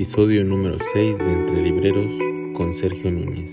episodio 0.00 0.46
número 0.46 0.78
6 0.94 1.18
de 1.18 1.30
Entre 1.30 1.60
Libreros 1.60 2.10
con 2.56 2.72
Sergio 2.72 3.10
Núñez. 3.10 3.52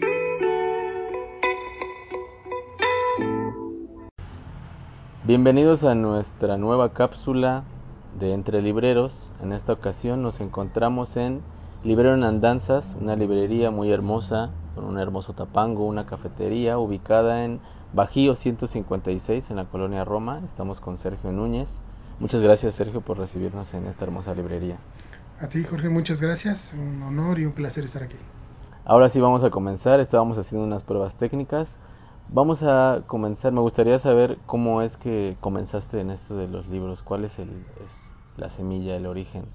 Bienvenidos 5.26 5.84
a 5.84 5.94
nuestra 5.94 6.56
nueva 6.56 6.94
cápsula 6.94 7.66
de 8.18 8.32
Entre 8.32 8.62
Libreros. 8.62 9.34
En 9.44 9.52
esta 9.52 9.74
ocasión 9.74 10.24
nos 10.24 10.40
encontramos 10.40 11.18
en 11.18 11.42
Librero 11.84 12.16
en 12.16 12.24
Andanzas, 12.24 12.96
una 12.98 13.18
librería 13.18 13.70
muy 13.70 13.92
hermosa, 13.92 14.52
con 14.74 14.86
un 14.86 15.00
hermoso 15.00 15.34
tapango, 15.34 15.86
una 15.86 16.06
cafetería 16.06 16.78
ubicada 16.78 17.44
en 17.44 17.60
Bajío 17.92 18.38
156 18.38 19.50
en 19.50 19.58
la 19.58 19.66
colonia 19.66 20.06
Roma. 20.06 20.42
Estamos 20.46 20.80
con 20.80 20.98
Sergio 20.98 21.34
Núñez. 21.34 21.82
Muchas 22.22 22.42
gracias 22.42 22.74
Sergio 22.74 23.02
por 23.02 23.18
recibirnos 23.18 23.74
en 23.74 23.86
esta 23.86 24.06
hermosa 24.06 24.34
librería. 24.34 24.80
A 25.40 25.48
ti 25.48 25.64
Jorge, 25.64 25.88
muchas 25.90 26.20
gracias. 26.20 26.74
Un 26.74 27.04
honor 27.04 27.38
y 27.38 27.46
un 27.46 27.52
placer 27.52 27.86
estar 27.86 28.02
aquí. 28.02 28.16
Ahora 28.86 29.08
sí 29.08 29.20
vamos 29.20 29.44
a 29.44 29.52
comenzar. 29.52 30.00
Estábamos 30.00 30.40
haciendo 30.40 30.66
unas 30.66 30.84
pruebas 30.84 31.16
técnicas. 31.16 31.80
Vamos 32.30 32.64
a 32.64 33.04
comenzar. 33.06 33.52
Me 33.52 33.62
gustaría 33.62 34.00
saber 34.00 34.40
cómo 34.48 34.82
es 34.82 34.98
que 34.98 35.38
comenzaste 35.40 36.00
en 36.02 36.10
esto 36.10 36.36
de 36.36 36.48
los 36.48 36.70
libros. 36.70 37.04
¿Cuál 37.04 37.24
es, 37.24 37.38
el, 37.38 37.52
es 37.86 38.16
la 38.36 38.50
semilla, 38.50 38.96
el 38.96 39.06
origen? 39.06 39.46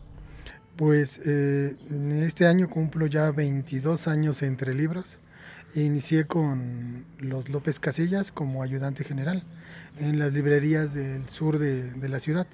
Pues 0.76 1.20
eh, 1.26 1.76
este 2.20 2.46
año 2.46 2.70
cumplo 2.70 3.06
ya 3.06 3.32
22 3.32 4.06
años 4.06 4.42
entre 4.42 4.74
libros. 4.74 5.18
Inicié 5.74 6.28
con 6.28 7.06
los 7.18 7.48
López 7.48 7.80
Casillas 7.80 8.30
como 8.30 8.62
ayudante 8.62 9.02
general 9.02 9.42
en 9.98 10.20
las 10.20 10.32
librerías 10.32 10.94
del 10.94 11.28
sur 11.28 11.58
de, 11.58 11.90
de 11.90 12.08
la 12.08 12.20
ciudad. 12.20 12.46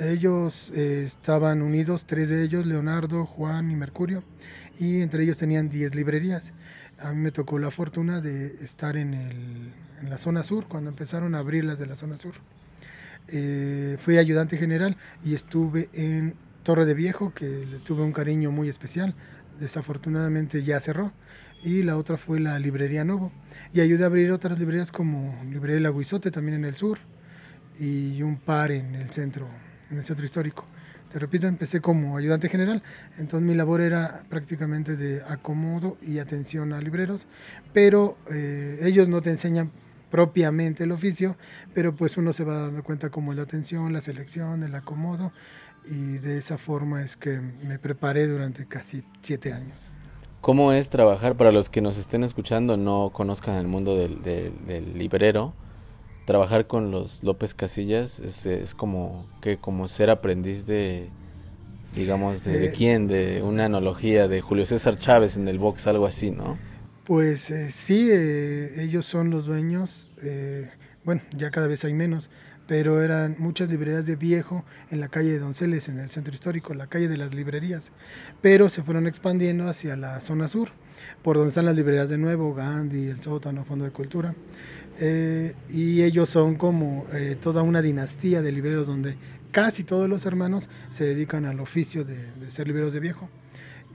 Ellos 0.00 0.72
eh, 0.74 1.02
estaban 1.06 1.60
unidos, 1.62 2.06
tres 2.06 2.28
de 2.28 2.42
ellos, 2.42 2.66
Leonardo, 2.66 3.26
Juan 3.26 3.70
y 3.70 3.76
Mercurio, 3.76 4.24
y 4.78 5.00
entre 5.00 5.24
ellos 5.24 5.38
tenían 5.38 5.68
10 5.68 5.94
librerías. 5.94 6.52
A 6.98 7.12
mí 7.12 7.20
me 7.20 7.30
tocó 7.30 7.58
la 7.58 7.70
fortuna 7.70 8.20
de 8.20 8.46
estar 8.62 8.96
en, 8.96 9.12
el, 9.12 9.72
en 10.00 10.10
la 10.10 10.18
zona 10.18 10.42
sur, 10.42 10.66
cuando 10.66 10.88
empezaron 10.90 11.34
a 11.34 11.38
abrir 11.38 11.64
las 11.64 11.78
de 11.78 11.86
la 11.86 11.96
zona 11.96 12.16
sur. 12.16 12.34
Eh, 13.28 13.98
fui 14.00 14.18
ayudante 14.18 14.56
general 14.56 14.96
y 15.24 15.34
estuve 15.34 15.88
en 15.92 16.34
Torre 16.62 16.86
de 16.86 16.94
Viejo, 16.94 17.32
que 17.34 17.66
le 17.66 17.78
tuve 17.78 18.02
un 18.02 18.12
cariño 18.12 18.50
muy 18.50 18.68
especial. 18.68 19.14
Desafortunadamente 19.60 20.62
ya 20.62 20.80
cerró 20.80 21.12
y 21.62 21.82
la 21.82 21.96
otra 21.96 22.16
fue 22.16 22.40
la 22.40 22.58
Librería 22.58 23.04
Novo. 23.04 23.30
Y 23.72 23.80
ayudé 23.80 24.04
a 24.04 24.06
abrir 24.06 24.32
otras 24.32 24.58
librerías 24.58 24.90
como 24.90 25.38
Librería 25.50 25.80
La 25.80 25.90
Guizote 25.90 26.30
también 26.30 26.58
en 26.58 26.64
el 26.64 26.74
sur 26.76 26.98
y 27.78 28.22
un 28.22 28.36
par 28.36 28.70
en 28.70 28.94
el 28.94 29.10
centro, 29.10 29.48
en 29.92 29.98
el 29.98 30.04
centro 30.04 30.24
histórico. 30.24 30.64
Te 31.12 31.18
repito, 31.18 31.46
empecé 31.46 31.80
como 31.80 32.16
ayudante 32.16 32.48
general, 32.48 32.82
entonces 33.18 33.46
mi 33.46 33.54
labor 33.54 33.82
era 33.82 34.22
prácticamente 34.30 34.96
de 34.96 35.22
acomodo 35.28 35.98
y 36.00 36.18
atención 36.18 36.72
a 36.72 36.80
libreros, 36.80 37.26
pero 37.74 38.16
eh, 38.30 38.80
ellos 38.82 39.08
no 39.08 39.20
te 39.20 39.30
enseñan 39.30 39.70
propiamente 40.10 40.84
el 40.84 40.92
oficio, 40.92 41.36
pero 41.74 41.94
pues 41.94 42.16
uno 42.16 42.32
se 42.32 42.44
va 42.44 42.58
dando 42.58 42.82
cuenta 42.82 43.10
como 43.10 43.34
la 43.34 43.42
atención, 43.42 43.92
la 43.92 44.00
selección, 44.00 44.62
el 44.62 44.74
acomodo, 44.74 45.32
y 45.84 46.18
de 46.18 46.38
esa 46.38 46.58
forma 46.58 47.02
es 47.02 47.16
que 47.16 47.40
me 47.40 47.78
preparé 47.78 48.26
durante 48.26 48.66
casi 48.66 49.04
siete 49.20 49.52
años. 49.52 49.90
¿Cómo 50.40 50.72
es 50.72 50.88
trabajar 50.88 51.36
para 51.36 51.52
los 51.52 51.70
que 51.70 51.80
nos 51.80 51.98
estén 51.98 52.24
escuchando, 52.24 52.76
no 52.76 53.10
conozcan 53.12 53.56
el 53.56 53.68
mundo 53.68 53.96
del, 53.96 54.22
del, 54.22 54.64
del 54.64 54.98
librero? 54.98 55.54
Trabajar 56.24 56.66
con 56.66 56.90
los 56.90 57.24
López 57.24 57.54
Casillas 57.54 58.20
es, 58.20 58.46
es, 58.46 58.74
como 58.74 59.26
que 59.40 59.56
como 59.56 59.88
ser 59.88 60.08
aprendiz 60.08 60.66
de, 60.66 61.08
digamos, 61.94 62.44
de, 62.44 62.56
eh, 62.56 62.58
de, 62.60 62.72
quién, 62.72 63.08
de 63.08 63.42
una 63.42 63.64
analogía 63.64 64.28
de 64.28 64.40
Julio 64.40 64.64
César 64.66 64.98
Chávez 64.98 65.36
en 65.36 65.48
el 65.48 65.58
box, 65.58 65.86
algo 65.86 66.06
así, 66.06 66.30
¿no? 66.30 66.56
Pues 67.04 67.50
eh, 67.50 67.72
sí, 67.72 68.08
eh, 68.12 68.80
ellos 68.80 69.04
son 69.04 69.30
los 69.30 69.46
dueños, 69.46 70.08
eh, 70.22 70.70
bueno, 71.04 71.20
ya 71.36 71.50
cada 71.50 71.66
vez 71.66 71.84
hay 71.84 71.94
menos, 71.94 72.30
pero 72.68 73.02
eran 73.02 73.34
muchas 73.40 73.68
librerías 73.68 74.06
de 74.06 74.14
viejo 74.14 74.64
en 74.88 75.00
la 75.00 75.08
calle 75.08 75.32
de 75.32 75.40
Donceles, 75.40 75.88
en 75.88 75.98
el 75.98 76.10
centro 76.10 76.32
histórico, 76.32 76.74
la 76.74 76.86
calle 76.86 77.08
de 77.08 77.16
las 77.16 77.34
librerías, 77.34 77.90
pero 78.40 78.68
se 78.68 78.84
fueron 78.84 79.08
expandiendo 79.08 79.68
hacia 79.68 79.96
la 79.96 80.20
zona 80.20 80.46
sur, 80.46 80.68
por 81.22 81.36
donde 81.36 81.48
están 81.48 81.64
las 81.64 81.74
librerías 81.74 82.08
de 82.08 82.18
nuevo, 82.18 82.54
Gandhi, 82.54 83.08
el 83.08 83.20
sótano, 83.20 83.64
Fondo 83.64 83.84
de 83.84 83.90
Cultura, 83.90 84.36
eh, 84.98 85.54
y 85.68 86.02
ellos 86.02 86.28
son 86.28 86.56
como 86.56 87.06
eh, 87.12 87.36
toda 87.40 87.62
una 87.62 87.82
dinastía 87.82 88.42
de 88.42 88.52
libreros 88.52 88.86
donde 88.86 89.16
casi 89.50 89.84
todos 89.84 90.08
los 90.08 90.26
hermanos 90.26 90.68
se 90.90 91.04
dedican 91.04 91.44
al 91.44 91.60
oficio 91.60 92.04
de, 92.04 92.16
ser 92.48 92.66
libreros 92.66 92.92
de 92.92 93.00
viejo. 93.00 93.28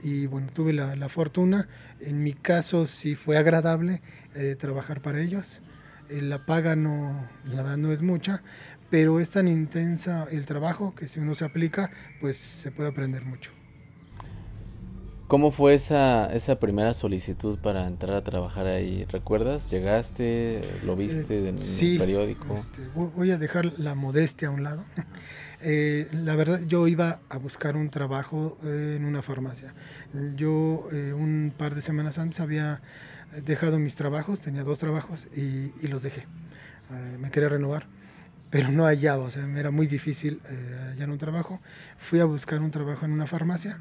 Y 0.02 0.26
bueno, 0.26 0.48
tuve 0.54 0.72
la, 0.72 0.94
la, 0.94 1.08
fortuna, 1.08 1.68
en 2.00 2.22
mi 2.22 2.32
caso 2.32 2.86
sí 2.86 3.16
fue 3.16 3.36
agradable 3.36 4.00
eh, 4.34 4.54
trabajar 4.56 5.02
para 5.02 5.20
ellos 5.20 5.60
la 6.10 6.46
paga 6.46 6.76
no, 6.76 7.28
la 7.44 7.62
verdad 7.62 7.76
no 7.76 7.92
es 7.92 8.02
mucha, 8.02 8.42
pero 8.90 9.20
es 9.20 9.30
tan 9.30 9.48
intensa 9.48 10.26
el 10.30 10.46
trabajo 10.46 10.94
que 10.94 11.08
si 11.08 11.20
uno 11.20 11.34
se 11.34 11.44
aplica, 11.44 11.90
pues 12.20 12.38
se 12.38 12.70
puede 12.70 12.88
aprender 12.88 13.24
mucho. 13.24 13.57
¿Cómo 15.28 15.50
fue 15.50 15.74
esa, 15.74 16.32
esa 16.32 16.58
primera 16.58 16.94
solicitud 16.94 17.58
para 17.58 17.86
entrar 17.86 18.16
a 18.16 18.24
trabajar 18.24 18.66
ahí? 18.66 19.04
¿Recuerdas? 19.04 19.70
¿Llegaste? 19.70 20.62
¿Lo 20.84 20.96
viste 20.96 21.44
eh, 21.44 21.48
en 21.50 21.58
sí, 21.58 21.92
el 21.92 21.98
periódico? 21.98 22.56
Este, 22.56 22.82
voy 22.94 23.30
a 23.30 23.38
dejar 23.38 23.78
la 23.78 23.94
modestia 23.94 24.48
a 24.48 24.50
un 24.50 24.64
lado. 24.64 24.84
Eh, 25.60 26.06
la 26.12 26.36
verdad, 26.36 26.60
yo 26.68 26.86
iba 26.86 27.18
a 27.28 27.36
buscar 27.36 27.76
un 27.76 27.90
trabajo 27.90 28.56
eh, 28.62 28.94
en 28.96 29.04
una 29.04 29.22
farmacia. 29.22 29.74
Yo 30.36 30.86
eh, 30.92 31.12
un 31.12 31.52
par 31.58 31.74
de 31.74 31.82
semanas 31.82 32.16
antes 32.18 32.38
había 32.38 32.80
dejado 33.44 33.80
mis 33.80 33.96
trabajos, 33.96 34.38
tenía 34.38 34.62
dos 34.62 34.78
trabajos 34.78 35.26
y, 35.36 35.72
y 35.82 35.88
los 35.88 36.04
dejé. 36.04 36.20
Eh, 36.20 37.18
me 37.18 37.30
quería 37.30 37.48
renovar, 37.48 37.86
pero 38.50 38.70
no 38.70 38.84
hallaba, 38.84 39.24
o 39.24 39.30
sea, 39.30 39.46
me 39.46 39.60
era 39.60 39.70
muy 39.70 39.86
difícil 39.86 40.40
eh, 40.48 40.90
hallar 40.90 41.10
un 41.10 41.18
trabajo. 41.18 41.60
Fui 41.96 42.20
a 42.20 42.24
buscar 42.24 42.60
un 42.60 42.70
trabajo 42.70 43.04
en 43.04 43.12
una 43.12 43.26
farmacia 43.26 43.78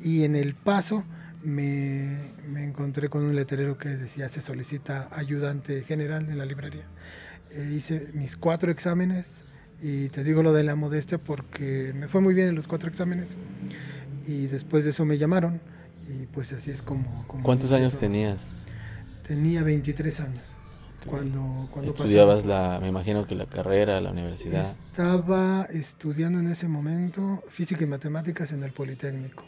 y 0.00 0.24
en 0.24 0.36
el 0.36 0.54
paso 0.54 1.04
me, 1.42 2.18
me 2.48 2.64
encontré 2.64 3.08
con 3.08 3.22
un 3.22 3.34
letrero 3.36 3.78
que 3.78 3.90
decía 3.90 4.28
se 4.28 4.40
solicita 4.40 5.08
ayudante 5.12 5.82
general 5.82 6.26
de 6.26 6.34
la 6.34 6.44
librería. 6.44 6.86
Eh, 7.52 7.74
hice 7.76 8.08
mis 8.14 8.36
cuatro 8.36 8.70
exámenes 8.70 9.42
y 9.80 10.08
te 10.08 10.24
digo 10.24 10.42
lo 10.42 10.52
de 10.52 10.64
la 10.64 10.74
modestia 10.74 11.18
porque 11.18 11.92
me 11.94 12.08
fue 12.08 12.20
muy 12.20 12.34
bien 12.34 12.48
en 12.48 12.54
los 12.54 12.66
cuatro 12.66 12.88
exámenes 12.88 13.36
y 14.26 14.46
después 14.46 14.84
de 14.84 14.90
eso 14.90 15.04
me 15.04 15.18
llamaron 15.18 15.60
y 16.08 16.26
pues 16.26 16.52
así 16.52 16.70
es 16.70 16.82
como... 16.82 17.24
como 17.26 17.42
¿Cuántos 17.42 17.72
años 17.72 17.98
tenías? 17.98 18.56
Tenía 19.26 19.62
23 19.62 20.20
años. 20.20 20.56
Cuando, 21.04 21.68
cuando 21.70 21.88
¿Estudiabas 21.88 22.38
pasé. 22.38 22.48
la, 22.48 22.78
me 22.80 22.88
imagino 22.88 23.26
que 23.26 23.36
la 23.36 23.46
carrera, 23.46 24.00
la 24.00 24.10
universidad? 24.10 24.68
Estaba 24.68 25.66
estudiando 25.72 26.40
en 26.40 26.48
ese 26.48 26.66
momento 26.66 27.44
física 27.48 27.84
y 27.84 27.86
matemáticas 27.86 28.52
en 28.52 28.64
el 28.64 28.72
Politécnico. 28.72 29.44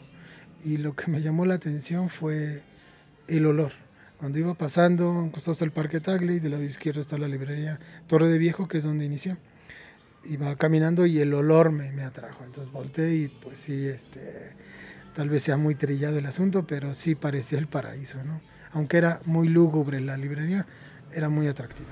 Y 0.63 0.77
lo 0.77 0.95
que 0.95 1.09
me 1.09 1.21
llamó 1.21 1.45
la 1.45 1.55
atención 1.55 2.09
fue 2.09 2.61
el 3.27 3.45
olor. 3.45 3.71
Cuando 4.17 4.37
iba 4.37 4.53
pasando, 4.53 5.29
costó 5.31 5.51
hasta 5.51 5.63
el 5.63 5.71
Parque 5.71 6.01
Tagley, 6.01 6.39
de 6.39 6.49
lado 6.49 6.63
izquierdo 6.63 7.01
está 7.01 7.17
la 7.17 7.27
librería 7.27 7.79
Torre 8.07 8.27
de 8.27 8.37
Viejo, 8.37 8.67
que 8.67 8.79
es 8.79 8.83
donde 8.83 9.05
inicié. 9.05 9.37
Iba 10.25 10.55
caminando 10.57 11.05
y 11.05 11.19
el 11.19 11.33
olor 11.33 11.71
me, 11.71 11.91
me 11.93 12.03
atrajo. 12.03 12.43
Entonces 12.43 12.73
volteé 12.73 13.15
y 13.15 13.27
pues 13.29 13.59
sí, 13.59 13.87
este, 13.87 14.51
tal 15.15 15.29
vez 15.29 15.43
sea 15.43 15.55
muy 15.55 15.75
trillado 15.75 16.17
el 16.17 16.25
asunto, 16.25 16.67
pero 16.67 16.93
sí 16.93 17.15
parecía 17.15 17.59
el 17.59 17.67
paraíso, 17.67 18.21
¿no? 18.23 18.41
aunque 18.71 18.97
era 18.97 19.21
muy 19.25 19.47
lúgubre 19.47 19.99
la 19.99 20.17
librería, 20.17 20.65
era 21.13 21.29
muy 21.29 21.47
atractiva. 21.47 21.89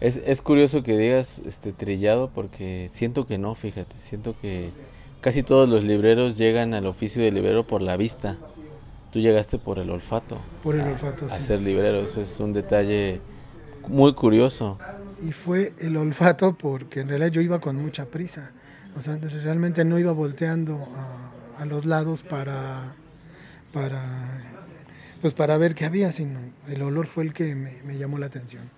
Es, 0.00 0.20
es 0.24 0.42
curioso 0.42 0.82
que 0.82 0.96
digas 0.96 1.40
este 1.44 1.72
trillado 1.72 2.30
porque 2.30 2.88
siento 2.92 3.26
que 3.26 3.38
no, 3.38 3.54
fíjate, 3.54 3.98
siento 3.98 4.38
que 4.40 4.70
casi 5.20 5.42
todos 5.42 5.68
los 5.68 5.84
libreros 5.84 6.36
llegan 6.36 6.74
al 6.74 6.86
oficio 6.86 7.22
de 7.22 7.30
librero 7.30 7.66
por 7.66 7.82
la 7.82 7.96
vista. 7.96 8.36
Tú 9.12 9.20
llegaste 9.20 9.58
por 9.58 9.78
el 9.78 9.90
olfato. 9.90 10.38
Por 10.62 10.76
el 10.76 10.82
olfato, 10.82 11.26
a, 11.26 11.30
sí. 11.30 11.36
A 11.36 11.40
ser 11.40 11.60
librero, 11.60 11.98
eso 11.98 12.20
es 12.20 12.38
un 12.40 12.52
detalle 12.52 13.20
muy 13.88 14.14
curioso. 14.14 14.78
Y 15.26 15.32
fue 15.32 15.72
el 15.78 15.96
olfato 15.96 16.54
porque 16.56 17.00
en 17.00 17.08
realidad 17.08 17.30
yo 17.30 17.40
iba 17.40 17.58
con 17.60 17.76
mucha 17.76 18.06
prisa. 18.06 18.50
O 18.96 19.02
sea, 19.02 19.16
realmente 19.16 19.84
no 19.84 19.98
iba 19.98 20.12
volteando 20.12 20.88
a, 20.96 21.62
a 21.62 21.64
los 21.64 21.84
lados 21.84 22.22
para, 22.22 22.94
para 23.72 24.02
pues 25.20 25.34
para 25.34 25.58
ver 25.58 25.74
qué 25.74 25.84
había, 25.84 26.12
sino 26.12 26.38
el 26.68 26.82
olor 26.82 27.06
fue 27.06 27.24
el 27.24 27.32
que 27.32 27.54
me, 27.54 27.72
me 27.84 27.98
llamó 27.98 28.18
la 28.18 28.26
atención. 28.26 28.70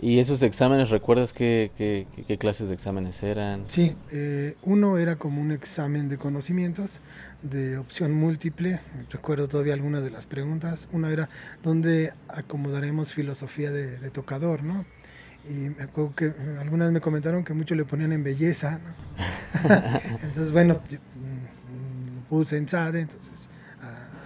¿Y 0.00 0.18
esos 0.18 0.42
exámenes, 0.42 0.90
recuerdas 0.90 1.32
qué, 1.32 1.72
qué, 1.76 2.06
qué 2.26 2.38
clases 2.38 2.68
de 2.68 2.74
exámenes 2.74 3.22
eran? 3.22 3.64
Sí, 3.68 3.94
eh, 4.10 4.56
uno 4.62 4.98
era 4.98 5.16
como 5.16 5.40
un 5.40 5.50
examen 5.50 6.08
de 6.08 6.18
conocimientos 6.18 7.00
de 7.42 7.78
opción 7.78 8.12
múltiple, 8.12 8.80
recuerdo 9.10 9.48
todavía 9.48 9.74
algunas 9.74 10.02
de 10.02 10.10
las 10.10 10.26
preguntas, 10.26 10.88
una 10.92 11.10
era 11.10 11.28
dónde 11.62 12.12
acomodaremos 12.28 13.12
filosofía 13.12 13.70
de, 13.70 13.98
de 13.98 14.10
tocador, 14.10 14.62
¿no? 14.62 14.84
Y 15.48 15.70
me 15.70 15.84
acuerdo 15.84 16.14
que 16.14 16.32
algunas 16.60 16.92
me 16.92 17.00
comentaron 17.00 17.44
que 17.44 17.54
mucho 17.54 17.74
le 17.74 17.84
ponían 17.84 18.12
en 18.12 18.22
belleza, 18.22 18.78
¿no? 18.78 19.68
entonces 20.22 20.52
bueno, 20.52 20.80
yo, 20.88 20.98
puse 22.28 22.56
en 22.56 22.68
SADE, 22.68 23.00
entonces 23.00 23.48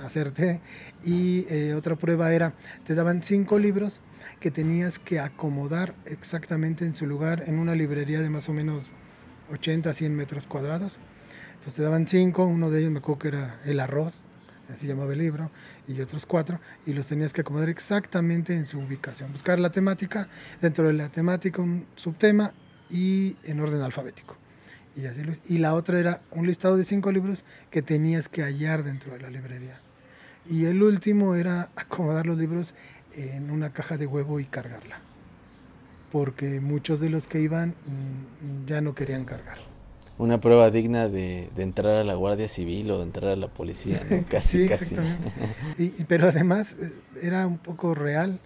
acerté. 0.04 0.60
Y 1.04 1.46
eh, 1.48 1.75
otra 1.75 1.96
prueba 1.96 2.32
era, 2.32 2.54
te 2.84 2.94
daban 2.94 3.22
cinco 3.22 3.58
libros 3.58 4.00
que 4.42 4.50
tenías 4.50 4.98
que 4.98 5.20
acomodar 5.20 5.94
exactamente 6.04 6.84
en 6.84 6.94
su 6.94 7.06
lugar 7.06 7.44
en 7.46 7.60
una 7.60 7.76
librería 7.76 8.20
de 8.20 8.28
más 8.28 8.48
o 8.48 8.52
menos 8.52 8.86
80, 9.52 9.94
100 9.94 10.16
metros 10.16 10.48
cuadrados. 10.48 10.98
Entonces 11.52 11.74
te 11.74 11.82
daban 11.82 12.08
cinco, 12.08 12.44
uno 12.44 12.68
de 12.68 12.80
ellos 12.80 12.90
me 12.90 12.98
acuerdo 12.98 13.20
que 13.20 13.28
era 13.28 13.60
El 13.64 13.78
Arroz, 13.78 14.18
así 14.68 14.88
llamaba 14.88 15.12
el 15.12 15.20
libro, 15.20 15.52
y 15.86 16.00
otros 16.00 16.26
cuatro, 16.26 16.58
y 16.84 16.92
los 16.92 17.06
tenías 17.06 17.32
que 17.32 17.42
acomodar 17.42 17.68
exactamente 17.68 18.52
en 18.52 18.66
su 18.66 18.80
ubicación. 18.80 19.30
Buscar 19.30 19.60
la 19.60 19.70
temática, 19.70 20.26
dentro 20.60 20.88
de 20.88 20.94
la 20.94 21.08
temática 21.08 21.62
un 21.62 21.86
subtema 21.94 22.52
y 22.90 23.36
en 23.44 23.60
orden 23.60 23.80
alfabético. 23.80 24.36
Y, 24.96 25.06
así 25.06 25.22
y 25.48 25.58
la 25.58 25.74
otra 25.74 26.00
era 26.00 26.20
un 26.32 26.48
listado 26.48 26.76
de 26.76 26.82
cinco 26.82 27.12
libros 27.12 27.44
que 27.70 27.80
tenías 27.80 28.28
que 28.28 28.42
hallar 28.42 28.82
dentro 28.82 29.12
de 29.12 29.20
la 29.20 29.30
librería. 29.30 29.78
Y 30.50 30.64
el 30.64 30.82
último 30.82 31.36
era 31.36 31.70
acomodar 31.76 32.26
los 32.26 32.38
libros 32.38 32.74
en 33.14 33.50
una 33.50 33.73
caja 33.73 33.97
de 33.97 34.06
huevo 34.06 34.41
y 34.41 34.44
cargarla. 34.44 35.00
Porque 36.11 36.61
muchos 36.61 37.00
de 37.00 37.09
los 37.09 37.26
que 37.26 37.41
iban 37.41 37.70
mm, 37.70 38.67
ya 38.67 38.81
no 38.81 38.94
querían 38.94 39.25
cargar. 39.25 39.59
Una 40.19 40.41
prueba 40.41 40.70
digna 40.70 41.09
de, 41.09 41.50
entrar 41.56 41.97
a 41.97 42.05
la 42.05 42.14
Guardia 42.14 42.49
Civil 42.49 42.91
o 42.91 42.99
de 42.99 43.05
entrar 43.05 43.32
a 43.32 43.37
la 43.37 43.49
policía, 43.49 44.00
casi, 44.29 44.69
casi. 44.69 44.97
pero 46.09 46.29
además 46.29 46.76
eh, 46.81 46.93
era 47.23 47.47
un 47.47 47.59
poco 47.59 47.94
real 47.94 48.38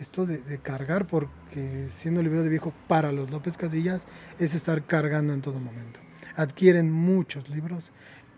esto 0.00 0.26
de, 0.26 0.58
cargar, 0.58 1.06
porque 1.06 1.86
siendo 1.90 2.22
libro 2.22 2.42
de 2.42 2.48
viejo 2.48 2.72
para 2.88 3.12
los 3.12 3.30
López 3.30 3.56
Casillas 3.56 4.02
es 4.38 4.54
estar 4.54 4.84
cargando 4.84 5.32
en 5.32 5.42
todo 5.42 5.60
momento. 5.60 6.00
Adquieren 6.34 6.90
muchos 6.90 7.48
libros 7.48 7.90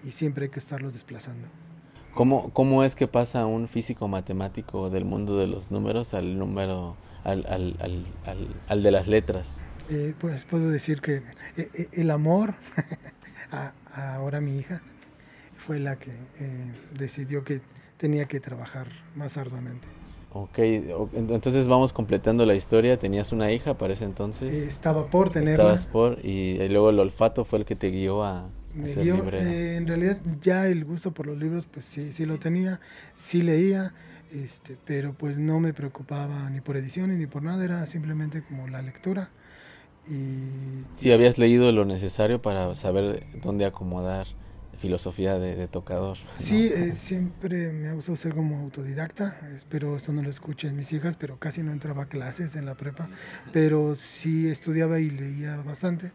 y 0.05 0.11
siempre 0.11 0.45
hay 0.45 0.51
que 0.51 0.59
estarlos 0.59 0.93
desplazando. 0.93 1.49
¿Cómo, 2.15 2.51
¿Cómo 2.53 2.85
es 2.85 2.95
que 2.95 3.09
pasa 3.09 3.45
un 3.47 3.67
físico 3.67 4.07
matemático 4.07 4.89
del 4.89 5.05
mundo 5.05 5.37
de 5.37 5.49
los 5.49 5.73
números 5.73 6.15
al 6.15 6.39
número, 6.39 6.97
al, 7.25 7.45
al, 7.49 7.77
al, 7.81 8.55
al, 8.69 8.83
de 8.85 8.91
las 8.93 9.09
letras? 9.09 9.67
Eh, 9.91 10.15
pues 10.19 10.45
puedo 10.45 10.71
decir 10.71 11.01
que 11.01 11.17
eh, 11.57 11.71
eh, 11.75 11.89
el 11.93 12.13
amor, 12.13 12.55
a, 13.51 13.73
ahora 14.15 14.41
mi 14.41 14.57
hija, 14.57 14.81
fue 15.57 15.81
la 15.81 15.97
que 15.97 16.13
decidió 16.97 17.43
que 17.43 17.63
tenía 17.97 18.27
que 18.27 18.39
trabajar 18.39 18.87
más 19.17 19.37
arduamente. 19.37 19.89
Ok, 20.33 20.59
entonces 20.59 21.69
vamos 21.69 21.93
completando 21.93 22.45
la 22.45 22.55
historia. 22.55 22.99
Tenías 22.99 23.33
una 23.33 23.51
hija 23.51 23.79
para 23.79 23.93
ese 23.93 24.05
entonces. 24.05 24.53
estaba 24.69 25.07
por 25.07 25.31
tenerla. 25.31 25.55
Estabas 25.55 25.87
por, 25.87 26.19
y, 26.25 26.69
luego 26.69 26.91
el 26.91 26.99
olfato 26.99 27.45
fue 27.45 27.61
el 27.61 27.65
que 27.65 27.77
te 27.77 27.91
guió 27.91 28.25
a, 28.25 28.51
me 28.75 28.91
eh, 28.91 29.77
en 29.77 29.87
realidad 29.87 30.19
ya 30.41 30.67
el 30.67 30.85
gusto 30.85 31.13
por 31.13 31.27
los 31.27 31.39
libros, 31.39 31.67
pues 31.71 31.85
sí, 31.85 32.13
sí 32.13 32.27
lo 32.27 32.39
tenía, 32.39 32.81
sí 33.15 33.43
leía, 33.43 33.95
este, 34.33 34.77
pero 34.85 35.15
pues 35.15 35.39
no 35.39 35.61
me 35.61 35.73
preocupaba 35.73 36.51
ni 36.51 36.61
por 36.61 36.77
ediciones 36.77 37.19
ni 37.19 37.27
por 37.27 37.43
nada, 37.43 37.65
era 37.65 37.87
simplemente 37.87 38.43
como 38.43 38.69
la 38.69 38.83
lectura. 38.83 39.31
Y... 40.07 40.85
Sí, 40.97 41.13
habías 41.13 41.39
leído 41.39 41.71
lo 41.73 41.85
necesario 41.85 42.43
para 42.43 42.75
saber 42.75 43.27
dónde 43.41 43.65
acomodar 43.65 44.27
filosofía 44.77 45.39
de, 45.39 45.67
tocador. 45.69 46.19
Sí, 46.35 46.67
eh, 46.67 46.93
siempre 46.93 47.73
me 47.73 47.89
ha 47.89 47.93
gustado 47.95 48.17
ser 48.17 48.35
como 48.35 48.61
autodidacta, 48.61 49.41
espero 49.55 49.97
esto 49.97 50.13
no 50.13 50.21
lo 50.21 50.29
escuchen 50.29 50.77
mis 50.77 50.93
hijas, 50.93 51.17
pero 51.17 51.39
casi 51.39 51.63
no 51.63 51.73
entraba 51.73 52.03
a 52.03 52.07
clases 52.07 52.55
en 52.57 52.67
la 52.67 52.75
prepa, 52.75 53.09
pero 53.53 53.95
sí 53.95 54.49
estudiaba 54.49 55.01
y 55.01 55.09
leía 55.09 55.57
bastante 55.63 56.13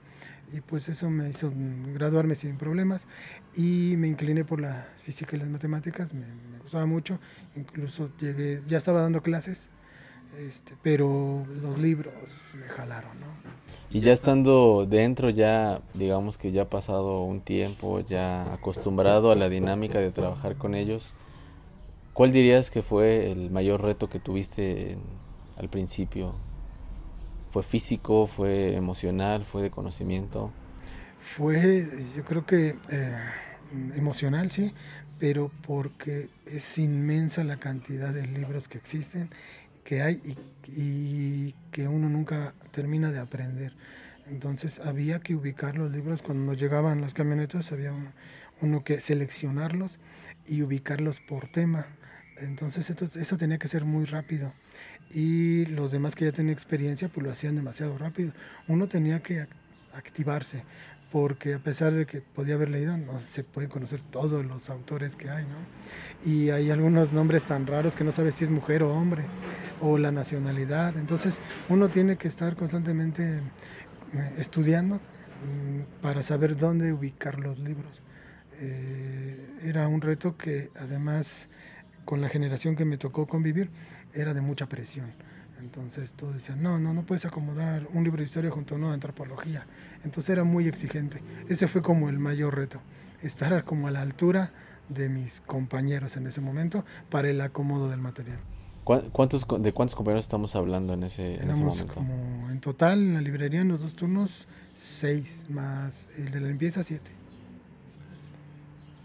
y 0.53 0.61
pues 0.61 0.89
eso 0.89 1.09
me 1.09 1.29
hizo 1.29 1.51
graduarme 1.93 2.35
sin 2.35 2.57
problemas 2.57 3.07
y 3.55 3.95
me 3.97 4.07
incliné 4.07 4.45
por 4.45 4.59
la 4.59 4.87
física 5.03 5.35
y 5.35 5.39
las 5.39 5.49
matemáticas, 5.49 6.13
me, 6.13 6.25
gustaba 6.61 6.85
mucho, 6.85 7.19
incluso 7.55 8.09
llegué, 8.19 8.61
ya 8.67 8.77
estaba 8.77 9.01
dando 9.01 9.21
clases, 9.21 9.69
este, 10.37 10.73
pero 10.81 11.45
los 11.61 11.79
libros 11.79 12.13
me 12.59 12.67
jalaron, 12.67 13.19
¿no? 13.19 13.27
Y 13.91 14.01
ya 14.01 14.13
estando 14.13 14.85
dentro, 14.85 15.31
ya 15.31 15.81
digamos 15.95 16.37
que 16.37 16.51
ya 16.51 16.63
ha 16.63 16.69
pasado 16.69 17.23
un 17.23 17.41
tiempo, 17.41 18.01
ya 18.01 18.53
acostumbrado 18.53 19.31
a 19.31 19.35
la 19.35 19.49
dinámica 19.49 19.99
de 19.99 20.11
trabajar 20.11 20.57
con 20.57 20.75
ellos, 20.75 21.15
¿cuál 22.13 22.31
dirías 22.31 22.69
que 22.69 22.83
fue 22.83 23.31
el 23.31 23.49
mayor 23.49 23.81
reto 23.81 24.07
que 24.07 24.19
tuviste 24.19 24.97
al 25.57 25.69
principio 25.69 26.35
¿Fue 27.51 27.63
físico, 27.63 28.27
fue 28.27 28.75
emocional, 28.75 29.43
fue 29.43 29.63
de 29.63 29.71
conocimiento? 29.71 30.51
Fue, 31.19 31.87
yo 32.15 32.23
creo 32.23 32.45
que 32.45 32.75
eh, 32.91 33.17
emocional, 33.95 34.51
sí, 34.51 34.73
pero 35.19 35.51
porque 35.65 36.29
es 36.45 36.77
inmensa 36.77 37.43
la 37.43 37.57
cantidad 37.57 38.13
de 38.13 38.27
libros 38.27 38.67
que 38.67 38.77
existen, 38.77 39.29
que 39.83 40.03
hay 40.03 40.21
y, 40.67 41.55
que 41.71 41.87
uno 41.87 42.07
nunca 42.07 42.53
termina 42.71 43.11
de 43.11 43.19
aprender. 43.19 43.73
Entonces 44.27 44.79
había 44.79 45.19
que 45.19 45.33
ubicar 45.33 45.75
los 45.75 45.91
libros 45.91 46.21
cuando 46.21 46.51
nos 46.51 46.61
llegaban 46.61 47.01
las 47.01 47.15
camionetas, 47.15 47.71
había 47.71 47.93
uno, 48.61 48.83
que 48.83 49.01
seleccionarlos 49.01 49.97
y 50.45 50.61
ubicarlos 50.61 51.19
por 51.19 51.47
tema. 51.47 51.87
Entonces 52.37 52.89
eso 52.89 53.37
tenía 53.37 53.57
que 53.57 53.67
ser 53.67 53.85
muy 53.85 54.05
rápido 54.05 54.53
y 55.11 55.65
los 55.67 55.91
demás 55.91 56.15
que 56.15 56.25
ya 56.25 56.31
tenían 56.31 56.53
experiencia 56.53 57.09
pues 57.09 57.25
lo 57.25 57.31
hacían 57.31 57.55
demasiado 57.55 57.97
rápido. 57.97 58.31
Uno 58.67 58.87
tenía 58.87 59.21
que 59.21 59.47
activarse 59.93 60.63
porque 61.11 61.55
a 61.55 61.59
pesar 61.59 61.93
de 61.93 62.05
que 62.05 62.21
podía 62.21 62.55
haber 62.55 62.69
leído, 62.69 62.95
no 62.97 63.19
se 63.19 63.43
pueden 63.43 63.69
conocer 63.69 64.01
todos 64.01 64.45
los 64.45 64.69
autores 64.69 65.15
que 65.15 65.29
hay, 65.29 65.45
¿no? 65.45 66.31
Y 66.31 66.51
hay 66.51 66.69
algunos 66.69 67.13
nombres 67.13 67.43
tan 67.43 67.65
raros 67.65 67.95
que 67.95 68.03
no 68.03 68.11
sabes 68.11 68.35
si 68.35 68.43
es 68.43 68.49
mujer 68.51 68.83
o 68.83 68.93
hombre, 68.93 69.23
o 69.81 69.97
la 69.97 70.11
nacionalidad. 70.11 70.95
Entonces, 70.97 71.39
uno 71.67 71.89
tiene 71.89 72.17
que 72.17 72.27
estar 72.27 72.55
constantemente 72.55 73.37
eh, 74.13 74.33
estudiando 74.37 74.95
mm, 74.97 76.01
para 76.01 76.21
saber 76.21 76.55
dónde 76.55 76.93
ubicar 76.93 77.39
los 77.39 77.57
libros. 77.57 78.03
Eh, 78.59 79.49
era 79.63 79.87
un 79.87 80.01
reto 80.01 80.37
que 80.37 80.69
además, 80.75 81.49
con 82.05 82.21
la 82.21 82.29
generación 82.29 82.75
que 82.75 82.85
me 82.85 82.97
tocó 82.97 83.25
convivir, 83.25 83.71
era 84.13 84.33
de 84.33 84.41
mucha 84.41 84.67
presión. 84.67 85.11
Entonces 85.59 86.13
todos 86.13 86.35
decían, 86.35 86.63
no, 86.63 86.79
no, 86.79 86.93
no 86.93 87.03
puedes 87.03 87.25
acomodar 87.25 87.87
un 87.93 88.03
libro 88.03 88.19
de 88.19 88.25
historia 88.25 88.49
junto 88.49 88.75
a 88.75 88.77
una 88.77 88.93
antropología. 88.93 89.65
Entonces 90.03 90.29
era 90.29 90.43
muy 90.43 90.67
exigente. 90.67 91.21
Ese 91.49 91.67
fue 91.67 91.81
como 91.81 92.09
el 92.09 92.17
mayor 92.17 92.55
reto, 92.55 92.79
estar 93.21 93.63
como 93.65 93.87
a 93.87 93.91
la 93.91 94.01
altura 94.01 94.51
de 94.87 95.09
mis 95.09 95.41
compañeros 95.41 96.17
en 96.17 96.27
ese 96.27 96.41
momento 96.41 96.85
para 97.09 97.29
el 97.29 97.41
acomodo 97.41 97.89
del 97.89 97.99
material. 97.99 98.39
¿Cuántos, 98.83 99.45
¿De 99.59 99.71
cuántos 99.71 99.95
compañeros 99.95 100.25
estamos 100.25 100.55
hablando 100.55 100.93
en 100.93 101.03
ese, 101.03 101.35
en 101.35 101.51
ese 101.51 101.63
momento? 101.63 101.93
como 101.93 102.49
en 102.49 102.59
total 102.59 102.99
en 102.99 103.13
la 103.13 103.21
librería 103.21 103.61
en 103.61 103.67
los 103.67 103.81
dos 103.81 103.95
turnos, 103.95 104.47
seis, 104.73 105.45
más 105.47 106.07
el 106.17 106.31
de 106.31 106.39
la 106.39 106.47
limpieza, 106.47 106.83
siete. 106.83 107.11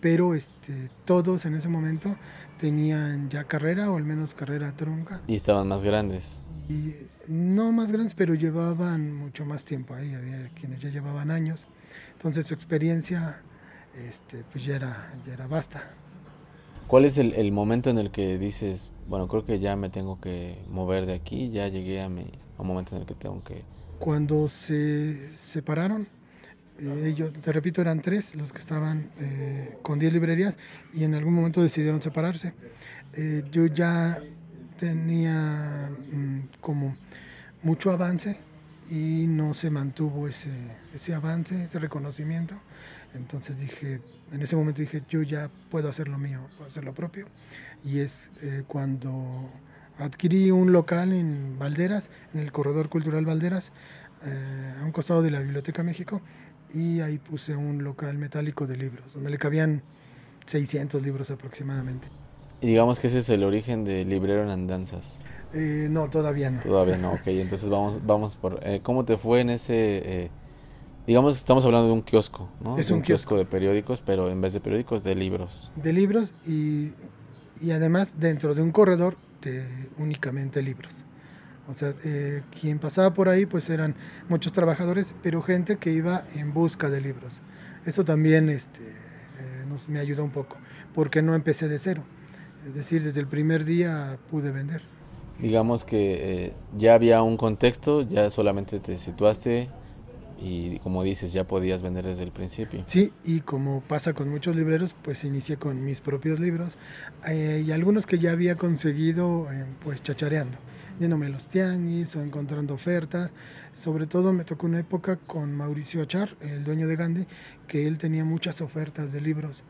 Pero 0.01 0.35
este, 0.35 0.91
todos 1.05 1.45
en 1.45 1.55
ese 1.55 1.69
momento 1.69 2.17
tenían 2.59 3.29
ya 3.31 3.45
carrera 3.45 3.91
o 3.91 3.97
al 3.97 4.05
menos 4.05 4.35
carrera 4.35 4.75
tronca. 4.75 5.21
Y 5.27 5.35
estaban 5.35 5.69
más 5.69 5.85
grandes. 5.85 6.43
Y 6.69 6.95
no 7.29 7.73
más 7.73 7.93
grandes, 7.93 8.15
pero 8.15 8.35
llevaban 8.35 9.13
mucho 9.15 9.45
más 9.45 9.65
tiempo 9.65 9.95
ahí, 9.95 10.15
había 10.15 10.49
quienes 10.59 10.81
ya 10.81 10.91
llevaban 10.91 11.31
años. 11.31 11.67
Entonces 12.17 12.47
su 12.47 12.55
experiencia 12.55 13.41
este, 14.09 14.45
pues 14.51 14.65
ya 14.65 14.77
era, 14.77 15.13
ya 15.27 15.35
era 15.35 15.47
basta. 15.47 15.83
¿Cuál 16.87 17.05
es 17.05 17.17
el, 17.19 17.33
el, 17.35 17.51
momento 17.51 17.91
en 17.91 17.99
el 17.99 18.11
que 18.11 18.39
dices, 18.39 18.91
bueno, 19.09 19.27
creo 19.27 19.45
que 19.45 19.59
ya 19.59 19.75
me 19.77 19.89
tengo 19.89 20.21
que 20.21 20.59
mover 20.71 21.07
de 21.07 21.15
aquí, 21.15 21.51
ya 21.51 21.69
llegué 21.69 22.03
a, 22.03 22.09
mi, 22.09 22.23
a 22.59 22.63
un 22.63 22.69
momento 22.69 22.95
en 22.95 23.03
el 23.03 23.07
que 23.07 23.15
tengo 23.15 23.43
que... 23.43 23.63
Cuando 23.99 24.49
se 24.49 25.35
separaron, 25.35 26.07
eh, 26.79 27.09
ellos, 27.09 27.33
te 27.33 27.53
repito, 27.53 27.81
eran 27.81 28.01
tres 28.01 28.35
los 28.35 28.53
que 28.53 28.59
estaban 28.59 29.11
eh, 29.21 29.79
con 29.83 29.99
10 29.99 30.13
librerías 30.13 30.59
y 30.93 31.05
en 31.05 31.15
algún 31.15 31.35
momento 31.35 31.63
decidieron 31.63 32.03
separarse. 32.03 32.53
Eh, 33.13 33.45
yo 33.51 33.67
ya 33.67 34.19
tenía 34.79 35.91
mm, 36.13 36.39
como 36.61 36.97
mucho 37.63 37.93
avance 37.93 38.39
y 38.91 39.27
no 39.29 39.55
se 39.55 39.71
mantuvo 39.71 40.27
ese, 40.27 40.51
ese 40.95 41.15
avance, 41.15 41.65
ese 41.65 41.79
reconocimiento. 41.79 42.57
Entonces 43.15 43.61
dije, 43.61 44.01
en 44.33 44.43
ese 44.43 44.57
momento 44.57 44.81
dije, 44.81 45.03
yo 45.09 45.23
ya 45.23 45.51
puedo 45.71 45.89
hacer 45.89 46.09
lo 46.09 46.19
mío, 46.19 46.41
puedo 46.57 46.69
hacer 46.69 46.85
lo 46.85 46.93
propio. 46.93 47.29
Y 47.85 48.01
es 48.01 48.31
cuando 48.67 49.51
adquirí 49.99 50.51
un 50.51 50.73
local 50.73 51.13
en 51.13 51.59
Valderas, 51.59 52.11
en 52.33 52.41
el 52.41 52.51
Corredor 52.51 52.89
Cultural 52.89 53.25
Valderas, 53.25 53.71
a 54.81 54.85
un 54.85 54.91
costado 54.91 55.21
de 55.23 55.31
la 55.31 55.41
Biblioteca 55.41 55.83
México, 55.83 56.23
y 56.75 57.01
ahí 57.01 57.19
puse 57.19 57.57
un 57.57 57.85
local 57.85 58.19
metálico 58.19 58.67
de 58.67 58.77
libros, 58.77 59.15
donde 59.15 59.31
le 59.31 59.39
cabían 59.39 59.83
600 60.47 61.03
libros 61.03 61.31
aproximadamente. 61.31 62.09
Y 62.61 62.67
digamos 62.69 63.01
que 63.01 63.07
ese 63.07 63.19
es 63.19 63.29
el 63.31 63.45
origen 63.45 63.85
de 63.85 64.05
Librero 64.05 64.43
en 64.43 64.51
Andanzas. 64.51 65.23
Eh, 65.53 65.89
no, 65.91 66.09
todavía 66.09 66.51
no. 66.51 66.61
Todavía 66.61 66.97
no, 66.97 67.13
ok. 67.13 67.27
Entonces 67.27 67.69
vamos, 67.69 68.05
vamos 68.05 68.37
por... 68.37 68.61
Eh, 68.63 68.81
¿Cómo 68.83 69.05
te 69.05 69.17
fue 69.17 69.41
en 69.41 69.51
ese... 69.51 69.75
Eh, 70.25 70.31
digamos, 71.07 71.37
estamos 71.37 71.65
hablando 71.65 71.89
de 71.89 71.93
un 71.93 72.03
kiosco, 72.03 72.49
¿no? 72.61 72.79
Es 72.79 72.91
un, 72.91 73.03
kiosco. 73.03 73.37
de 73.37 73.45
periódicos, 73.45 74.03
pero 74.03 74.31
en 74.31 74.41
vez 74.41 74.55
de 74.55 74.61
periódicos, 74.61 75.05
de 75.05 75.15
libros. 75.15 75.71
De 75.77 75.93
libros 75.93 76.35
y 76.47 76.93
y 77.61 77.71
además 77.71 78.17
dentro 78.19 78.55
de 78.55 78.63
un 78.63 78.73
corredor 78.73 79.17
de 79.43 79.65
únicamente 79.99 80.63
libros. 80.63 81.05
O 81.69 81.75
sea, 81.75 81.95
eh, 82.05 82.43
quien 82.61 82.79
pasaba 82.79 83.15
por 83.15 83.29
ahí 83.29 83.47
pues 83.47 83.71
eran 83.71 83.95
muchos 84.29 84.53
trabajadores, 84.53 85.15
pero 85.23 85.43
gente 85.43 85.77
que 85.77 85.93
iba 85.93 86.25
en 86.35 86.53
busca 86.53 86.91
de 86.91 87.01
libros. 87.01 87.41
Eso 87.87 88.05
también 88.05 88.49
este, 88.51 88.83
eh, 88.83 89.65
nos, 89.69 89.89
me 89.89 89.99
ayudó 89.99 90.25
un 90.25 90.31
poco, 90.31 90.57
porque 90.95 91.23
no 91.23 91.35
empecé 91.35 91.69
de 91.69 91.79
cero. 91.79 92.05
Es 92.67 92.75
decir, 92.75 93.03
desde 93.03 93.21
el 93.21 93.27
primer 93.27 93.65
día 93.65 94.19
pude 94.31 94.51
vender. 94.51 94.83
Digamos 95.39 95.85
que 95.85 96.45
eh, 96.47 96.55
ya 96.79 96.95
había 96.95 97.23
un 97.23 97.37
contexto, 97.37 98.03
ya 98.03 98.31
solamente 98.31 98.79
te 98.79 98.99
situaste 98.99 99.69
y 100.39 100.79
como 100.81 101.03
dices, 101.03 101.33
ya 101.33 101.45
podías 101.45 101.83
vender 101.83 102.05
desde 102.05 102.25
el 102.25 102.31
principio. 102.31 102.83
Sí, 102.87 103.13
y 103.25 103.41
como 103.41 103.81
pasa 103.81 104.13
con 104.13 104.29
muchos 104.29 104.55
libreros, 104.55 104.95
pues 105.03 105.25
inicié 105.25 105.57
con 105.57 105.85
mis 105.85 106.01
propios 106.01 106.39
libros 106.41 106.77
y 107.27 107.71
algunos 107.71 108.07
que 108.07 108.19
ya 108.19 108.33
había 108.33 108.57
conseguido 108.57 109.47
pues 109.83 110.03
chachareando 110.03 110.59
yéndome 111.01 111.29
los 111.29 111.49
tianguis 111.49 112.15
o 112.17 112.23
encontrando 112.23 112.75
ofertas. 112.75 113.33
Sobre 113.73 114.07
todo 114.07 114.33
me 114.33 114.45
tocó 114.45 114.67
una 114.67 114.81
época 114.81 115.17
con 115.17 115.53
Mauricio 115.53 116.03
Achar, 116.03 116.37
el 116.41 116.65
dueño 116.65 116.87
de 116.87 116.97
Gandhi, 116.97 117.27
que 117.67 117.87
él 117.87 117.99
tenía 117.99 118.25
muchas 118.25 118.61
ofertas 118.61 119.13
de 119.13 119.21
libros 119.21 119.63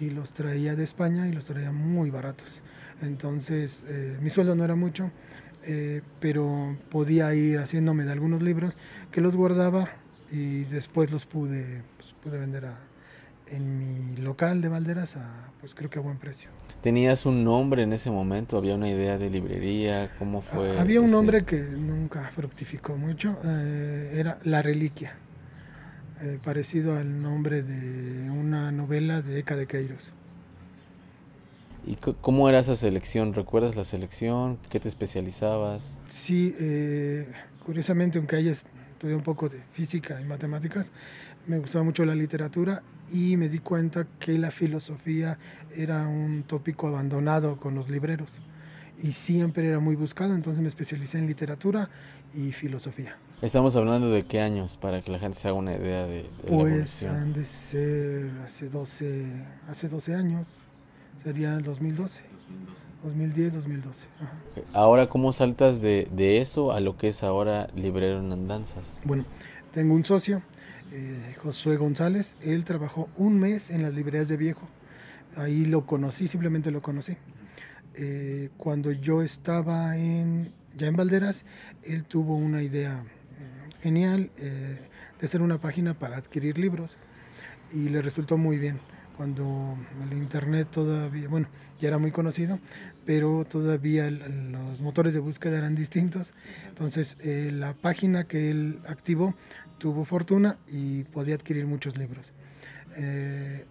y 0.00 0.10
los 0.10 0.32
traía 0.32 0.74
de 0.74 0.84
España 0.84 1.28
y 1.28 1.32
los 1.32 1.44
traía 1.44 1.72
muy 1.72 2.10
baratos. 2.10 2.62
Entonces 3.02 3.84
eh, 3.88 4.18
mi 4.20 4.30
sueldo 4.30 4.54
no 4.54 4.64
era 4.64 4.74
mucho, 4.74 5.10
eh, 5.64 6.02
pero 6.20 6.76
podía 6.90 7.34
ir 7.34 7.58
haciéndome 7.58 8.04
de 8.04 8.12
algunos 8.12 8.42
libros 8.42 8.76
que 9.10 9.20
los 9.20 9.36
guardaba 9.36 9.88
y 10.30 10.64
después 10.64 11.12
los 11.12 11.26
pude, 11.26 11.82
pues, 11.96 12.14
pude 12.22 12.38
vender 12.38 12.66
en 13.46 13.78
mi 13.78 14.16
local 14.16 14.60
de 14.60 14.68
Valderas 14.68 15.16
a, 15.16 15.50
pues 15.60 15.74
creo 15.74 15.90
que 15.90 15.98
a 15.98 16.02
buen 16.02 16.18
precio. 16.18 16.63
¿Tenías 16.84 17.24
un 17.24 17.44
nombre 17.44 17.82
en 17.82 17.94
ese 17.94 18.10
momento? 18.10 18.58
¿Había 18.58 18.74
una 18.74 18.90
idea 18.90 19.16
de 19.16 19.30
librería? 19.30 20.14
¿Cómo 20.18 20.42
fue? 20.42 20.78
Había 20.78 21.00
un 21.00 21.10
nombre 21.10 21.40
que 21.40 21.56
nunca 21.56 22.30
fructificó 22.36 22.98
mucho, 22.98 23.38
eh, 23.42 24.16
era 24.16 24.38
La 24.44 24.60
Reliquia, 24.60 25.14
eh, 26.20 26.38
parecido 26.44 26.94
al 26.98 27.22
nombre 27.22 27.62
de 27.62 28.28
una 28.28 28.70
novela 28.70 29.22
de 29.22 29.38
Eka 29.38 29.56
de 29.56 29.66
Queiros. 29.66 30.12
¿Y 31.86 31.96
cómo 31.96 32.50
era 32.50 32.58
esa 32.58 32.74
selección? 32.74 33.32
¿Recuerdas 33.32 33.76
la 33.76 33.84
selección? 33.84 34.58
¿Qué 34.68 34.78
te 34.78 34.88
especializabas? 34.88 35.98
Sí, 36.06 36.54
eh, 36.60 37.32
curiosamente, 37.64 38.18
aunque 38.18 38.36
haya 38.36 38.52
estudiado 38.52 39.16
un 39.16 39.24
poco 39.24 39.48
de 39.48 39.62
física 39.72 40.20
y 40.20 40.24
matemáticas, 40.26 40.92
me 41.46 41.58
gustaba 41.58 41.84
mucho 41.84 42.04
la 42.04 42.14
literatura 42.14 42.82
y 43.12 43.36
me 43.36 43.48
di 43.48 43.58
cuenta 43.58 44.06
que 44.18 44.38
la 44.38 44.50
filosofía 44.50 45.38
era 45.76 46.06
un 46.08 46.44
tópico 46.44 46.88
abandonado 46.88 47.56
con 47.56 47.74
los 47.74 47.90
libreros 47.90 48.40
y 49.02 49.12
siempre 49.12 49.68
era 49.68 49.80
muy 49.80 49.96
buscado, 49.96 50.34
entonces 50.34 50.62
me 50.62 50.68
especialicé 50.68 51.18
en 51.18 51.26
literatura 51.26 51.90
y 52.34 52.52
filosofía. 52.52 53.16
Estamos 53.42 53.76
hablando 53.76 54.10
de 54.10 54.24
qué 54.24 54.40
años 54.40 54.76
para 54.76 55.02
que 55.02 55.10
la 55.10 55.18
gente 55.18 55.36
se 55.36 55.48
haga 55.48 55.58
una 55.58 55.74
idea 55.74 56.06
de, 56.06 56.24
pues 56.48 57.02
han 57.02 57.32
de 57.32 57.44
ser 57.44 58.30
hace 58.44 58.70
12 58.70 59.26
hace 59.68 59.88
12 59.88 60.14
años 60.14 60.62
sería 61.22 61.54
el 61.54 61.62
2012 61.62 62.22
2010 63.02 63.54
2012 63.54 64.06
ahora 64.72 65.08
cómo 65.08 65.32
saltas 65.32 65.82
de, 65.82 66.08
de, 66.12 66.38
eso 66.38 66.72
a 66.72 66.80
lo 66.80 66.96
que 66.96 67.08
es 67.08 67.22
ahora 67.22 67.68
librero 67.74 68.20
en 68.20 68.32
andanzas 68.32 69.02
bueno 69.04 69.24
tengo 69.72 69.94
un 69.94 70.04
socio 70.04 70.40
eh, 70.92 71.34
Josué 71.42 71.76
González. 71.76 72.36
Él 72.42 72.64
trabajó 72.64 73.08
un 73.16 73.38
mes 73.38 73.70
en 73.70 73.82
las 73.82 73.94
librerías 73.94 74.28
de 74.28 74.36
viejo. 74.36 74.68
Ahí 75.36 75.64
lo 75.64 75.86
conocí, 75.86 76.28
simplemente 76.28 76.70
lo 76.70 76.82
conocí. 76.82 77.16
Eh, 77.94 78.50
cuando 78.56 78.92
yo 78.92 79.22
estaba 79.22 79.96
en, 79.96 80.52
ya 80.76 80.86
en 80.86 80.96
Valderas, 80.96 81.44
él 81.82 82.04
tuvo 82.04 82.36
una 82.36 82.62
idea 82.62 82.96
mm, 82.96 83.82
genial 83.82 84.30
eh, 84.36 84.88
de 85.20 85.26
hacer 85.26 85.42
una 85.42 85.60
página 85.60 85.94
para 85.94 86.16
adquirir 86.16 86.58
libros 86.58 86.96
y 87.72 87.88
le 87.88 88.02
resultó 88.02 88.36
muy 88.36 88.58
bien. 88.58 88.80
Cuando 89.16 89.78
el 90.10 90.18
internet 90.18 90.68
todavía, 90.72 91.28
bueno, 91.28 91.46
ya 91.80 91.86
era 91.86 91.98
muy 91.98 92.10
conocido, 92.10 92.58
pero 93.06 93.44
todavía 93.44 94.10
los 94.10 94.80
motores 94.80 95.14
de 95.14 95.20
búsqueda 95.20 95.58
eran 95.58 95.76
distintos. 95.76 96.34
Entonces, 96.68 97.16
la 97.24 97.74
página 97.74 98.24
que 98.24 98.50
él 98.50 98.80
activó 98.88 99.32
tuvo 99.78 100.04
fortuna 100.04 100.58
y 100.68 101.04
podía 101.04 101.34
adquirir 101.34 101.66
muchos 101.66 101.96
libros. 101.96 102.32
Eh, 102.96 103.64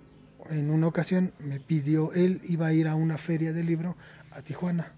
en 0.50 0.70
una 0.70 0.88
ocasión 0.88 1.34
me 1.40 1.60
pidió, 1.60 2.12
él 2.14 2.42
iba 2.44 2.68
a 2.68 2.74
ir 2.74 2.88
a 2.88 2.96
una 2.96 3.18
feria 3.18 3.54
de 3.54 3.64
libro 3.64 3.96
a 4.32 4.42
Tijuana, 4.42 4.92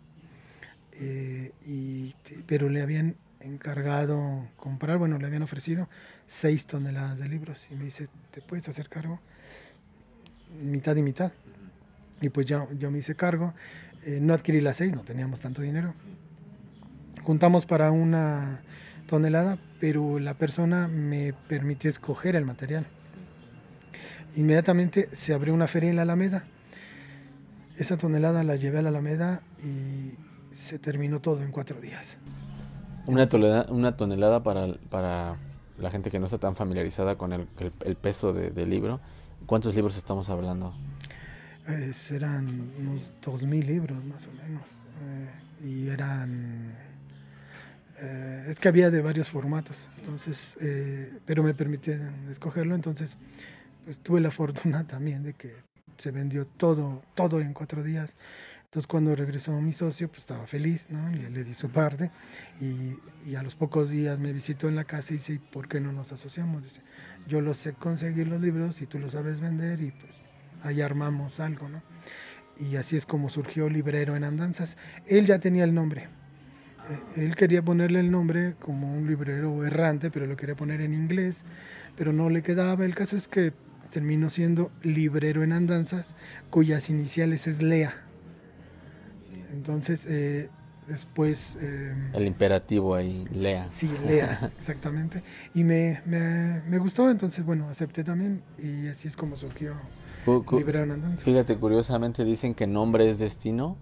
eh, 0.93 1.51
y, 1.65 2.15
pero 2.47 2.69
le 2.69 2.81
habían 2.81 3.15
encargado 3.41 4.47
comprar, 4.55 4.97
bueno, 4.97 5.19
le 5.19 5.27
habían 5.27 5.43
ofrecido 5.43 5.87
seis 6.25 6.65
toneladas 6.65 7.19
de 7.19 7.29
libros 7.29 7.67
y 7.69 7.75
me 7.75 7.85
dice, 7.85 8.07
¿te 8.31 8.41
puedes 8.41 8.67
hacer 8.67 8.89
cargo? 8.89 9.19
Mitad 10.63 10.95
y 10.95 11.01
mitad. 11.03 11.31
Y 12.21 12.29
pues 12.29 12.45
yo, 12.45 12.67
yo 12.79 12.89
me 12.91 12.99
hice 12.99 13.15
cargo, 13.15 13.53
eh, 14.05 14.19
no 14.21 14.33
adquirí 14.33 14.61
las 14.61 14.77
seis, 14.77 14.93
no 14.93 15.01
teníamos 15.01 15.41
tanto 15.41 15.61
dinero. 15.61 15.93
Juntamos 17.23 17.65
para 17.65 17.91
una 17.91 18.61
tonelada, 19.07 19.57
pero 19.79 20.19
la 20.19 20.33
persona 20.33 20.87
me 20.87 21.33
permitió 21.47 21.89
escoger 21.89 22.35
el 22.35 22.45
material. 22.45 22.85
Inmediatamente 24.35 25.09
se 25.13 25.33
abrió 25.33 25.53
una 25.53 25.67
feria 25.67 25.89
en 25.89 25.95
la 25.95 26.03
Alameda. 26.03 26.43
Esa 27.77 27.97
tonelada 27.97 28.43
la 28.43 28.55
llevé 28.55 28.79
a 28.79 28.81
la 28.81 28.89
Alameda 28.89 29.41
y 29.63 30.13
se 30.53 30.79
terminó 30.79 31.19
todo 31.19 31.41
en 31.41 31.51
cuatro 31.51 31.79
días. 31.79 32.17
Una 33.05 33.29
tonelada, 33.29 33.71
una 33.71 33.95
tonelada 33.95 34.43
para, 34.43 34.73
para 34.89 35.37
la 35.77 35.91
gente 35.91 36.09
que 36.09 36.19
no 36.19 36.25
está 36.25 36.37
tan 36.37 36.55
familiarizada 36.55 37.17
con 37.17 37.33
el, 37.33 37.47
el, 37.85 37.95
peso 37.95 38.33
del 38.33 38.69
libro. 38.69 38.99
¿Cuántos 39.45 39.75
libros 39.75 39.97
estamos 39.97 40.29
hablando? 40.29 40.73
Eh, 41.67 41.91
eran 42.11 42.69
unos 42.79 43.01
dos 43.23 43.43
mil 43.43 43.65
libros 43.65 44.03
más 44.05 44.27
o 44.27 44.31
menos. 44.31 44.63
Eh, 45.03 45.67
y 45.67 45.89
eran 45.89 46.73
eh, 47.99 48.34
es 48.47 48.59
que 48.59 48.67
había 48.67 48.89
de 48.89 49.01
varios 49.01 49.29
formatos, 49.29 49.87
entonces, 49.99 50.57
eh, 50.61 51.19
pero 51.25 51.43
me 51.43 51.53
permitieron 51.53 52.13
escogerlo, 52.29 52.75
entonces 52.75 53.17
pues 53.85 53.99
tuve 53.99 54.19
la 54.19 54.31
fortuna 54.31 54.85
también 54.87 55.23
de 55.23 55.33
que 55.33 55.53
se 55.97 56.11
vendió 56.11 56.45
todo, 56.45 57.03
todo 57.13 57.39
en 57.39 57.53
cuatro 57.53 57.83
días. 57.83 58.15
Entonces 58.65 58.87
cuando 58.87 59.15
regresó 59.15 59.53
mi 59.61 59.71
socio, 59.71 60.09
pues 60.09 60.21
estaba 60.21 60.45
feliz, 60.47 60.87
¿no? 60.89 61.07
Le, 61.09 61.29
le 61.29 61.43
di 61.45 61.53
su 61.53 61.69
parte 61.69 62.11
y, 62.59 62.97
y, 63.25 63.35
a 63.35 63.41
los 63.41 63.55
pocos 63.55 63.89
días 63.89 64.19
me 64.19 64.33
visitó 64.33 64.67
en 64.67 64.75
la 64.75 64.83
casa 64.83 65.13
y 65.13 65.17
dice, 65.17 65.39
¿por 65.51 65.69
qué 65.69 65.79
no 65.79 65.93
nos 65.93 66.11
asociamos? 66.11 66.61
Dice, 66.61 66.81
yo 67.25 67.39
lo 67.39 67.53
sé 67.53 67.71
conseguir 67.71 68.27
los 68.27 68.41
libros 68.41 68.81
y 68.81 68.85
tú 68.85 68.99
lo 68.99 69.09
sabes 69.09 69.39
vender 69.39 69.81
y 69.81 69.91
pues 69.91 70.19
ahí 70.61 70.81
armamos 70.81 71.39
algo, 71.39 71.69
¿no? 71.69 71.81
Y 72.57 72.75
así 72.75 72.97
es 72.97 73.05
como 73.05 73.29
surgió 73.29 73.69
Librero 73.69 74.17
en 74.17 74.25
Andanzas. 74.25 74.75
Él 75.05 75.25
ya 75.25 75.39
tenía 75.39 75.63
el 75.63 75.73
nombre, 75.73 76.09
él 77.15 77.35
quería 77.35 77.63
ponerle 77.63 77.99
el 77.99 78.11
nombre 78.11 78.55
como 78.59 78.93
un 78.93 79.07
librero 79.07 79.65
errante, 79.65 80.11
pero 80.11 80.25
lo 80.25 80.35
quería 80.35 80.55
poner 80.55 80.81
en 80.81 80.93
inglés, 80.93 81.43
pero 81.97 82.13
no 82.13 82.29
le 82.29 82.43
quedaba. 82.43 82.85
El 82.85 82.95
caso 82.95 83.15
es 83.15 83.27
que 83.27 83.53
terminó 83.89 84.29
siendo 84.29 84.71
librero 84.83 85.43
en 85.43 85.53
andanzas, 85.53 86.15
cuyas 86.49 86.89
iniciales 86.89 87.47
es 87.47 87.61
Lea. 87.61 87.95
Entonces, 89.53 90.05
eh, 90.09 90.49
después... 90.87 91.57
Eh, 91.61 91.93
el 92.13 92.27
imperativo 92.27 92.95
ahí, 92.95 93.25
Lea. 93.31 93.67
Sí, 93.71 93.89
Lea, 94.05 94.51
exactamente. 94.59 95.23
Y 95.53 95.63
me, 95.63 96.01
me, 96.05 96.61
me, 96.67 96.77
gustó, 96.77 97.09
entonces, 97.09 97.45
bueno, 97.45 97.69
acepté 97.69 98.03
también 98.03 98.41
y 98.57 98.87
así 98.87 99.07
es 99.07 99.15
como 99.15 99.35
surgió 99.35 99.75
Librero 100.51 100.83
en 100.83 100.91
Andanzas. 100.91 101.23
Fíjate, 101.23 101.55
curiosamente 101.55 102.25
dicen 102.25 102.53
que 102.53 102.67
nombre 102.67 103.09
es 103.09 103.19
destino 103.19 103.77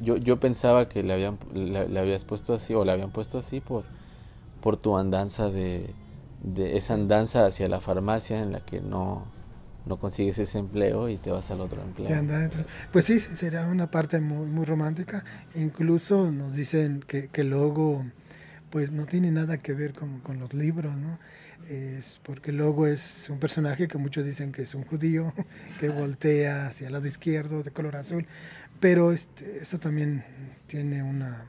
yo, 0.00 0.16
yo 0.16 0.40
pensaba 0.40 0.88
que 0.88 1.02
le, 1.02 1.12
habían, 1.12 1.38
le, 1.54 1.98
habías 1.98 2.24
puesto 2.24 2.54
así 2.54 2.74
o 2.74 2.84
le 2.84 2.92
habían 2.92 3.10
puesto 3.10 3.38
así 3.38 3.60
por, 3.60 3.84
por 4.60 4.76
tu 4.76 4.96
andanza 4.96 5.50
de, 5.50 5.94
de 6.42 6.76
esa 6.76 6.94
andanza 6.94 7.46
hacia 7.46 7.68
la 7.68 7.80
farmacia 7.80 8.42
en 8.42 8.52
la 8.52 8.60
que 8.60 8.80
no, 8.80 9.24
no 9.86 9.98
consigues 9.98 10.38
ese 10.38 10.58
empleo 10.58 11.08
y 11.08 11.16
te 11.16 11.30
vas 11.30 11.50
al 11.50 11.60
otro 11.60 11.82
empleo. 11.82 12.08
Pues 12.92 13.04
sí, 13.04 13.20
sería 13.20 13.66
una 13.66 13.90
parte 13.90 14.20
muy, 14.20 14.46
muy 14.46 14.64
romántica. 14.64 15.24
Incluso 15.54 16.30
nos 16.30 16.54
dicen 16.54 17.04
que, 17.06 17.28
que 17.28 17.42
el 17.42 17.50
logo 17.50 18.04
pues 18.70 18.92
no 18.92 19.04
tiene 19.04 19.32
nada 19.32 19.58
que 19.58 19.74
ver 19.74 19.94
con, 19.94 20.20
con 20.20 20.38
los 20.38 20.54
libros, 20.54 20.96
¿no? 20.96 21.18
Es 21.68 22.20
porque 22.24 22.52
logo 22.52 22.86
es 22.86 23.28
un 23.30 23.38
personaje 23.38 23.86
que 23.86 23.98
muchos 23.98 24.24
dicen 24.24 24.52
que 24.52 24.62
es 24.62 24.74
un 24.74 24.84
judío, 24.84 25.32
que 25.80 25.88
voltea 25.88 26.66
hacia 26.66 26.86
el 26.86 26.92
lado 26.92 27.06
izquierdo 27.06 27.62
de 27.62 27.70
color 27.70 27.96
azul, 27.96 28.26
pero 28.80 29.12
este, 29.12 29.58
eso 29.58 29.78
también 29.78 30.24
tiene 30.66 31.02
una, 31.02 31.46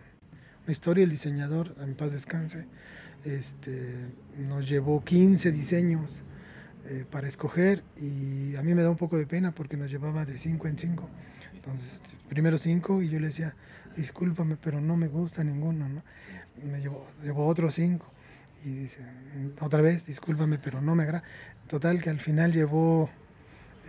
una, 0.63 0.71
historia. 0.71 1.03
El 1.03 1.09
diseñador, 1.09 1.75
en 1.81 1.95
paz 1.95 2.11
descanse, 2.11 2.65
este, 3.25 3.95
nos 4.37 4.67
llevó 4.69 5.03
15 5.03 5.51
diseños 5.51 6.23
eh, 6.85 7.05
para 7.09 7.27
escoger 7.27 7.83
y 7.97 8.55
a 8.55 8.63
mí 8.63 8.73
me 8.75 8.83
da 8.83 8.89
un 8.89 8.97
poco 8.97 9.17
de 9.17 9.25
pena 9.25 9.53
porque 9.53 9.77
nos 9.77 9.89
llevaba 9.89 10.25
de 10.25 10.37
5 10.37 10.67
en 10.67 10.77
5. 10.77 11.09
Entonces, 11.53 12.01
primero 12.27 12.57
cinco 12.57 13.03
y 13.03 13.09
yo 13.09 13.19
le 13.19 13.27
decía, 13.27 13.55
discúlpame, 13.95 14.57
pero 14.57 14.81
no 14.81 14.97
me 14.97 15.07
gusta 15.07 15.43
ninguno, 15.43 15.87
¿no? 15.87 16.01
Me 16.63 16.79
llevó, 16.81 17.05
llevó 17.23 17.45
otros 17.45 17.75
cinco 17.75 18.11
y 18.63 18.69
dice, 18.69 19.05
otra 19.59 19.81
vez, 19.81 20.05
discúlpame, 20.05 20.57
pero 20.59 20.81
no 20.81 20.95
me 20.95 21.03
agrada. 21.03 21.23
Total 21.67 22.01
que 22.01 22.09
al 22.09 22.19
final 22.19 22.51
llevó 22.51 23.09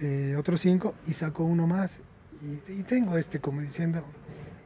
eh, 0.00 0.36
otros 0.38 0.60
cinco 0.60 0.94
y 1.06 1.12
sacó 1.12 1.44
uno 1.44 1.66
más 1.66 2.00
y, 2.40 2.80
y, 2.80 2.82
tengo 2.82 3.16
este 3.16 3.40
como 3.40 3.60
diciendo, 3.60 4.02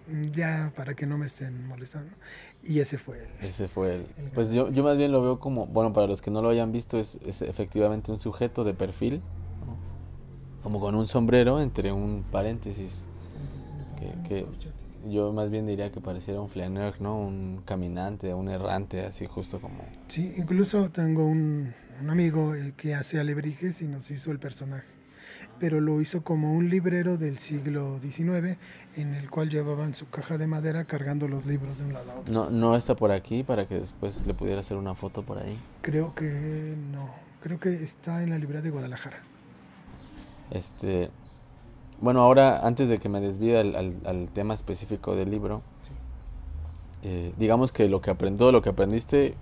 mm, 0.09 0.31
ya 0.33 0.73
para 0.77 0.95
que 0.95 1.07
no 1.07 1.19
me 1.19 1.27
estén 1.27 1.67
molestando. 1.67 2.15
Y 2.63 2.81
ese 2.81 2.99
fue 2.99 3.19
el. 3.19 3.47
Ese 3.47 3.69
fue 3.69 3.97
el. 3.97 4.07
el 4.17 4.31
pues 4.33 4.51
yo, 4.51 4.71
yo 4.71 4.83
más 4.83 4.97
bien 4.97 5.13
lo 5.13 5.23
veo 5.23 5.39
como, 5.41 5.67
bueno, 5.67 5.93
para 5.93 6.07
los 6.07 6.23
que 6.23 6.31
no 6.31 6.43
lo 6.43 6.49
hayan 6.49 6.73
visto, 6.73 6.99
es, 6.99 7.19
es 7.25 7.43
efectivamente 7.43 8.11
un 8.13 8.19
sujeto 8.19 8.65
de 8.65 8.75
perfil, 8.75 9.21
¿no? 9.67 9.77
como 10.63 10.81
con 10.81 10.95
un 10.95 11.07
sombrero 11.07 11.61
entre 11.61 11.93
un 11.93 12.25
paréntesis. 12.31 13.07
Que, 13.99 14.29
que, 14.29 14.47
yo 15.09 15.33
más 15.33 15.51
bien 15.51 15.67
diría 15.67 15.91
que 15.93 16.01
pareciera 16.01 16.41
un 16.41 16.49
flaneur, 16.49 17.01
¿no? 17.01 17.19
Un 17.19 17.63
caminante, 17.65 18.35
un 18.35 18.49
errante, 18.49 19.05
así 19.05 19.27
justo 19.27 19.61
como... 19.61 19.85
Sí, 20.09 20.35
incluso 20.37 20.91
tengo 20.91 21.27
un, 21.27 21.73
un 22.01 22.11
amigo 22.11 22.55
eh, 22.55 22.75
que 22.77 22.95
hace 22.95 23.19
alebrijes 23.21 23.83
y 23.83 23.89
nos 23.89 24.11
hizo 24.11 24.31
el 24.31 24.39
personaje, 24.39 24.87
pero 25.59 25.81
lo 25.81 26.01
hizo 26.01 26.23
como 26.23 26.53
un 26.55 26.69
librero 26.69 27.17
del 27.17 27.39
siglo 27.39 27.99
XIX 28.01 28.59
en 28.97 29.15
el 29.15 29.31
cual 29.31 29.51
llevaban 29.51 29.95
su 29.95 30.09
caja 30.09 30.39
de 30.39 30.47
madera 30.47 30.85
cargando 30.85 31.29
los 31.29 31.47
libros 31.47 31.79
de 31.79 31.87
un 31.87 31.93
lado 31.93 32.13
a 32.13 32.15
otro. 32.21 32.33
No, 32.33 32.51
no 32.51 32.77
está 32.77 32.95
por 32.95 33.11
aquí 33.11 33.43
para 33.43 33.67
que 33.67 33.77
después 33.77 34.27
le 34.27 34.35
pudiera 34.35 34.61
hacer 34.61 34.77
una 34.77 34.95
foto 34.95 35.23
por 35.23 35.39
ahí. 35.39 35.59
Creo 35.83 36.15
que 36.15 36.75
no, 36.93 37.11
creo 37.43 37.59
que 37.59 37.75
está 37.75 38.23
en 38.23 38.31
la 38.31 38.39
librería 38.39 38.63
de 38.63 38.71
Guadalajara. 38.71 39.19
Este, 40.51 41.11
bueno, 42.01 42.21
ahora 42.21 42.67
antes 42.67 42.89
de 42.89 42.99
que 42.99 43.09
me 43.09 43.21
desvíe 43.21 43.57
al, 43.59 43.75
al, 43.75 43.97
al 44.05 44.29
tema 44.31 44.55
específico 44.55 45.17
del 45.17 45.31
libro, 45.31 45.63
sí. 45.83 45.93
eh, 47.03 47.33
digamos 47.39 47.73
que 47.73 47.89
lo 47.89 48.01
que 48.01 48.11
aprendió, 48.11 48.53
lo 48.53 48.63
que 48.63 48.69
aprendiste, 48.71 49.35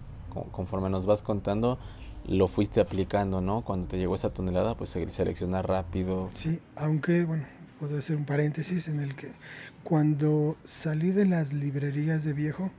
conforme 0.53 0.91
nos 0.91 1.07
vas 1.07 1.23
contando, 1.23 1.79
lo 2.27 2.49
fuiste 2.49 2.81
aplicando, 2.81 3.41
¿no? 3.41 3.63
Cuando 3.63 3.89
te 3.89 3.99
llegó 3.99 4.15
esa 4.15 4.31
tonelada, 4.33 4.77
pues 4.77 4.95
el 4.97 5.11
seleccionar 5.13 5.69
rápido. 5.69 6.31
Sí, 6.33 6.61
aunque, 6.77 7.25
bueno, 7.25 7.45
puedo 7.79 7.99
hacer 7.99 8.17
un 8.17 8.25
paréntesis 8.25 8.89
en 8.89 9.01
el 9.01 9.15
que 9.15 9.33
cuando 9.83 10.57
salí 10.65 11.11
de 11.11 11.27
las 11.27 11.53
librerías 11.53 12.25
de 12.25 12.33
viejo, 12.33 12.71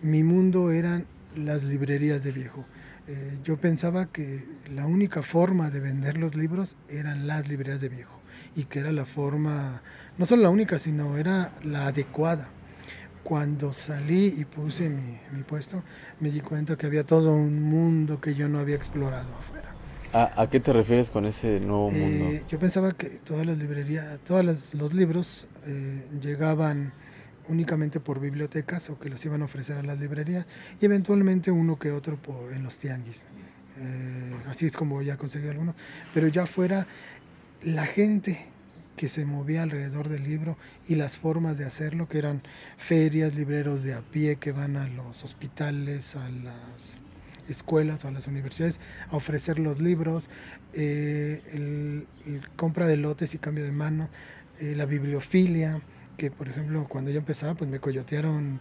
mi 0.00 0.22
mundo 0.22 0.70
eran 0.70 1.06
las 1.34 1.64
librerías 1.64 2.22
de 2.22 2.32
viejo. 2.32 2.64
Eh, 3.08 3.38
yo 3.42 3.56
pensaba 3.56 4.06
que 4.06 4.44
la 4.72 4.86
única 4.86 5.22
forma 5.22 5.70
de 5.70 5.80
vender 5.80 6.18
los 6.18 6.36
libros 6.36 6.76
eran 6.88 7.26
las 7.26 7.48
librerías 7.48 7.80
de 7.80 7.88
viejo 7.88 8.21
y 8.56 8.64
que 8.64 8.80
era 8.80 8.92
la 8.92 9.04
forma, 9.06 9.82
no 10.18 10.26
solo 10.26 10.42
la 10.42 10.50
única, 10.50 10.78
sino 10.78 11.16
era 11.16 11.52
la 11.62 11.86
adecuada. 11.86 12.48
Cuando 13.22 13.72
salí 13.72 14.34
y 14.36 14.44
puse 14.44 14.88
mi, 14.88 15.18
mi 15.32 15.42
puesto, 15.44 15.82
me 16.20 16.30
di 16.30 16.40
cuenta 16.40 16.76
que 16.76 16.86
había 16.86 17.04
todo 17.04 17.32
un 17.32 17.62
mundo 17.62 18.20
que 18.20 18.34
yo 18.34 18.48
no 18.48 18.58
había 18.58 18.74
explorado 18.74 19.28
afuera. 19.36 19.68
¿A, 20.12 20.42
a 20.42 20.50
qué 20.50 20.60
te 20.60 20.72
refieres 20.72 21.08
con 21.08 21.24
ese 21.24 21.60
nuevo 21.60 21.90
mundo? 21.90 22.24
Eh, 22.26 22.42
yo 22.48 22.58
pensaba 22.58 22.92
que 22.92 23.08
todas 23.08 23.46
las 23.46 23.56
librerías, 23.56 24.18
todos 24.26 24.74
los 24.74 24.92
libros 24.92 25.46
eh, 25.66 26.04
llegaban 26.20 26.92
únicamente 27.48 27.98
por 27.98 28.20
bibliotecas 28.20 28.90
o 28.90 28.98
que 28.98 29.08
los 29.08 29.24
iban 29.24 29.42
a 29.42 29.46
ofrecer 29.46 29.76
a 29.76 29.82
las 29.82 29.98
librerías 29.98 30.46
y 30.80 30.84
eventualmente 30.84 31.50
uno 31.50 31.78
que 31.78 31.92
otro 31.92 32.16
por, 32.16 32.52
en 32.52 32.62
los 32.62 32.78
tianguis. 32.78 33.24
Eh, 33.78 34.34
así 34.48 34.66
es 34.66 34.76
como 34.76 35.00
ya 35.00 35.16
conseguí 35.16 35.48
algunos. 35.48 35.74
Pero 36.12 36.28
ya 36.28 36.44
fuera 36.46 36.86
la 37.64 37.86
gente 37.86 38.46
que 38.96 39.08
se 39.08 39.24
movía 39.24 39.62
alrededor 39.62 40.08
del 40.08 40.24
libro 40.24 40.56
y 40.88 40.94
las 40.94 41.16
formas 41.16 41.58
de 41.58 41.64
hacerlo, 41.64 42.08
que 42.08 42.18
eran 42.18 42.42
ferias, 42.76 43.34
libreros 43.34 43.82
de 43.82 43.94
a 43.94 44.00
pie 44.00 44.36
que 44.36 44.52
van 44.52 44.76
a 44.76 44.88
los 44.88 45.24
hospitales, 45.24 46.14
a 46.16 46.28
las 46.28 46.98
escuelas 47.48 48.04
o 48.04 48.08
a 48.08 48.10
las 48.10 48.26
universidades 48.26 48.80
a 49.10 49.16
ofrecer 49.16 49.58
los 49.58 49.80
libros, 49.80 50.28
eh, 50.74 51.42
el, 51.52 52.06
compra 52.56 52.86
de 52.86 52.96
lotes 52.96 53.34
y 53.34 53.38
cambio 53.38 53.64
de 53.64 53.72
mano, 53.72 54.08
eh, 54.60 54.74
la 54.76 54.86
bibliofilia, 54.86 55.80
que 56.16 56.30
por 56.30 56.48
ejemplo 56.48 56.86
cuando 56.88 57.10
yo 57.10 57.18
empezaba 57.18 57.54
pues 57.54 57.68
me 57.70 57.80
coyotearon, 57.80 58.60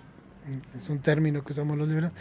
es 0.76 0.90
un 0.90 1.00
término 1.00 1.44
que 1.44 1.54
usamos 1.54 1.78
los 1.78 1.88
libros, 1.88 2.12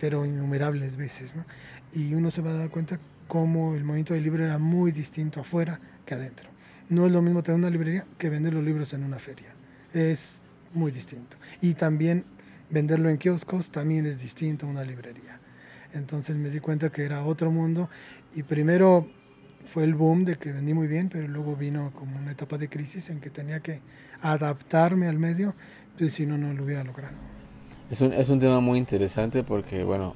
pero 0.00 0.24
innumerables 0.24 0.96
veces, 0.96 1.36
¿no? 1.36 1.44
Y 1.92 2.14
uno 2.14 2.30
se 2.30 2.40
va 2.40 2.50
a 2.50 2.54
dar 2.54 2.70
cuenta 2.70 2.98
cómo 3.28 3.74
el 3.74 3.84
movimiento 3.84 4.14
del 4.14 4.22
libro 4.22 4.44
era 4.44 4.58
muy 4.58 4.92
distinto 4.92 5.40
afuera 5.40 5.80
que 6.06 6.14
adentro. 6.14 6.48
No 6.88 7.06
es 7.06 7.12
lo 7.12 7.20
mismo 7.20 7.42
tener 7.42 7.58
una 7.58 7.70
librería 7.70 8.06
que 8.16 8.30
vender 8.30 8.54
los 8.54 8.64
libros 8.64 8.92
en 8.94 9.04
una 9.04 9.18
feria. 9.18 9.54
Es 9.92 10.42
muy 10.72 10.92
distinto. 10.92 11.36
Y 11.60 11.74
también 11.74 12.24
venderlo 12.70 13.08
en 13.08 13.18
kioscos 13.18 13.70
también 13.70 14.06
es 14.06 14.20
distinto 14.20 14.66
a 14.66 14.70
una 14.70 14.84
librería. 14.84 15.40
Entonces 15.92 16.36
me 16.36 16.50
di 16.50 16.60
cuenta 16.60 16.90
que 16.90 17.04
era 17.04 17.24
otro 17.24 17.50
mundo 17.50 17.88
y 18.34 18.42
primero 18.42 19.08
fue 19.66 19.84
el 19.84 19.94
boom 19.94 20.24
de 20.24 20.36
que 20.36 20.52
vendí 20.52 20.74
muy 20.74 20.86
bien, 20.86 21.08
pero 21.08 21.26
luego 21.26 21.56
vino 21.56 21.92
como 21.94 22.18
una 22.18 22.32
etapa 22.32 22.56
de 22.58 22.68
crisis 22.68 23.10
en 23.10 23.20
que 23.20 23.30
tenía 23.30 23.60
que 23.60 23.80
adaptarme 24.20 25.08
al 25.08 25.18
medio, 25.18 25.54
pues 25.98 26.14
si 26.14 26.26
no, 26.26 26.38
no 26.38 26.52
lo 26.52 26.64
hubiera 26.64 26.84
logrado. 26.84 27.16
Es 27.90 28.00
un, 28.00 28.12
es 28.12 28.28
un 28.28 28.38
tema 28.38 28.60
muy 28.60 28.78
interesante 28.78 29.42
porque, 29.42 29.84
bueno, 29.84 30.14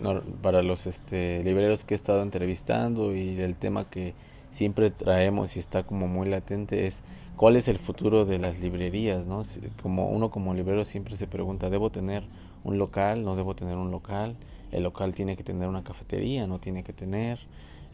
no, 0.00 0.22
para 0.42 0.62
los 0.62 0.86
este, 0.86 1.42
libreros 1.44 1.84
que 1.84 1.94
he 1.94 1.96
estado 1.96 2.22
entrevistando 2.22 3.14
y 3.14 3.40
el 3.40 3.56
tema 3.56 3.88
que 3.88 4.14
siempre 4.52 4.90
traemos 4.90 5.56
y 5.56 5.58
está 5.58 5.82
como 5.82 6.06
muy 6.06 6.28
latente 6.28 6.86
es 6.86 7.02
cuál 7.36 7.56
es 7.56 7.68
el 7.68 7.78
futuro 7.78 8.24
de 8.24 8.38
las 8.38 8.60
librerías, 8.60 9.26
¿no? 9.26 9.42
Como 9.82 10.10
uno 10.10 10.30
como 10.30 10.54
librero 10.54 10.84
siempre 10.84 11.16
se 11.16 11.26
pregunta, 11.26 11.70
¿debo 11.70 11.90
tener 11.90 12.22
un 12.62 12.78
local? 12.78 13.24
¿No 13.24 13.34
debo 13.34 13.56
tener 13.56 13.76
un 13.76 13.90
local? 13.90 14.36
El 14.70 14.84
local 14.84 15.14
tiene 15.14 15.36
que 15.36 15.42
tener 15.42 15.68
una 15.68 15.82
cafetería, 15.82 16.46
no 16.46 16.60
tiene 16.60 16.84
que 16.84 16.92
tener. 16.92 17.40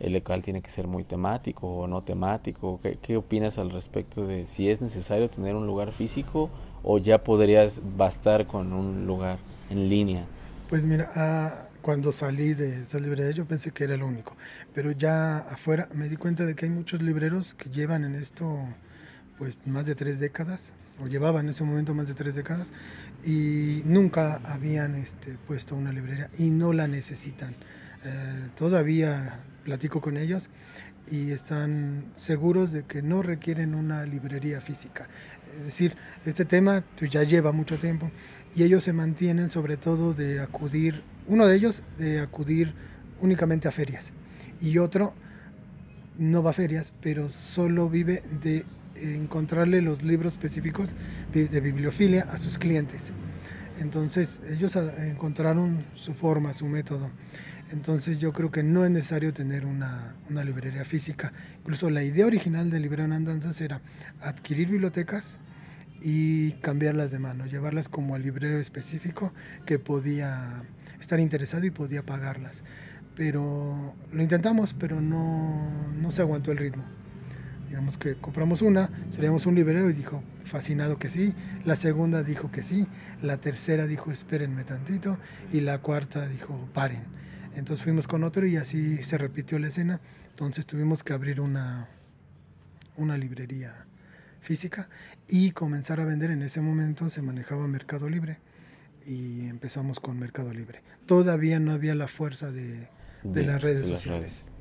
El 0.01 0.13
local 0.13 0.43
tiene 0.43 0.61
que 0.61 0.71
ser 0.71 0.87
muy 0.87 1.05
temático 1.05 1.67
o 1.67 1.87
no 1.87 2.03
temático. 2.03 2.79
¿Qué, 2.83 2.99
qué 3.01 3.17
opinas 3.17 3.59
al 3.59 3.71
respecto 3.71 4.27
de 4.27 4.47
si 4.47 4.69
es 4.69 4.81
necesario 4.81 5.31
tener 5.31 5.55
un 5.55 5.67
lugar 5.67 5.93
físico 5.93 6.51
o 6.83 6.99
ya 6.99 7.23
podrías 7.25 7.83
bastar 7.97 8.47
con 8.47 8.73
un 8.73 9.07
lugar 9.07 9.39
en 9.71 9.89
línea? 9.89 10.27
Pues 10.69 10.85
mira, 10.85 11.11
uh, 11.17 11.68
cuando 11.83 12.13
salí 12.13 12.55
de 12.55 12.83
esta 12.83 12.99
librería 12.99 13.31
yo 13.33 13.47
pensé 13.47 13.71
que 13.71 13.85
era 13.85 13.97
lo 13.97 14.07
único, 14.07 14.37
pero 14.75 14.93
ya 14.93 15.39
afuera 15.39 15.89
me 15.95 16.09
di 16.09 16.17
cuenta 16.17 16.45
de 16.45 16.55
que 16.55 16.67
hay 16.67 16.71
muchos 16.71 17.03
libreros 17.03 17.55
que 17.55 17.71
llevan 17.71 18.05
en 18.05 18.15
esto 18.15 18.59
pues 19.39 19.57
más 19.67 19.87
de 19.87 19.95
tres 19.95 20.19
décadas, 20.19 20.73
o 21.01 21.07
llevaban 21.07 21.45
en 21.47 21.51
ese 21.51 21.63
momento 21.63 21.95
más 21.95 22.09
de 22.09 22.15
tres 22.15 22.35
décadas, 22.35 22.73
y 23.25 23.83
nunca 23.85 24.41
habían 24.45 24.97
este, 24.97 25.37
puesto 25.47 25.77
una 25.77 25.93
librería 25.93 26.29
y 26.39 26.51
no 26.51 26.73
la 26.73 26.89
necesitan. 26.89 27.55
Eh, 28.05 28.49
todavía 28.57 29.41
platico 29.65 30.01
con 30.01 30.17
ellos 30.17 30.49
y 31.11 31.31
están 31.31 32.05
seguros 32.17 32.73
de 32.73 32.85
que 32.85 33.03
no 33.03 33.23
requieren 33.23 33.75
una 33.75 34.05
librería 34.05 34.61
física. 34.61 35.09
Es 35.57 35.65
decir, 35.65 35.97
este 36.25 36.45
tema 36.45 36.85
pues, 36.99 37.11
ya 37.11 37.23
lleva 37.23 37.53
mucho 37.53 37.79
tiempo 37.79 38.11
y 38.55 38.63
ellos 38.63 38.85
se 38.85 38.93
mantienen 38.93 39.51
sobre 39.51 39.77
todo 39.77 40.15
de 40.15 40.41
acudir, 40.41 41.03
uno 41.29 41.47
de 41.47 41.57
ellos 41.57 41.83
de 41.99 42.21
acudir 42.21 42.75
únicamente 43.21 43.69
a 43.69 43.71
ferias 43.71 44.11
y 44.61 44.79
otro 44.79 45.15
no 46.19 46.43
va 46.43 46.51
a 46.51 46.55
ferias, 46.55 46.93
pero 47.01 47.29
solo 47.29 47.89
vive 47.89 48.23
de 48.43 48.65
encontrarle 48.97 49.81
los 49.83 50.03
libros 50.03 50.33
específicos 50.33 50.95
de 51.33 51.61
bibliofilia 51.61 52.23
a 52.33 52.39
sus 52.39 52.59
clientes. 52.59 53.13
Entonces 53.81 54.41
ellos 54.51 54.75
encontraron 54.77 55.85
su 55.95 56.15
forma, 56.15 56.53
su 56.55 56.67
método. 56.67 57.11
Entonces 57.71 58.19
yo 58.19 58.33
creo 58.33 58.51
que 58.51 58.63
no 58.63 58.85
es 58.85 58.91
necesario 58.91 59.33
tener 59.33 59.67
una, 59.67 60.17
una 60.29 60.43
librería 60.43 60.85
física. 60.85 61.33
Incluso 61.61 61.91
la 61.91 62.03
idea 62.03 62.27
original 62.27 62.71
de 62.71 62.81
Librero 62.81 63.05
en 63.05 63.13
Andanzas 63.13 63.61
era 63.61 63.81
adquirir 64.21 64.69
bibliotecas 64.69 65.39
y 66.01 66.53
cambiarlas 66.55 67.11
de 67.11 67.19
mano, 67.19 67.47
llevarlas 67.47 67.89
como 67.89 68.15
al 68.15 68.23
librero 68.23 68.59
específico 68.59 69.33
que 69.67 69.79
podía 69.79 70.63
estar 71.01 71.21
interesado 71.21 71.67
y 71.67 71.71
podía 71.71 72.03
pagarlas. 72.03 72.63
Pero 73.15 73.95
lo 74.13 74.23
intentamos, 74.23 74.75
pero 74.75 75.01
no, 75.01 75.69
no 76.01 76.11
se 76.11 76.23
aguantó 76.23 76.53
el 76.53 76.59
ritmo. 76.59 76.85
Digamos 77.69 77.99
que 77.99 78.15
compramos 78.15 78.63
una, 78.63 78.91
seríamos 79.11 79.45
un 79.47 79.55
librero 79.55 79.91
y 79.91 79.93
dijo, 79.93 80.23
fascinado 80.45 80.99
que 80.99 81.09
sí. 81.09 81.35
La 81.65 81.77
segunda 81.77 82.23
dijo 82.23 82.51
que 82.51 82.63
sí. 82.63 82.87
La 83.21 83.39
tercera 83.39 83.87
dijo, 83.87 84.11
espérenme 84.13 84.65
tantito. 84.65 85.19
Y 85.53 85.61
la 85.61 85.79
cuarta 85.79 86.29
dijo, 86.29 86.69
paren. 86.73 87.03
Entonces 87.57 87.83
fuimos 87.83 88.07
con 88.07 88.23
otro 88.23 88.47
y 88.47 88.57
así 88.57 89.03
se 89.03 89.19
repitió 89.19 89.59
la 89.59 89.69
escena. 89.69 90.01
Entonces 90.31 90.65
tuvimos 90.65 91.03
que 91.03 91.13
abrir 91.13 91.41
una, 91.41 91.89
una 92.97 93.19
librería 93.19 93.85
física 94.41 94.89
y 95.29 95.53
comenzar 95.53 96.01
a 96.01 96.05
vender. 96.05 96.31
En 96.31 96.43
ese 96.43 96.61
momento 96.61 97.09
se 97.11 97.23
manejaba 97.23 97.67
Mercado 97.69 98.09
Libre 98.09 98.39
y 99.07 99.49
empezamos 99.49 100.01
con 100.01 100.19
Mercado 100.19 100.53
Libre. 100.53 100.83
Todavía 101.07 101.59
no 101.61 101.73
había 101.73 101.95
la 101.95 102.09
fuerza 102.09 102.53
de, 102.53 102.91
de, 103.23 103.43
de 103.43 103.43
las 103.43 103.63
redes 103.63 103.83
de 103.83 103.89
las 103.89 104.03
sociales. 104.03 104.21
redes. 104.21 104.53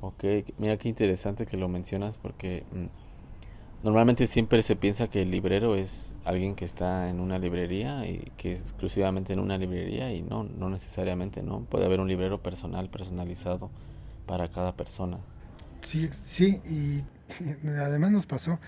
Ok, 0.00 0.24
mira 0.58 0.76
qué 0.78 0.88
interesante 0.88 1.44
que 1.46 1.56
lo 1.56 1.68
mencionas 1.68 2.18
porque 2.18 2.64
mmm, 2.70 2.86
Normalmente 3.82 4.26
siempre 4.26 4.60
se 4.62 4.74
piensa 4.76 5.08
que 5.08 5.22
el 5.22 5.30
librero 5.30 5.76
es 5.76 6.16
alguien 6.24 6.56
que 6.56 6.64
está 6.64 7.10
en 7.10 7.20
una 7.20 7.38
librería 7.38 8.06
y 8.08 8.32
que 8.36 8.52
es 8.52 8.62
exclusivamente 8.62 9.32
en 9.32 9.38
una 9.38 9.56
librería 9.56 10.12
y 10.12 10.22
no, 10.22 10.42
no 10.42 10.68
necesariamente, 10.68 11.44
¿no? 11.44 11.60
Puede 11.64 11.84
haber 11.86 12.00
un 12.00 12.08
librero 12.08 12.42
personal, 12.42 12.90
personalizado 12.90 13.70
para 14.26 14.50
cada 14.50 14.76
persona. 14.76 15.20
Sí, 15.80 16.08
sí, 16.12 16.60
y 16.64 17.04
además 17.80 18.10
nos 18.10 18.26
pasó, 18.26 18.58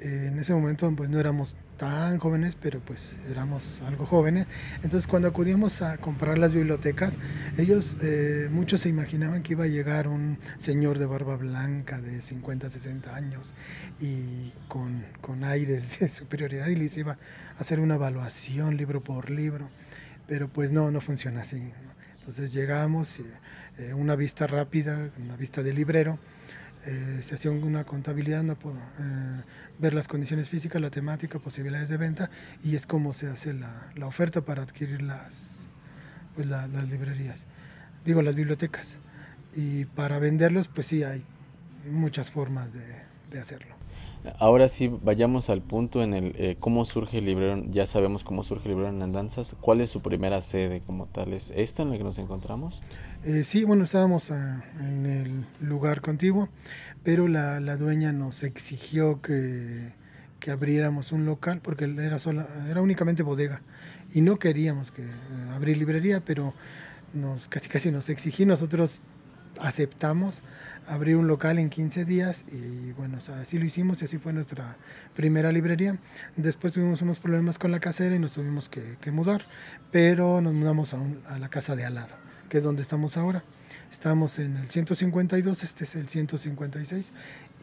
eh, 0.00 0.26
en 0.28 0.38
ese 0.38 0.52
momento 0.52 0.90
pues 0.96 1.08
no 1.08 1.18
éramos 1.18 1.56
tan 1.76 2.18
jóvenes, 2.18 2.56
pero 2.60 2.80
pues 2.80 3.16
éramos 3.30 3.80
algo 3.86 4.04
jóvenes. 4.04 4.46
Entonces 4.82 5.06
cuando 5.06 5.28
acudíamos 5.28 5.80
a 5.82 5.96
comprar 5.98 6.36
las 6.38 6.52
bibliotecas, 6.52 7.18
ellos, 7.56 7.96
eh, 8.02 8.48
muchos 8.50 8.82
se 8.82 8.88
imaginaban 8.88 9.42
que 9.42 9.54
iba 9.54 9.64
a 9.64 9.68
llegar 9.68 10.06
un 10.08 10.38
señor 10.58 10.98
de 10.98 11.06
barba 11.06 11.36
blanca 11.36 12.00
de 12.00 12.20
50, 12.20 12.68
60 12.68 13.14
años 13.14 13.54
y 14.00 14.52
con, 14.68 15.04
con 15.20 15.44
aires 15.44 15.98
de 16.00 16.08
superioridad 16.08 16.68
y 16.68 16.76
les 16.76 16.96
iba 16.96 17.12
a 17.12 17.60
hacer 17.60 17.80
una 17.80 17.94
evaluación 17.94 18.76
libro 18.76 19.02
por 19.02 19.30
libro. 19.30 19.68
Pero 20.26 20.48
pues 20.48 20.70
no, 20.70 20.90
no 20.90 21.00
funciona 21.00 21.40
así. 21.40 21.72
Entonces 22.20 22.52
llegamos, 22.52 23.20
eh, 23.78 23.94
una 23.94 24.14
vista 24.14 24.46
rápida, 24.46 25.10
una 25.18 25.36
vista 25.36 25.62
de 25.62 25.72
librero, 25.72 26.18
eh, 26.86 27.20
se 27.22 27.34
hacía 27.34 27.50
una 27.50 27.84
contabilidad, 27.84 28.42
no 28.42 28.58
puedo, 28.58 28.76
eh, 28.76 29.42
ver 29.78 29.94
las 29.94 30.08
condiciones 30.08 30.48
físicas, 30.48 30.80
la 30.80 30.90
temática, 30.90 31.38
posibilidades 31.38 31.88
de 31.88 31.96
venta 31.96 32.30
y 32.64 32.76
es 32.76 32.86
como 32.86 33.12
se 33.12 33.28
hace 33.28 33.52
la, 33.52 33.90
la 33.94 34.06
oferta 34.06 34.40
para 34.42 34.62
adquirir 34.62 35.02
las, 35.02 35.66
pues 36.34 36.46
las 36.46 36.88
librerías, 36.88 37.46
digo 38.04 38.22
las 38.22 38.34
bibliotecas. 38.34 38.96
Y 39.54 39.84
para 39.84 40.18
venderlos, 40.18 40.68
pues 40.68 40.86
sí, 40.86 41.02
hay 41.02 41.24
muchas 41.90 42.30
formas 42.30 42.72
de, 42.72 43.02
de 43.30 43.40
hacerlo. 43.40 43.79
Ahora 44.38 44.68
sí, 44.68 44.90
vayamos 45.02 45.48
al 45.48 45.62
punto 45.62 46.02
en 46.02 46.12
el 46.12 46.34
eh, 46.36 46.56
cómo 46.60 46.84
surge 46.84 47.18
el 47.18 47.24
librero. 47.24 47.62
Ya 47.70 47.86
sabemos 47.86 48.22
cómo 48.22 48.42
surge 48.42 48.64
el 48.68 48.74
librero 48.74 48.94
en 48.94 49.00
Andanzas. 49.02 49.56
¿Cuál 49.60 49.80
es 49.80 49.90
su 49.90 50.02
primera 50.02 50.42
sede 50.42 50.80
como 50.80 51.06
tal? 51.06 51.32
¿Es 51.32 51.50
esta 51.56 51.82
en 51.82 51.90
la 51.90 51.98
que 51.98 52.04
nos 52.04 52.18
encontramos? 52.18 52.82
Eh, 53.24 53.44
sí, 53.44 53.64
bueno, 53.64 53.84
estábamos 53.84 54.30
ah, 54.30 54.62
en 54.80 55.06
el 55.06 55.46
lugar 55.66 56.02
contiguo, 56.02 56.48
pero 57.02 57.28
la, 57.28 57.60
la 57.60 57.76
dueña 57.76 58.12
nos 58.12 58.42
exigió 58.42 59.22
que, 59.22 59.92
que, 60.38 60.50
abriéramos 60.50 61.12
un 61.12 61.24
local 61.26 61.60
porque 61.62 61.84
era, 61.84 62.18
sola, 62.18 62.46
era 62.68 62.82
únicamente 62.82 63.22
bodega 63.22 63.62
y 64.12 64.20
no 64.20 64.38
queríamos 64.38 64.90
que, 64.90 65.02
eh, 65.02 65.08
abrir 65.54 65.78
librería, 65.78 66.22
pero 66.24 66.54
nos 67.14 67.48
casi 67.48 67.68
casi 67.68 67.90
nos 67.90 68.08
exigió. 68.10 68.46
Nosotros 68.46 69.00
aceptamos 69.60 70.42
abrir 70.86 71.16
un 71.16 71.28
local 71.28 71.58
en 71.58 71.70
15 71.70 72.04
días 72.04 72.44
y 72.52 72.92
bueno, 72.92 73.18
así 73.40 73.58
lo 73.58 73.64
hicimos 73.64 74.02
y 74.02 74.04
así 74.04 74.18
fue 74.18 74.32
nuestra 74.32 74.76
primera 75.14 75.52
librería. 75.52 75.98
Después 76.36 76.72
tuvimos 76.72 77.02
unos 77.02 77.20
problemas 77.20 77.58
con 77.58 77.70
la 77.70 77.80
casera 77.80 78.14
y 78.14 78.18
nos 78.18 78.32
tuvimos 78.32 78.68
que, 78.68 79.10
mudar, 79.10 79.42
pero 79.90 80.40
nos 80.40 80.52
mudamos 80.54 80.94
a, 80.94 80.98
a, 81.28 81.38
la 81.38 81.48
casa 81.48 81.76
de 81.76 81.84
al 81.84 81.94
lado, 81.94 82.14
que 82.48 82.58
es 82.58 82.64
donde 82.64 82.82
estamos 82.82 83.16
ahora. 83.16 83.42
Estamos 83.90 84.38
en 84.38 84.56
el 84.56 84.70
152, 84.70 85.64
este 85.64 85.84
es 85.84 85.96
el 85.96 86.08
156 86.08 87.12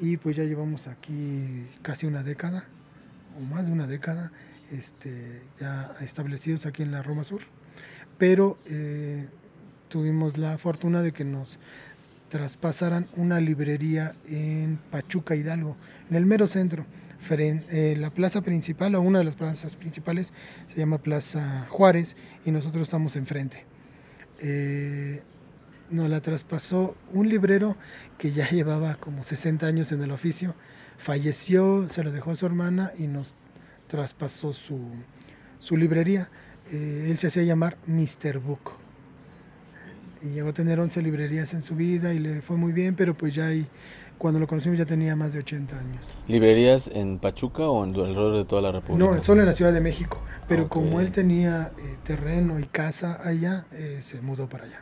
y 0.01 0.17
pues 0.17 0.35
ya 0.35 0.43
llevamos 0.43 0.87
aquí 0.87 1.67
casi 1.81 2.05
una 2.05 2.23
década 2.23 2.65
o 3.37 3.41
más 3.41 3.67
de 3.67 3.71
una 3.71 3.87
década 3.87 4.31
este, 4.71 5.41
ya 5.59 5.95
establecidos 6.01 6.65
aquí 6.65 6.83
en 6.83 6.91
la 6.91 7.01
Roma 7.01 7.23
Sur, 7.23 7.41
pero 8.17 8.57
eh, 8.65 9.27
tuvimos 9.87 10.37
la 10.37 10.57
fortuna 10.57 11.01
de 11.01 11.11
que 11.11 11.23
nos 11.23 11.59
traspasaran 12.29 13.07
una 13.15 13.39
librería 13.39 14.15
en 14.27 14.79
Pachuca 14.91 15.35
Hidalgo, 15.35 15.75
en 16.09 16.15
el 16.15 16.25
mero 16.25 16.47
centro. 16.47 16.85
Eh, 17.29 17.95
la 17.97 18.09
plaza 18.09 18.41
principal 18.41 18.95
o 18.95 19.01
una 19.01 19.19
de 19.19 19.25
las 19.25 19.35
plazas 19.35 19.75
principales 19.75 20.31
se 20.67 20.77
llama 20.77 20.97
Plaza 20.97 21.67
Juárez 21.69 22.15
y 22.45 22.51
nosotros 22.51 22.87
estamos 22.87 23.15
enfrente. 23.15 23.65
Eh, 24.39 25.21
nos 25.89 26.09
la 26.09 26.21
traspasó 26.21 26.95
un 27.11 27.27
librero 27.27 27.75
que 28.17 28.31
ya 28.31 28.49
llevaba 28.51 28.95
como 28.95 29.23
60 29.23 29.65
años 29.65 29.91
en 29.91 30.03
el 30.03 30.11
oficio, 30.11 30.55
falleció, 30.97 31.87
se 31.89 32.03
lo 32.03 32.11
dejó 32.11 32.31
a 32.31 32.35
su 32.35 32.45
hermana 32.45 32.91
y 32.97 33.07
nos 33.07 33.35
traspasó 33.87 34.53
su, 34.53 34.79
su 35.59 35.75
librería. 35.75 36.29
Eh, 36.71 37.07
él 37.09 37.17
se 37.17 37.27
hacía 37.27 37.43
llamar 37.43 37.77
Mr. 37.87 38.39
Book 38.39 38.86
y 40.21 40.29
llegó 40.29 40.49
a 40.49 40.53
tener 40.53 40.79
11 40.79 41.01
librerías 41.01 41.53
en 41.53 41.61
su 41.61 41.75
vida 41.75 42.13
y 42.13 42.19
le 42.19 42.41
fue 42.41 42.57
muy 42.57 42.71
bien, 42.71 42.95
pero 42.95 43.15
pues 43.15 43.33
ya 43.35 43.47
ahí, 43.47 43.65
cuando 44.17 44.39
lo 44.39 44.47
conocimos 44.47 44.77
ya 44.77 44.85
tenía 44.85 45.15
más 45.15 45.33
de 45.33 45.39
80 45.39 45.77
años. 45.77 46.05
¿Librerías 46.27 46.89
en 46.93 47.19
Pachuca 47.19 47.67
o 47.67 47.83
en 47.83 47.89
alrededor 47.95 48.37
de 48.37 48.45
toda 48.45 48.61
la 48.61 48.71
República? 48.71 49.11
No, 49.11 49.23
solo 49.23 49.41
en 49.41 49.47
la 49.47 49.53
Ciudad 49.53 49.73
de 49.73 49.81
México, 49.81 50.21
pero 50.47 50.69
como 50.69 51.01
él 51.01 51.11
tenía 51.11 51.71
eh, 51.77 51.97
terreno 52.03 52.59
y 52.59 52.65
casa 52.65 53.19
allá, 53.23 53.65
eh, 53.71 53.99
se 54.01 54.21
mudó 54.21 54.47
para 54.47 54.65
allá. 54.65 54.81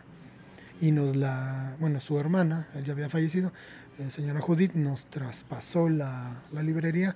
Y 0.82 0.92
nos 0.92 1.16
la, 1.16 1.76
bueno, 1.80 2.00
su 2.00 2.20
hermana, 2.20 2.68
él 2.76 2.86
ya 2.86 2.94
había 2.94 3.10
fallecido, 3.10 3.52
la 3.98 4.12
señora 4.12 4.42
Judith, 4.42 4.74
nos 4.74 5.06
traspasó 5.06 5.88
la, 5.88 6.42
la 6.52 6.64
librería 6.64 7.16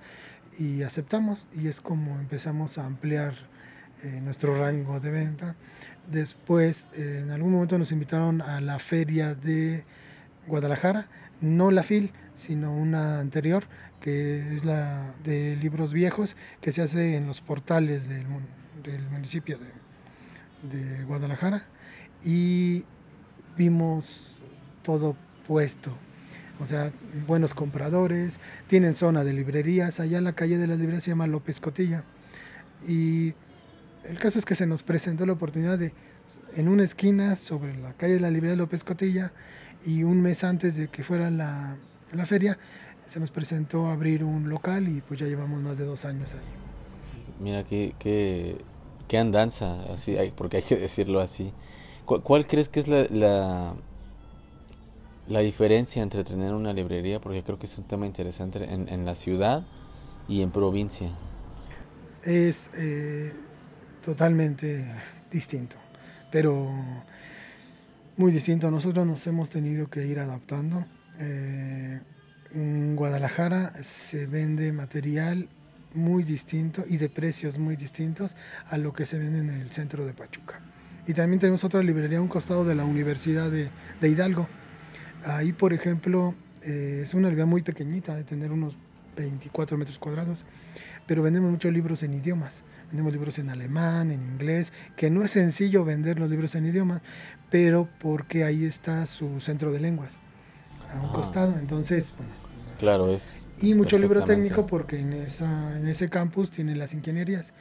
y 0.58 0.84
aceptamos 0.84 1.48
y 1.54 1.68
es 1.68 1.82
como 1.82 2.20
empezamos 2.20 2.78
a 2.78 2.86
ampliar 2.86 3.34
eh, 4.04 4.22
nuestro 4.22 4.58
rango 4.58 5.00
de 5.02 5.12
venta. 5.12 5.56
Después, 6.12 6.88
eh, 6.94 7.22
en 7.24 7.32
algún 7.32 7.52
momento 7.52 7.78
nos 7.78 7.92
invitaron 7.92 8.42
a 8.42 8.62
la 8.62 8.80
feria 8.80 9.36
de 9.36 9.84
Guadalajara, 10.48 11.08
no 11.40 11.70
la 11.70 11.84
FIL, 11.84 12.12
sino 12.34 12.74
una 12.76 13.20
anterior, 13.20 13.66
que 14.00 14.54
es 14.54 14.66
la 14.66 15.14
de 15.24 15.56
libros 15.56 15.94
viejos, 15.94 16.36
que 16.62 16.72
se 16.72 16.82
hace 16.82 17.16
en 17.16 17.28
los 17.28 17.42
portales 17.42 18.10
del, 18.10 18.26
municipio 19.12 19.60
de, 19.60 20.78
de 20.78 21.04
Guadalajara. 21.04 21.66
Y 22.24 22.86
vimos 23.56 24.42
todo 24.82 25.16
puesto, 25.48 25.92
o 26.60 26.66
sea, 26.66 26.92
buenos 27.28 27.54
compradores, 27.54 28.40
tienen 28.68 28.96
zona 28.96 29.24
de 29.24 29.34
librerías, 29.34 30.00
allá 30.00 30.18
en 30.18 30.24
la 30.24 30.34
calle 30.34 30.58
de 30.58 30.68
las 30.68 30.78
librerías 30.78 31.04
se 31.04 31.12
llama 31.12 31.28
López 31.28 31.60
Cotilla. 31.60 32.04
Y 32.88 33.34
el 34.04 34.18
caso 34.18 34.40
es 34.40 34.46
que 34.46 34.56
se 34.56 34.66
nos 34.66 34.84
presentó 34.84 35.26
la 35.26 35.34
oportunidad 35.34 35.78
de, 35.78 35.94
en 36.56 36.68
una 36.68 36.84
esquina 36.84 37.36
sobre 37.36 37.76
la 37.78 37.94
calle 37.94 38.14
de 38.14 38.20
la 38.20 38.32
Librería 38.32 38.56
López 38.56 38.84
Cotilla, 38.84 39.32
y 39.86 40.04
un 40.04 40.22
mes 40.22 40.44
antes 40.44 40.76
de 40.76 40.88
que 40.88 41.04
fuera 41.04 41.30
la, 41.30 41.78
la 42.14 42.26
feria, 42.26 42.58
se 43.06 43.20
nos 43.20 43.32
presentó 43.32 43.88
abrir 43.88 44.24
un 44.24 44.50
local 44.50 44.88
y 44.88 45.02
pues 45.02 45.20
ya 45.20 45.26
llevamos 45.26 45.62
más 45.62 45.78
de 45.78 45.86
dos 45.86 46.06
años 46.06 46.34
ahí. 46.34 47.44
Mira, 47.44 47.64
qué, 47.64 47.96
qué, 47.98 48.58
qué 49.08 49.18
andanza, 49.18 49.82
así, 49.92 50.18
porque 50.36 50.58
hay 50.58 50.64
que 50.64 50.76
decirlo 50.76 51.20
así. 51.20 51.54
¿Cuál, 52.06 52.48
crees 52.48 52.70
que 52.70 52.80
es 52.80 52.88
la, 52.88 53.06
la, 53.10 53.76
la, 55.28 55.40
diferencia 55.42 56.02
entre 56.02 56.24
tener 56.24 56.54
una 56.54 56.74
librería? 56.74 57.22
Porque 57.22 57.44
creo 57.44 57.60
que 57.60 57.68
es 57.68 57.78
un 57.78 57.84
tema 57.84 58.08
interesante 58.08 58.64
en, 58.64 58.90
en 58.90 59.06
la 59.06 59.14
ciudad 59.14 59.66
y 60.28 60.42
en 60.42 60.52
provincia. 60.52 61.12
Es... 62.24 62.72
Eh, 62.76 63.34
totalmente 64.10 64.84
distinto, 65.32 65.76
pero 66.32 66.68
muy 68.18 68.32
distinto. 68.32 68.72
Nosotros 68.72 69.06
nos 69.06 69.28
hemos 69.28 69.52
tenido 69.52 69.88
que 69.88 70.08
ir 70.08 70.18
adaptando. 70.18 70.84
Eh, 71.20 72.00
en 72.56 72.96
Guadalajara 72.96 73.72
se 73.84 74.26
vende 74.26 74.72
material 74.72 75.48
muy 75.94 76.24
distinto 76.24 76.86
y 76.90 76.98
de 76.98 77.08
precios 77.08 77.60
muy 77.60 77.76
distintos 77.76 78.36
a 78.66 78.80
lo 78.80 78.94
que 78.94 79.06
se 79.06 79.20
vende 79.20 79.42
en 79.42 79.52
el 79.52 79.70
centro 79.70 80.08
de 80.08 80.14
Pachuca. 80.14 80.60
Y 81.06 81.14
también 81.14 81.40
tenemos 81.40 81.64
otra 81.64 81.84
librería 81.84 82.18
a 82.18 82.22
un 82.22 82.30
costado 82.30 82.66
de 82.66 82.74
la 82.74 82.86
Universidad 82.86 83.52
de, 83.52 83.70
Hidalgo. 84.02 84.48
Ahí, 85.24 85.54
por 85.54 85.72
ejemplo, 85.72 86.34
eh, 86.64 87.02
es 87.04 87.14
una 87.14 87.28
librería 87.28 87.46
muy 87.46 87.62
pequeñita, 87.62 88.16
de 88.16 88.24
tener 88.24 88.52
unos 88.52 88.76
24 89.16 89.78
metros 89.78 90.00
cuadrados, 90.00 90.46
pero 91.10 91.24
vendemos 91.24 91.50
muchos 91.50 91.74
libros 91.74 92.04
en 92.04 92.14
idiomas. 92.14 92.62
Vendemos 92.90 93.12
libros 93.12 93.40
en 93.40 93.50
alemán, 93.50 94.12
en 94.12 94.22
inglés, 94.22 94.72
que 94.96 95.10
no 95.10 95.24
es 95.24 95.32
sencillo 95.32 95.84
vender 95.84 96.20
los 96.20 96.30
libros 96.30 96.54
en 96.54 96.68
idiomas, 96.68 97.02
pero 97.50 97.90
porque 97.98 98.44
ahí 98.44 98.64
está 98.64 99.08
su 99.08 99.42
centro 99.42 99.72
de 99.72 99.80
lenguas, 99.80 100.18
a 100.94 101.00
un 101.00 101.10
ah. 101.10 101.12
costado. 101.12 101.58
Entonces, 101.58 102.14
claro, 102.78 103.10
es. 103.10 103.48
Y 103.60 103.74
mucho 103.74 103.98
libro 103.98 104.24
técnico 104.24 104.68
porque 104.68 105.00
en, 105.00 105.14
esa, 105.14 105.80
en 105.80 105.88
ese 105.88 106.12
campus 106.12 106.52
tiene 106.52 106.76
las 106.76 106.94
ingenierías. 106.94 107.54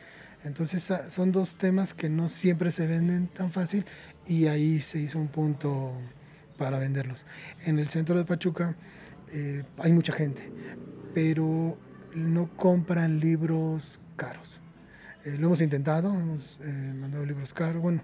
Entonces 0.45 0.87
son 1.09 1.33
dos 1.33 1.57
temas 1.57 1.95
que 1.95 2.11
no 2.11 2.29
siempre 2.29 2.71
se 2.71 2.87
venden 2.87 3.29
tan 3.29 3.51
fácil 3.51 3.87
y 4.27 4.49
ahí 4.49 4.83
se 4.83 5.01
hizo 5.01 5.19
un 5.19 5.29
punto 5.29 5.93
para 6.59 6.79
venderlos. 6.79 7.25
En 7.65 7.79
el 7.79 7.89
centro 7.89 8.19
de 8.19 8.27
Pachuca 8.27 8.77
eh, 9.33 9.65
hay 9.79 9.93
mucha 9.93 10.13
gente, 10.13 10.53
pero 11.15 11.79
no 12.15 12.49
compran 12.57 13.21
libros 13.21 13.99
caros. 14.17 14.61
Eh, 15.25 15.37
lo 15.39 15.47
hemos 15.47 15.61
intentado, 15.61 16.13
hemos 16.13 16.61
eh, 16.63 16.93
mandado 16.95 17.25
libros 17.25 17.53
caros, 17.53 17.83
bueno, 17.83 18.03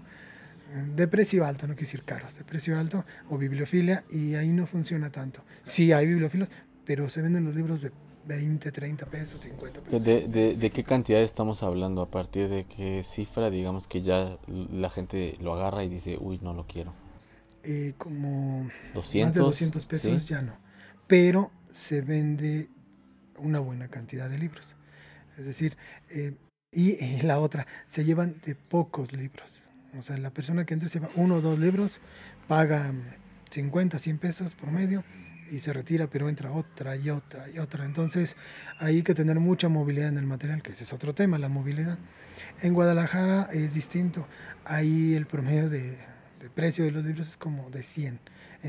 de 0.95 1.07
precio 1.07 1.45
alto, 1.45 1.67
no 1.67 1.73
quiero 1.73 1.87
decir 1.87 2.03
caros, 2.03 2.37
de 2.37 2.43
precio 2.43 2.77
alto 2.77 3.05
o 3.29 3.37
bibliofilia, 3.37 4.03
y 4.09 4.35
ahí 4.35 4.51
no 4.51 4.65
funciona 4.65 5.11
tanto. 5.11 5.41
Sí 5.63 5.91
hay 5.93 6.07
bibliofilios, 6.07 6.49
pero 6.83 7.07
se 7.09 7.21
venden 7.21 7.45
los 7.45 7.55
libros 7.55 7.81
de 7.81 7.91
20, 8.27 8.71
30 8.71 9.05
pesos, 9.05 9.41
50 9.41 9.81
pesos. 9.81 10.03
¿De, 10.03 10.27
de, 10.27 10.55
de 10.55 10.69
qué 10.71 10.83
cantidad 10.83 11.21
estamos 11.21 11.63
hablando? 11.63 12.01
¿A 12.01 12.09
partir 12.09 12.49
de 12.49 12.65
qué 12.65 13.03
cifra, 13.03 13.49
digamos, 13.49 13.87
que 13.87 14.01
ya 14.01 14.37
la 14.47 14.89
gente 14.89 15.37
lo 15.39 15.53
agarra 15.53 15.83
y 15.83 15.89
dice, 15.89 16.17
uy, 16.19 16.39
no 16.41 16.53
lo 16.53 16.65
quiero? 16.65 16.93
Eh, 17.63 17.93
como 17.97 18.69
200, 18.93 19.27
más 19.27 19.33
de 19.33 19.39
200 19.39 19.85
pesos 19.85 20.21
¿sí? 20.21 20.27
ya 20.27 20.41
no. 20.41 20.53
Pero 21.07 21.51
se 21.71 22.01
vende 22.01 22.69
una 23.37 23.59
buena 23.59 23.87
cantidad 23.87 24.29
de 24.29 24.37
libros. 24.37 24.75
Es 25.37 25.45
decir, 25.45 25.77
eh, 26.09 26.33
y, 26.71 27.21
la 27.21 27.39
otra, 27.39 27.67
se 27.87 28.03
llevan 28.03 28.35
de 28.45 28.55
pocos 28.55 29.13
libros. 29.13 29.61
O 29.97 30.01
sea, 30.01 30.17
la 30.17 30.29
persona 30.31 30.65
que 30.65 30.73
entra 30.73 30.89
se 30.89 30.99
lleva 30.99 31.11
uno 31.15 31.35
o 31.35 31.41
dos 31.41 31.57
libros, 31.57 32.01
paga 32.47 32.93
50, 33.49 33.97
100 33.97 34.17
pesos 34.17 34.55
por 34.55 34.71
medio 34.71 35.03
y 35.49 35.59
se 35.59 35.71
retira, 35.71 36.07
pero 36.07 36.27
entra 36.27 36.51
otra 36.51 36.97
y 36.97 37.09
otra 37.09 37.49
y 37.49 37.59
otra. 37.59 37.85
Entonces, 37.85 38.35
hay 38.77 39.03
que 39.03 39.13
tener 39.13 39.39
mucha 39.39 39.69
movilidad 39.69 40.09
en 40.09 40.17
el 40.17 40.25
material, 40.25 40.61
que 40.61 40.71
ese 40.71 40.83
es 40.83 40.91
otro 40.91 41.13
tema, 41.13 41.37
la 41.37 41.49
movilidad. 41.49 41.97
En 42.61 42.73
Guadalajara 42.73 43.49
es 43.53 43.73
distinto. 43.73 44.27
Ahí 44.65 45.13
el 45.13 45.27
promedio 45.27 45.69
de, 45.69 45.97
de 46.41 46.49
precio 46.53 46.83
de 46.83 46.91
los 46.91 47.05
libros 47.05 47.29
es 47.29 47.37
como 47.37 47.69
de 47.69 47.83
100. 47.83 48.19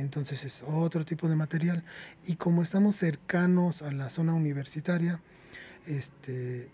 Entonces 0.01 0.45
es 0.45 0.63
otro 0.67 1.05
tipo 1.05 1.29
de 1.29 1.37
material. 1.37 1.83
Y 2.27 2.35
como 2.37 2.63
estamos 2.63 2.97
cercanos 2.97 3.83
a 3.83 3.93
la 3.93 4.11
zona 4.11 4.35
universitaria, 4.35 5.21
este, 5.87 6.69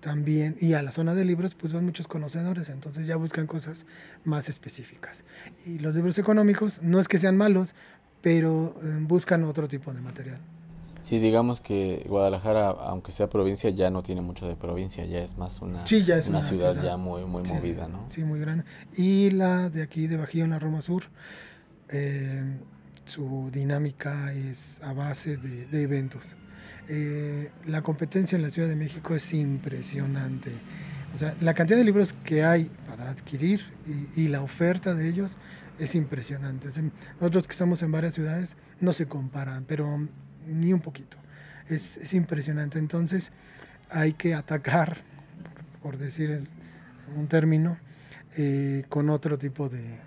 también, 0.00 0.56
y 0.60 0.74
a 0.74 0.82
la 0.82 0.92
zona 0.92 1.14
de 1.14 1.24
libros, 1.24 1.54
pues 1.54 1.72
van 1.72 1.84
muchos 1.84 2.06
conocedores, 2.06 2.68
entonces 2.68 3.06
ya 3.06 3.16
buscan 3.16 3.46
cosas 3.46 3.84
más 4.24 4.48
específicas. 4.48 5.24
Y 5.66 5.78
los 5.80 5.94
libros 5.94 6.18
económicos 6.18 6.82
no 6.82 7.00
es 7.00 7.08
que 7.08 7.18
sean 7.18 7.36
malos, 7.36 7.74
pero 8.22 8.74
eh, 8.82 8.98
buscan 9.00 9.44
otro 9.44 9.66
tipo 9.68 9.92
de 9.92 10.00
material. 10.00 10.38
Sí, 11.00 11.18
digamos 11.18 11.60
que 11.60 12.04
Guadalajara, 12.08 12.68
aunque 12.68 13.12
sea 13.12 13.28
provincia, 13.30 13.70
ya 13.70 13.88
no 13.90 14.02
tiene 14.02 14.20
mucho 14.20 14.46
de 14.46 14.56
provincia, 14.56 15.04
ya 15.04 15.20
es 15.20 15.38
más 15.38 15.62
una, 15.62 15.86
Sí, 15.86 16.04
ya 16.04 16.16
es 16.18 16.28
una, 16.28 16.38
una 16.38 16.46
ciudad, 16.48 16.72
ciudad. 16.74 16.90
ya 16.90 16.96
muy, 16.96 17.24
muy 17.24 17.44
Sí, 17.46 17.52
movida, 17.52 17.88
¿no? 17.88 18.04
Sí, 18.08 18.24
muy 18.24 18.40
grande. 18.40 18.64
Y 18.96 19.30
la 19.30 19.70
de 19.70 19.82
aquí 19.82 20.06
de 20.06 20.16
Bajío 20.16 20.44
en 20.44 20.50
la 20.50 20.58
Roma 20.58 20.82
Sur, 20.82 21.04
eh, 21.90 22.58
su 23.04 23.50
dinámica 23.52 24.32
es 24.32 24.80
a 24.82 24.92
base 24.92 25.36
de, 25.36 25.82
eventos. 25.82 26.36
Eh, 26.88 27.50
la 27.66 27.82
competencia 27.82 28.36
en 28.36 28.42
la 28.42 28.50
Ciudad 28.50 28.68
de 28.68 28.76
México 28.76 29.14
es 29.14 29.32
impresionante. 29.32 30.52
O 31.14 31.18
sea, 31.18 31.34
la 31.40 31.54
cantidad 31.54 31.78
de 31.78 31.84
libros 31.84 32.12
que 32.24 32.44
hay 32.44 32.70
para 32.86 33.10
adquirir 33.10 33.62
y, 34.14 34.28
la 34.28 34.42
oferta 34.42 34.94
de 34.94 35.08
ellos 35.08 35.38
es 35.78 35.94
impresionante. 35.94 36.68
Nosotros 37.20 37.46
que 37.46 37.52
estamos 37.52 37.82
en 37.82 37.92
varias 37.92 38.14
ciudades 38.14 38.56
no 38.80 38.92
se 38.92 39.06
comparan, 39.06 39.64
pero 39.64 40.06
ni 40.46 40.72
un 40.72 40.80
poquito. 40.80 41.16
Es, 41.66 41.96
es 41.96 42.12
impresionante. 42.12 42.78
Entonces 42.78 43.32
hay 43.90 44.12
que 44.12 44.34
atacar, 44.34 44.98
por 45.82 45.96
decir 45.96 46.44
un 47.16 47.26
término, 47.26 47.78
eh, 48.36 48.84
con 48.88 49.08
otro 49.08 49.38
tipo 49.38 49.68
de- 49.68 49.98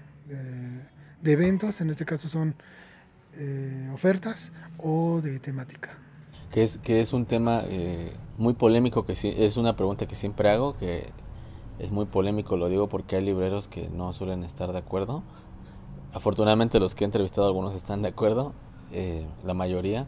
de 1.22 1.32
eventos. 1.32 1.82
En 1.82 1.90
este 1.90 2.06
caso 2.06 2.28
son 2.28 2.56
eh, 3.36 3.90
ofertas 3.94 4.52
o 4.78 5.22
de 5.22 5.40
temática. 5.40 5.98
Que 6.52 6.64
es, 6.64 6.78
que 6.78 7.00
es 7.00 7.14
un 7.14 7.26
tema 7.26 7.64
eh, 7.66 8.14
muy 8.38 8.54
polémico, 8.54 9.06
que 9.06 9.16
sí, 9.16 9.34
es 9.36 9.56
una 9.58 9.76
pregunta 9.76 10.06
que 10.06 10.16
siempre 10.16 10.50
hago, 10.50 10.76
que 10.78 11.10
es 11.80 11.92
muy 11.92 12.06
polémico, 12.06 12.58
lo 12.58 12.68
digo 12.68 12.90
porque 12.90 13.16
hay 13.16 13.24
libreros 13.24 13.68
que 13.68 13.90
no 13.90 14.12
suelen 14.14 14.44
estar 14.44 14.72
de 14.72 14.80
acuerdo. 14.80 15.24
Afortunadamente 16.14 16.80
los 16.80 16.94
que 16.94 17.04
he 17.04 17.06
entrevistado 17.06 17.48
algunos 17.48 17.74
están 17.74 18.02
de 18.02 18.10
acuerdo, 18.10 18.54
eh, 18.92 19.26
la 19.46 19.54
mayoría. 19.54 20.08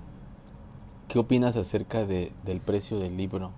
¿Qué 1.07 1.17
opinas 1.19 1.55
acerca 1.55 2.05
de, 2.05 2.33
del 2.43 2.59
precio 2.59 2.99
del 2.99 3.15
libro? 3.15 3.51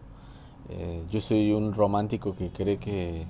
Eh, 0.69 1.03
yo 1.09 1.21
soy 1.21 1.51
un 1.53 1.73
romántico 1.73 2.35
que 2.35 2.51
cree 2.51 2.77
que... 2.77 3.25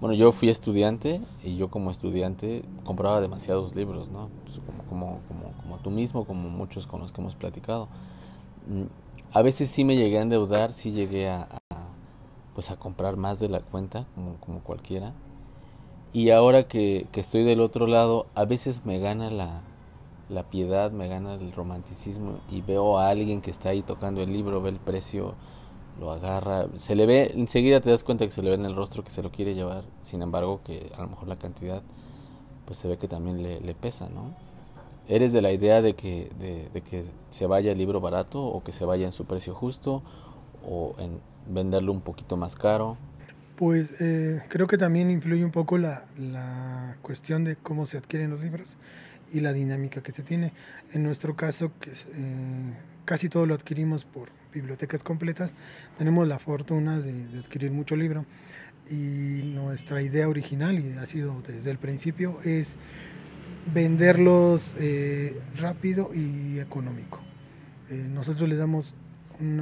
Bueno, 0.00 0.14
yo 0.14 0.30
fui 0.30 0.48
estudiante 0.48 1.20
y 1.42 1.56
yo 1.56 1.70
como 1.70 1.90
estudiante 1.90 2.62
compraba 2.84 3.20
demasiados 3.20 3.74
libros, 3.74 4.10
¿no? 4.10 4.28
Pues 4.44 4.60
Como, 4.88 5.20
como, 5.28 5.52
como, 5.62 5.76
tú 5.78 5.90
mismo, 5.90 6.24
como 6.24 6.48
muchos 6.48 6.86
con 6.86 7.00
los 7.00 7.10
que 7.12 7.20
hemos 7.20 7.34
platicado. 7.34 7.88
Mm, 8.68 8.84
A 9.34 9.42
veces 9.42 9.70
sí 9.70 9.84
me 9.84 9.96
llegué 9.96 10.18
a 10.18 10.22
endeudar, 10.22 10.72
sí 10.72 10.92
llegué 10.92 11.28
a, 11.30 11.48
a, 11.70 11.88
pues 12.54 12.70
a 12.70 12.76
comprar 12.78 13.16
más 13.16 13.40
de 13.40 13.48
la 13.48 13.60
cuenta, 13.60 14.06
como, 14.14 14.36
como 14.36 14.60
cualquiera. 14.60 15.14
Y 16.12 16.30
ahora 16.30 16.66
que, 16.68 17.06
que 17.12 17.20
estoy 17.20 17.44
del 17.44 17.60
otro 17.60 17.86
lado, 17.86 18.26
a 18.34 18.44
veces 18.44 18.84
me 18.86 18.98
gana 18.98 19.30
la, 19.30 19.62
la 20.30 20.44
piedad, 20.44 20.90
me 20.90 21.08
gana 21.08 21.34
el 21.34 21.52
romanticismo 21.52 22.40
y 22.50 22.62
veo 22.62 22.98
a 22.98 23.08
alguien 23.10 23.40
que 23.42 23.50
está 23.50 23.70
ahí 23.70 23.82
tocando 23.82 24.22
el 24.22 24.32
libro, 24.32 24.62
ve 24.62 24.70
el 24.70 24.76
precio, 24.78 25.34
lo 25.98 26.12
agarra, 26.12 26.66
se 26.76 26.94
le 26.94 27.06
ve, 27.06 27.32
enseguida 27.34 27.80
te 27.80 27.90
das 27.90 28.04
cuenta 28.04 28.24
que 28.24 28.30
se 28.30 28.42
le 28.42 28.50
ve 28.50 28.56
en 28.56 28.64
el 28.64 28.76
rostro 28.76 29.04
que 29.04 29.10
se 29.10 29.22
lo 29.22 29.30
quiere 29.30 29.54
llevar, 29.54 29.84
sin 30.00 30.22
embargo 30.22 30.60
que 30.64 30.90
a 30.96 31.02
lo 31.02 31.08
mejor 31.08 31.28
la 31.28 31.36
cantidad 31.36 31.82
pues 32.66 32.78
se 32.78 32.88
ve 32.88 32.98
que 32.98 33.08
también 33.08 33.42
le, 33.42 33.74
pesa, 33.74 34.10
¿no? 34.10 34.34
¿Eres 35.08 35.32
de 35.32 35.40
la 35.40 35.52
idea 35.52 35.80
de 35.80 35.94
que, 35.94 36.28
de, 36.38 36.82
que 36.82 37.02
se 37.30 37.46
vaya 37.46 37.72
el 37.72 37.78
libro 37.78 38.00
barato 38.00 38.44
o 38.44 38.62
que 38.62 38.72
se 38.72 38.84
vaya 38.84 39.06
en 39.06 39.12
su 39.12 39.24
precio 39.24 39.54
justo 39.54 40.02
o 40.68 40.94
en 40.98 41.18
venderlo 41.48 41.92
un 41.92 42.02
poquito 42.02 42.36
más 42.36 42.56
caro? 42.56 42.98
Pues 43.56 43.98
eh, 44.02 44.42
creo 44.48 44.66
que 44.66 44.76
también 44.76 45.10
influye 45.10 45.46
un 45.46 45.50
poco 45.50 45.78
la, 45.78 46.04
la 46.18 46.98
cuestión 47.00 47.42
de 47.44 47.56
cómo 47.56 47.86
se 47.86 47.96
adquieren 47.96 48.28
los 48.28 48.40
libros 48.40 48.76
y 49.32 49.40
la 49.40 49.54
dinámica 49.54 50.02
que 50.02 50.12
se 50.12 50.22
tiene. 50.22 50.52
En 50.92 51.02
nuestro 51.02 51.36
caso, 51.36 51.72
que 51.80 51.90
eh, 51.90 52.74
casi 53.08 53.30
todo 53.30 53.46
lo 53.46 53.54
adquirimos 53.54 54.04
por 54.04 54.28
bibliotecas 54.52 55.02
completas, 55.02 55.54
tenemos 55.96 56.28
la 56.28 56.38
fortuna 56.38 57.00
de, 57.00 57.26
de 57.26 57.38
adquirir 57.38 57.70
mucho 57.70 57.96
libro 57.96 58.26
y 58.90 59.42
nuestra 59.54 60.02
idea 60.02 60.28
original, 60.28 60.78
y 60.78 60.92
ha 60.92 61.06
sido 61.06 61.40
desde 61.46 61.70
el 61.70 61.78
principio, 61.78 62.38
es 62.44 62.76
venderlos 63.72 64.74
eh, 64.78 65.40
rápido 65.56 66.10
y 66.14 66.58
económico. 66.58 67.20
Eh, 67.88 67.94
nosotros 67.94 68.46
le 68.46 68.56
damos 68.56 68.94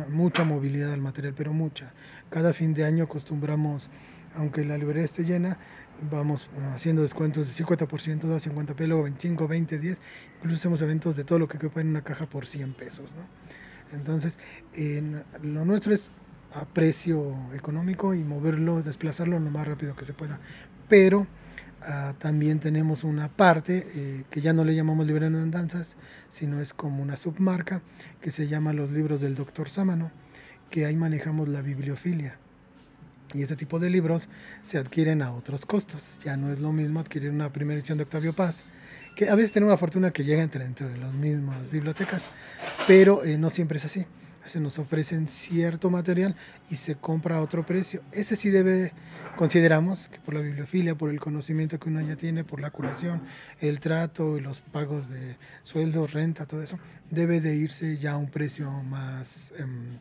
mucha 0.09 0.43
movilidad 0.43 0.93
al 0.93 1.01
material, 1.01 1.35
pero 1.37 1.53
mucha. 1.53 1.93
Cada 2.31 2.53
fin 2.53 2.75
de 2.75 2.85
año 2.85 3.05
acostumbramos, 3.05 3.91
aunque 4.37 4.65
la 4.65 4.77
librería 4.79 5.05
esté 5.05 5.25
llena, 5.25 5.59
vamos 6.11 6.49
uh, 6.57 6.75
haciendo 6.75 7.03
descuentos 7.03 7.47
de 7.49 7.65
50%, 7.65 8.21
2, 8.21 8.43
50 8.43 8.75
pesos, 8.75 8.89
luego 8.89 9.05
25, 9.05 9.49
20, 9.49 9.79
10. 9.79 10.01
Incluso 10.39 10.57
hacemos 10.57 10.83
eventos 10.83 11.17
de 11.17 11.25
todo 11.25 11.39
lo 11.39 11.49
que 11.49 11.59
quepa 11.59 11.81
en 11.81 11.89
una 11.89 12.03
caja 12.03 12.27
por 12.27 12.47
100 12.47 12.75
pesos. 12.75 13.15
¿no? 13.15 13.97
Entonces, 13.97 14.39
en- 14.75 15.23
lo 15.43 15.65
nuestro 15.65 15.95
es 15.95 16.11
a 16.55 16.65
precio 16.65 17.35
económico 17.55 18.15
y 18.15 18.25
moverlo, 18.25 18.83
desplazarlo 18.83 19.39
lo 19.39 19.51
más 19.51 19.67
rápido 19.67 19.95
que 19.97 20.05
se 20.05 20.13
pueda. 20.13 20.39
Pero 20.89 21.27
ah, 21.83 22.15
también 22.19 22.61
tenemos 22.61 23.05
una 23.05 23.29
parte 23.29 23.87
eh, 23.95 24.25
que 24.31 24.41
ya 24.41 24.53
no 24.53 24.65
le 24.65 24.75
llamamos 24.75 25.07
librería 25.07 25.37
de 25.37 25.43
andanzas, 25.43 25.97
sino 26.31 26.61
es 26.61 26.73
como 26.73 27.03
una 27.03 27.17
submarca 27.17 27.83
que 28.21 28.31
se 28.31 28.49
llama 28.49 28.73
los 28.73 28.91
libros 28.91 29.21
del 29.21 29.35
doctor 29.35 29.69
Sámano, 29.69 30.11
que 30.71 30.87
ahí 30.87 30.97
manejamos 30.97 31.49
la 31.49 31.63
bibliofilia. 31.63 32.39
Y 33.35 33.43
este 33.43 33.57
tipo 33.57 33.79
de 33.79 33.91
libros 33.91 34.29
se 34.63 34.79
adquieren 34.79 35.23
a 35.23 35.33
otros 35.33 35.67
costos. 35.67 36.17
Ya 36.25 36.37
no 36.37 36.53
es 36.53 36.61
lo 36.61 36.73
mismo 36.73 37.01
adquirir 37.01 37.31
una 37.31 37.53
primera 37.53 37.79
edición 37.79 37.99
de 37.99 38.05
Octavio 38.05 38.33
Paz, 38.33 38.63
que 39.17 39.29
a 39.29 39.35
veces 39.35 39.53
tenemos 39.53 39.73
la 39.73 39.79
fortuna 39.79 40.11
que 40.13 40.25
llega 40.25 40.43
entre, 40.43 40.65
entre 40.65 40.97
las 40.99 41.13
mismas 41.13 41.71
bibliotecas, 41.71 42.29
pero 42.87 43.25
eh, 43.25 43.39
no 43.39 43.51
siempre 43.51 43.79
es 43.79 43.85
así. 43.85 44.07
Se 44.45 44.61
nos 44.61 44.79
ofrecen 44.79 45.27
cierto 45.27 45.91
material 45.91 46.37
y 46.71 46.77
se 46.77 46.95
compra 46.95 47.39
a 47.39 47.43
otro 47.43 47.67
precio. 47.67 48.03
Ese 48.13 48.37
sí 48.37 48.51
debe, 48.51 48.93
consideramos, 49.37 50.07
que 50.07 50.21
por 50.21 50.35
la 50.35 50.41
bibliofilia, 50.41 50.95
por 50.95 51.11
el 51.11 51.19
conocimiento 51.19 51.81
que 51.81 51.89
uno 51.89 52.01
ya 52.01 52.15
tiene, 52.15 52.45
por 52.45 52.61
la 52.61 52.71
curación, 52.71 53.23
el 53.61 53.81
trato 53.81 54.39
y 54.39 54.41
los 54.41 54.61
pagos 54.61 55.09
de 55.09 55.37
sueldos, 55.65 56.13
renta, 56.13 56.47
todo 56.47 56.63
eso, 56.63 56.79
debe 57.11 57.41
de 57.41 57.57
irse 57.57 57.97
ya 57.97 58.13
a 58.13 58.17
un 58.17 58.31
precio 58.31 58.71
más 58.71 59.53
em, 59.59 59.99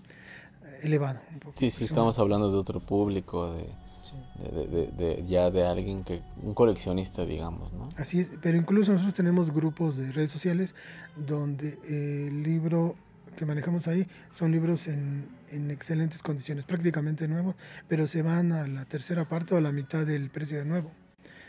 elevado. 0.85 1.19
un 1.33 1.39
poco, 1.39 1.53
Sí, 1.57 1.69
sí, 1.69 1.77
precio 1.77 1.85
estamos 1.85 2.19
hablando 2.19 2.51
de 2.51 2.57
otro 2.57 2.79
público, 2.79 3.51
de, 3.53 3.65
sí. 4.01 4.15
de, 4.41 4.51
de- 4.51 4.67
de- 4.67 4.91
de- 5.15 5.25
ya 5.25 5.49
de 5.51 5.65
alguien 5.65 6.03
que, 6.03 6.21
un 6.41 6.53
coleccionista, 6.53 7.25
digamos, 7.25 7.73
¿no? 7.73 7.89
Así 7.97 8.19
es, 8.19 8.31
pero 8.41 8.57
incluso 8.57 8.91
nosotros 8.91 9.13
tenemos 9.13 9.51
grupos 9.51 9.97
de 9.97 10.11
redes 10.11 10.31
sociales 10.31 10.75
donde 11.15 11.79
el 11.87 12.43
libro 12.43 12.95
que 13.35 13.45
manejamos 13.45 13.87
ahí 13.89 14.07
son 14.31 14.51
libros 14.51 14.87
en, 14.87 15.27
en 15.51 15.69
excelentes 15.69 16.23
condiciones, 16.23 16.63
prácticamente 16.63 17.27
nuevos, 17.27 17.55
pero 17.89 18.07
se 18.07 18.21
van 18.21 18.53
a 18.53 18.65
la 18.67 18.85
tercera 18.85 19.27
parte 19.27 19.53
o 19.55 19.57
a 19.57 19.61
la 19.61 19.73
mitad 19.73 20.05
del 20.05 20.29
precio 20.29 20.57
de 20.57 20.63
nuevo. 20.65 20.91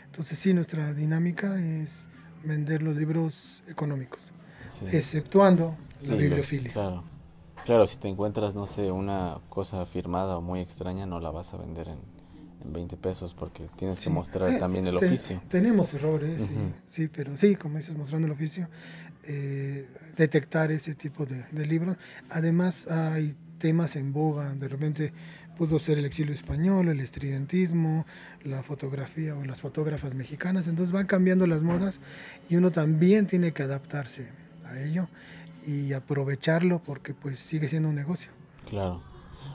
Entonces 0.05 0.37
sí, 0.37 0.53
nuestra 0.53 0.93
dinámica 0.93 1.59
es 1.61 2.09
vender 2.43 2.81
los 2.81 2.95
libros 2.97 3.63
económicos, 3.69 4.31
Sí. 4.69 4.85
exceptuando 4.91 5.77
Sí, 5.99 6.09
la 6.11 6.15
bibliofilia. 6.17 6.73
claro. 6.73 7.03
Claro, 7.67 7.85
si 7.85 7.97
te 7.97 8.07
encuentras, 8.07 8.55
no 8.55 8.65
sé, 8.65 8.91
una 8.91 9.39
cosa 9.49 9.85
firmada 9.85 10.37
o 10.37 10.41
muy 10.41 10.61
extraña, 10.61 11.05
no 11.05 11.19
la 11.19 11.31
vas 11.31 11.53
a 11.53 11.57
vender 11.57 11.89
en, 11.89 11.97
en 12.63 12.71
20 12.71 12.95
pesos 12.95 13.33
porque 13.33 13.67
tienes 13.75 13.97
que 13.99 14.05
Sí. 14.05 14.09
mostrar 14.09 14.53
Eh, 14.53 14.57
también 14.57 14.87
el 14.87 14.97
te- 14.97 15.05
oficio. 15.05 15.43
Tenemos 15.49 15.93
errores, 15.93 16.41
sí, 16.43 16.53
Ujú. 16.55 16.71
sí, 16.87 17.07
pero 17.09 17.35
sí, 17.35 17.57
como 17.57 17.75
dices, 17.77 17.97
mostrando 17.97 18.25
el 18.25 18.31
oficio, 18.31 18.69
eh, 19.25 19.85
detectar 20.15 20.71
ese 20.71 20.95
tipo 20.95 21.25
de, 21.25 21.43
de 21.51 21.65
libros. 21.65 21.97
Además, 22.29 22.87
hay 22.89 23.35
temas 23.57 23.97
en 23.97 24.13
boga. 24.13 24.55
De 24.55 24.69
repente 24.69 25.11
pudo 25.57 25.77
ser 25.77 25.97
el 25.97 26.05
exilio 26.05 26.33
español, 26.33 26.87
el 26.87 27.01
estridentismo, 27.01 28.05
la 28.45 28.63
fotografía 28.63 29.35
o 29.35 29.43
las 29.43 29.59
fotógrafas 29.59 30.13
mexicanas. 30.13 30.67
Entonces 30.67 30.93
van 30.93 31.05
cambiando 31.07 31.45
las 31.47 31.63
modas 31.63 31.99
y 32.49 32.55
uno 32.55 32.71
también 32.71 33.27
tiene 33.27 33.51
que 33.51 33.63
adaptarse 33.63 34.29
a 34.65 34.79
ello 34.79 35.09
y 35.67 35.93
aprovecharlo 35.93 36.79
porque 36.79 37.13
pues 37.13 37.37
sigue 37.39 37.67
siendo 37.67 37.89
un 37.89 37.95
negocio. 37.95 38.31
Claro. 38.69 39.01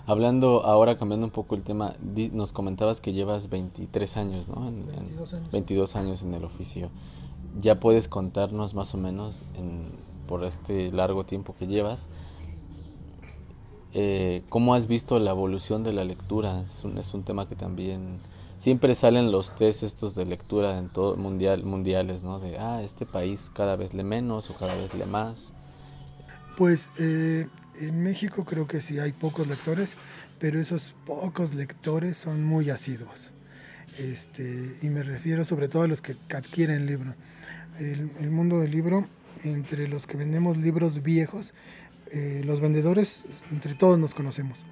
Hablando 0.06 0.64
ahora, 0.64 0.98
cambiando 0.98 1.26
un 1.26 1.32
poco 1.32 1.54
el 1.54 1.62
tema, 1.62 1.94
nos 2.32 2.52
comentabas 2.52 3.00
que 3.00 3.12
llevas 3.12 3.48
23 3.48 4.16
años, 4.16 4.48
¿no? 4.48 4.60
22 4.60 5.34
años. 5.34 5.50
22 5.52 5.96
años 5.96 6.22
en 6.22 6.34
el 6.34 6.44
oficio. 6.44 6.90
¿Ya 7.60 7.80
puedes 7.80 8.08
contarnos 8.08 8.74
más 8.74 8.94
o 8.94 8.98
menos 8.98 9.42
por 10.26 10.44
este 10.44 10.92
largo 10.92 11.24
tiempo 11.24 11.54
que 11.58 11.66
llevas? 11.66 12.08
Eh, 13.94 14.42
¿Cómo 14.48 14.74
has 14.74 14.86
visto 14.86 15.18
la 15.18 15.30
evolución 15.30 15.82
de 15.82 15.92
la 15.92 16.04
lectura? 16.04 16.62
Es 16.62 16.84
un, 16.84 16.98
es 16.98 17.14
un 17.14 17.22
tema 17.22 17.48
que 17.48 17.56
también 17.56 18.20
siempre 18.56 18.94
salen 18.94 19.30
los 19.30 19.54
test 19.54 19.82
estos 19.82 20.14
de 20.14 20.24
lectura 20.24 20.78
en 20.78 20.88
todo 20.88 21.16
mundial 21.16 21.64
mundiales, 21.64 22.22
¿no? 22.22 22.38
De 22.38 22.58
ah 22.58 22.82
este 22.82 23.06
país 23.06 23.50
cada 23.54 23.76
vez 23.76 23.94
le 23.94 24.02
menos 24.02 24.50
o 24.50 24.54
cada 24.54 24.74
vez 24.74 24.94
le 24.94 25.04
más. 25.04 25.54
Pues 26.56 26.90
eh, 26.98 27.46
en 27.80 28.02
México 28.02 28.44
creo 28.44 28.66
que 28.66 28.80
sí 28.80 28.98
hay 28.98 29.12
pocos 29.12 29.46
lectores, 29.46 29.96
pero 30.38 30.60
esos 30.60 30.94
pocos 31.06 31.54
lectores 31.54 32.16
son 32.16 32.44
muy 32.44 32.70
asiduos. 32.70 33.30
Este, 33.98 34.78
y 34.82 34.88
me 34.88 35.02
refiero 35.02 35.44
sobre 35.44 35.68
todo 35.68 35.82
a 35.82 35.86
los 35.86 36.00
que 36.00 36.16
adquieren 36.34 36.86
libro. 36.86 37.14
El, 37.78 38.30
mundo 38.30 38.60
del 38.60 38.70
libro, 38.70 39.08
entre 39.44 39.88
los 39.88 40.06
que 40.06 40.16
vendemos 40.16 40.56
libros 40.58 41.02
viejos, 41.02 41.54
eh, 42.10 42.42
los 42.44 42.60
vendedores, 42.60 43.24
entre 43.50 43.74
todos 43.74 43.98
nos 43.98 44.14
conocemos, 44.14 44.64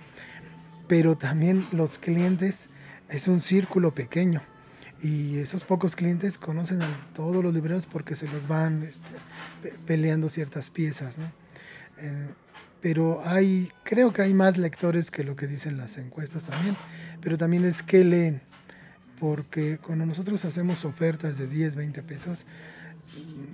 pero 0.87 1.17
también 1.17 1.67
los 1.73 1.99
clientes 1.99 2.69
es 3.09 3.27
un 3.27 3.41
círculo 3.41 3.95
pequeño 3.95 4.43
y 5.03 5.39
esos 5.39 5.65
pocos 5.65 5.97
clientes 5.97 6.37
conocen 6.37 6.83
a 6.83 6.89
todos 7.15 7.43
los 7.43 7.55
libreros 7.55 7.87
porque 7.87 8.15
se 8.15 8.29
los 8.29 8.47
van 8.47 8.83
este, 8.83 9.79
peleando 9.87 10.29
ciertas 10.29 10.71
piezas. 10.71 11.17
¿no? 11.17 11.40
Eh, 12.01 12.27
pero 12.81 13.21
hay, 13.27 13.71
creo 13.83 14.13
que 14.13 14.23
hay 14.23 14.33
más 14.33 14.57
lectores 14.57 15.11
que 15.11 15.23
lo 15.23 15.37
que 15.37 15.47
dicen 15.47 15.77
las 15.77 15.99
encuestas 15.99 16.45
también, 16.45 16.75
pero 17.21 17.37
también 17.37 17.65
es 17.65 17.83
que 17.83 18.05
leen, 18.05 18.41
porque 19.19 19.79
cuando 19.79 20.07
nosotros 20.07 20.45
hacemos 20.47 20.85
ofertas 20.87 21.37
de 21.37 21.47
10, 21.47 21.77
20 21.77 22.03
pesos, 22.03 22.47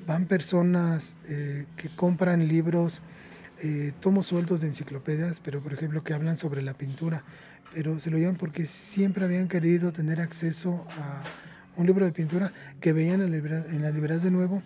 van 0.06 0.26
personas 0.26 1.16
eh, 1.28 1.66
que 1.76 1.88
compran 1.88 2.46
libros 2.46 3.00
eh, 3.62 3.92
tomos 4.00 4.26
sueltos 4.26 4.60
de 4.60 4.68
enciclopedias, 4.68 5.40
pero 5.40 5.60
por 5.60 5.72
ejemplo 5.72 6.04
que 6.04 6.12
hablan 6.12 6.36
sobre 6.36 6.62
la 6.62 6.74
pintura, 6.74 7.24
pero 7.74 7.98
se 7.98 8.10
lo 8.10 8.18
llevan 8.18 8.36
porque 8.36 8.66
siempre 8.66 9.24
habían 9.24 9.48
querido 9.48 9.92
tener 9.92 10.20
acceso 10.20 10.86
a 10.98 11.22
un 11.76 11.86
libro 11.86 12.04
de 12.04 12.12
pintura 12.12 12.52
que 12.80 12.92
veían 12.92 13.22
en, 13.22 13.82
las 13.82 13.94
librerías 13.94 14.22
de 14.22 14.30
nuevo 14.30 14.62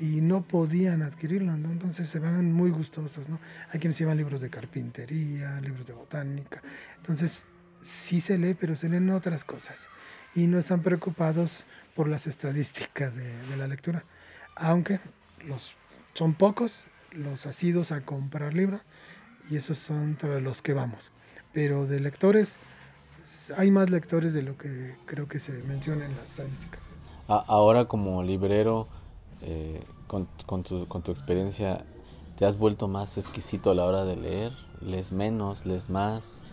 y 0.00 0.20
no 0.22 0.42
podían 0.42 1.02
adquirirlo, 1.02 1.52
entonces 1.52 2.08
se 2.08 2.18
van 2.18 2.52
muy 2.52 2.70
gustosos. 2.70 3.28
¿no? 3.28 3.38
Hay 3.70 3.78
quienes 3.78 3.98
llevan 3.98 4.16
libros 4.16 4.40
de 4.40 4.50
carpintería, 4.50 5.60
libros 5.60 5.86
de 5.86 5.92
botánica, 5.92 6.62
entonces 6.96 7.44
sí 7.80 8.20
se 8.20 8.38
lee, 8.38 8.56
pero 8.58 8.74
se 8.76 8.88
leen 8.88 9.10
otras 9.10 9.44
cosas 9.44 9.88
y 10.34 10.46
no 10.46 10.58
están 10.58 10.82
preocupados 10.82 11.66
por 11.94 12.08
las 12.08 12.26
estadísticas 12.26 13.14
de, 13.14 13.24
de 13.46 13.56
la 13.56 13.66
lectura, 13.66 14.04
aunque 14.56 15.00
los 15.46 15.76
son 16.14 16.34
pocos 16.34 16.84
los 17.12 17.46
asidos 17.46 17.92
a 17.92 18.00
comprar 18.02 18.54
libros 18.54 18.82
y 19.50 19.56
esos 19.56 19.78
son 19.78 20.02
entre 20.02 20.40
los 20.40 20.62
que 20.62 20.74
vamos. 20.74 21.10
Pero 21.52 21.86
de 21.86 22.00
lectores, 22.00 22.56
hay 23.56 23.70
más 23.70 23.90
lectores 23.90 24.32
de 24.32 24.42
lo 24.42 24.56
que 24.56 24.96
creo 25.06 25.28
que 25.28 25.40
se 25.40 25.52
menciona 25.64 26.06
en 26.06 26.16
las 26.16 26.30
estadísticas. 26.30 26.92
Ahora 27.26 27.86
como 27.86 28.22
librero, 28.22 28.88
eh, 29.42 29.80
con, 30.06 30.28
con, 30.46 30.62
tu, 30.62 30.86
con, 30.88 31.02
tu, 31.02 31.10
experiencia, 31.10 31.84
¿te 32.36 32.44
has 32.44 32.56
vuelto 32.58 32.88
más 32.88 33.16
exquisito 33.16 33.70
a 33.70 33.74
la 33.74 33.84
hora 33.84 34.04
de 34.04 34.16
leer? 34.16 34.52
¿Les 34.80 35.12
menos? 35.12 35.66
¿Les 35.66 35.90
más? 35.90 36.44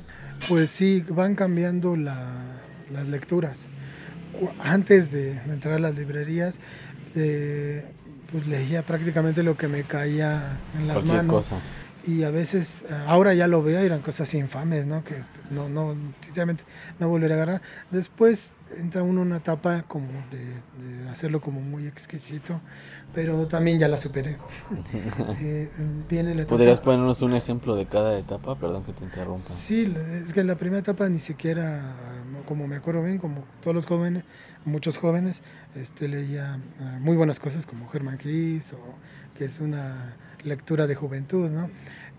Pues 0.48 0.70
sí, 0.70 1.04
van 1.10 1.36
cambiando 1.36 1.96
la, 1.96 2.62
las 2.92 3.08
lecturas. 3.08 3.62
Antes 4.60 5.12
de 5.12 5.32
entrar 5.32 5.76
a 5.76 5.80
las 5.80 5.96
librerías, 5.96 6.60
eh, 7.16 7.84
pues 8.32 8.48
leía 8.48 8.84
prácticamente 8.86 9.44
lo 9.44 9.58
que 9.58 9.68
me 9.68 9.84
caía 9.84 10.60
en 10.78 10.88
las 10.88 11.04
manos. 11.04 11.52
Y 12.06 12.24
a 12.24 12.30
veces, 12.30 12.86
ahora 13.06 13.34
ya 13.34 13.48
lo 13.48 13.64
veo, 13.64 13.80
eran 13.80 14.02
cosas 14.02 14.34
infames, 14.34 14.86
¿no? 14.86 15.04
Que 15.04 15.16
no, 15.50 15.70
no, 15.70 15.96
sinceramente 16.22 16.64
no 17.00 17.10
volveré 17.10 17.34
a 17.34 17.38
agarrar. 17.38 17.62
Después 17.92 18.54
entra 18.78 19.04
uno 19.04 19.22
en 19.22 19.28
una 19.28 19.38
etapa 19.38 19.84
como 19.84 20.08
de, 20.32 21.10
hacerlo 21.10 21.42
como 21.42 21.62
muy 21.62 21.88
exquisito, 21.88 22.60
pero 23.14 23.48
también 23.48 23.80
ya 23.80 23.88
la 23.88 23.98
superé. 23.98 24.38
eh, 25.42 25.70
viene 26.10 26.36
la 26.36 26.46
¿Podrías 26.46 26.80
ponernos 26.80 27.22
un 27.22 27.34
ejemplo 27.34 27.76
de 27.76 27.86
cada 27.86 28.18
etapa? 28.18 28.56
Perdón 28.56 28.84
que 28.84 28.94
te 28.94 29.04
interrumpa. 29.04 29.50
Sí, 29.54 29.94
es 30.26 30.34
que 30.34 30.44
la 30.44 30.56
primera 30.56 30.80
etapa 30.80 31.08
ni 31.10 31.20
siquiera, 31.20 31.82
como 32.46 32.68
me 32.68 32.76
acuerdo 32.76 33.04
bien, 33.04 33.18
como 33.18 33.44
todos 33.62 33.76
los 33.76 33.86
jóvenes, 33.86 34.24
muchos 34.66 34.98
jóvenes, 34.98 35.42
este, 35.76 36.08
leía 36.08 36.60
ah, 36.82 36.98
muy 37.00 37.16
buenas 37.16 37.40
cosas 37.40 37.66
como 37.66 37.88
Germán 37.88 38.18
Kiss, 38.18 38.74
o 38.74 38.96
que 39.38 39.46
es 39.46 39.60
una 39.60 40.16
lectura 40.44 40.88
de 40.88 40.96
juventud, 40.96 41.50
¿no? 41.50 41.70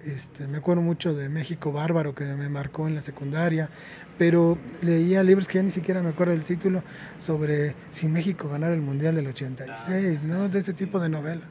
Este, 0.04 0.46
me 0.46 0.58
acuerdo 0.58 0.80
mucho 0.80 1.12
de 1.12 1.28
México 1.28 1.72
Bárbaro 1.72 2.14
que 2.14 2.24
me 2.24 2.48
marcó 2.48 2.86
en 2.86 2.94
la 2.94 3.02
secundaria, 3.02 3.68
pero 4.16 4.56
leía 4.80 5.24
libros 5.24 5.48
que 5.48 5.58
ya 5.58 5.62
ni 5.62 5.72
siquiera 5.72 6.02
me 6.02 6.10
acuerdo 6.10 6.32
del 6.32 6.44
título 6.44 6.82
sobre 7.18 7.74
si 7.90 8.06
México 8.06 8.48
ganara 8.48 8.74
el 8.74 8.80
Mundial 8.80 9.16
del 9.16 9.26
86, 9.26 10.22
¿no? 10.22 10.48
De 10.48 10.60
ese 10.60 10.72
tipo 10.72 11.00
de 11.00 11.08
novelas. 11.08 11.48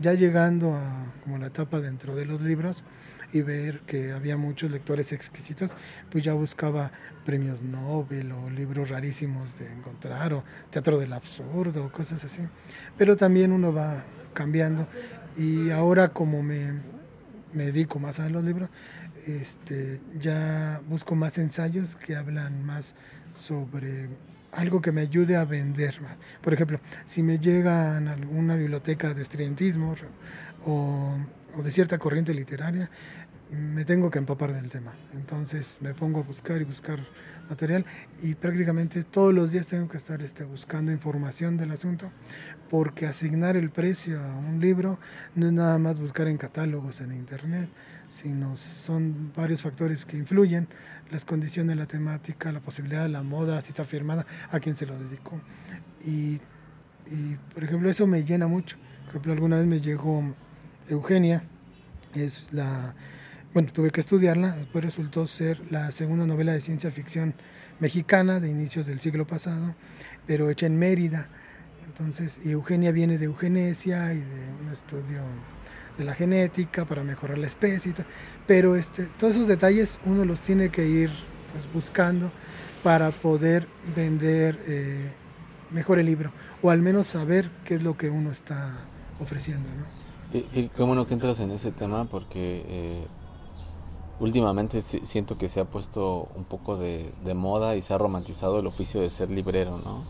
Ya 0.00 0.14
llegando 0.14 0.74
a 0.74 1.06
como 1.22 1.38
la 1.38 1.46
etapa 1.46 1.80
dentro 1.80 2.16
de 2.16 2.26
los 2.26 2.40
libros 2.40 2.82
y 3.32 3.42
ver 3.42 3.80
que 3.80 4.12
había 4.12 4.36
muchos 4.36 4.70
lectores 4.72 5.12
exquisitos, 5.12 5.76
pues 6.10 6.24
ya 6.24 6.34
buscaba 6.34 6.90
premios 7.24 7.62
Nobel 7.62 8.32
o 8.32 8.50
libros 8.50 8.90
rarísimos 8.90 9.58
de 9.58 9.72
encontrar 9.72 10.32
o 10.34 10.44
teatro 10.70 10.98
del 10.98 11.12
absurdo, 11.12 11.90
cosas 11.92 12.24
así. 12.24 12.42
Pero 12.98 13.16
también 13.16 13.52
uno 13.52 13.72
va 13.72 14.04
cambiando 14.34 14.86
y 15.38 15.70
ahora 15.70 16.08
como 16.08 16.42
me, 16.42 16.72
me 17.56 17.66
dedico 17.66 17.98
más 17.98 18.20
a 18.20 18.28
los 18.28 18.44
libros, 18.44 18.68
este, 19.26 19.98
ya 20.20 20.80
busco 20.88 21.16
más 21.16 21.38
ensayos 21.38 21.96
que 21.96 22.14
hablan 22.14 22.64
más 22.64 22.94
sobre 23.32 24.08
algo 24.52 24.80
que 24.80 24.92
me 24.92 25.00
ayude 25.00 25.36
a 25.36 25.44
vender. 25.44 25.98
Por 26.42 26.54
ejemplo, 26.54 26.80
si 27.04 27.22
me 27.22 27.38
llegan 27.38 28.08
alguna 28.08 28.56
biblioteca 28.56 29.14
de 29.14 29.22
estudiantismo 29.22 29.94
o, 30.64 31.16
de 31.62 31.70
cierta 31.70 31.98
corriente 31.98 32.34
literaria, 32.34 32.90
me 33.50 33.84
tengo 33.84 34.10
que 34.10 34.18
empapar 34.18 34.52
del 34.52 34.70
tema. 34.70 34.92
Entonces 35.14 35.78
me 35.80 35.94
pongo 35.94 36.20
a 36.20 36.22
buscar 36.22 36.60
y 36.60 36.64
buscar 36.64 36.98
material 37.48 37.84
y 38.22 38.34
prácticamente 38.34 39.04
todos 39.04 39.34
los 39.34 39.52
días 39.52 39.66
tengo 39.66 39.88
que 39.88 39.96
estar 39.96 40.22
este, 40.22 40.44
buscando 40.44 40.92
información 40.92 41.56
del 41.56 41.70
asunto 41.70 42.10
porque 42.70 43.06
asignar 43.06 43.56
el 43.56 43.70
precio 43.70 44.20
a 44.20 44.36
un 44.36 44.60
libro 44.60 44.98
no 45.34 45.46
es 45.46 45.52
nada 45.52 45.78
más 45.78 45.98
buscar 45.98 46.28
en 46.28 46.36
catálogos 46.36 47.00
en 47.00 47.12
internet, 47.12 47.68
sino 48.08 48.56
son 48.56 49.32
varios 49.34 49.62
factores 49.62 50.04
que 50.04 50.16
influyen, 50.16 50.68
las 51.10 51.24
condiciones, 51.24 51.76
la 51.76 51.86
temática, 51.86 52.50
la 52.52 52.60
posibilidad, 52.60 53.08
la 53.08 53.22
moda, 53.22 53.60
si 53.60 53.70
está 53.70 53.84
firmada, 53.84 54.26
a 54.50 54.58
quién 54.60 54.76
se 54.76 54.86
lo 54.86 54.98
dedicó. 54.98 55.40
Y, 56.04 56.40
y 57.06 57.36
por 57.54 57.64
ejemplo 57.64 57.88
eso 57.88 58.06
me 58.06 58.24
llena 58.24 58.46
mucho. 58.46 58.76
Por 59.06 59.10
ejemplo, 59.10 59.32
alguna 59.32 59.56
vez 59.58 59.66
me 59.66 59.80
llegó 59.80 60.34
Eugenia, 60.88 61.44
es 62.14 62.48
la 62.52 62.94
bueno, 63.56 63.72
tuve 63.72 63.90
que 63.90 64.02
estudiarla, 64.02 64.54
después 64.54 64.84
resultó 64.84 65.26
ser 65.26 65.58
la 65.72 65.90
segunda 65.90 66.26
novela 66.26 66.52
de 66.52 66.60
ciencia 66.60 66.90
ficción 66.90 67.32
mexicana 67.78 68.38
de 68.38 68.50
inicios 68.50 68.84
del 68.84 69.00
siglo 69.00 69.26
pasado, 69.26 69.74
pero 70.26 70.50
hecha 70.50 70.66
en 70.66 70.78
Mérida. 70.78 71.30
Entonces, 71.86 72.38
y 72.44 72.50
Eugenia 72.50 72.92
viene 72.92 73.16
de 73.16 73.24
eugenesia 73.24 74.12
y 74.12 74.18
de 74.18 74.52
un 74.62 74.70
estudio 74.70 75.22
de 75.96 76.04
la 76.04 76.12
genética 76.12 76.84
para 76.84 77.02
mejorar 77.02 77.38
la 77.38 77.46
especie, 77.46 77.94
pero 78.46 78.76
este, 78.76 79.04
todos 79.18 79.36
esos 79.36 79.48
detalles 79.48 79.98
uno 80.04 80.26
los 80.26 80.42
tiene 80.42 80.68
que 80.68 80.86
ir 80.86 81.10
pues, 81.52 81.64
buscando 81.72 82.30
para 82.82 83.10
poder 83.10 83.66
vender 83.96 84.60
eh, 84.66 85.12
mejor 85.70 85.98
el 85.98 86.04
libro, 86.04 86.30
o 86.60 86.68
al 86.68 86.82
menos 86.82 87.06
saber 87.06 87.50
qué 87.64 87.76
es 87.76 87.82
lo 87.82 87.96
que 87.96 88.10
uno 88.10 88.32
está 88.32 88.74
ofreciendo. 89.18 89.66
¿no? 89.70 91.06
Que 91.06 91.14
entras 91.14 91.40
en 91.40 91.52
ese 91.52 91.72
tema 91.72 92.04
porque 92.04 92.66
eh, 92.68 93.06
últimamente 94.20 94.80
siento 94.82 95.36
que 95.36 95.48
se 95.48 95.60
ha 95.60 95.64
puesto 95.64 96.28
un 96.34 96.44
poco 96.44 96.76
de, 96.76 97.12
moda 97.34 97.76
y 97.76 97.82
se 97.82 97.94
ha 97.94 97.98
romantizado 97.98 98.58
el 98.58 98.66
oficio 98.66 99.00
de 99.00 99.10
ser 99.10 99.30
librero, 99.30 99.78
¿no? 99.78 100.02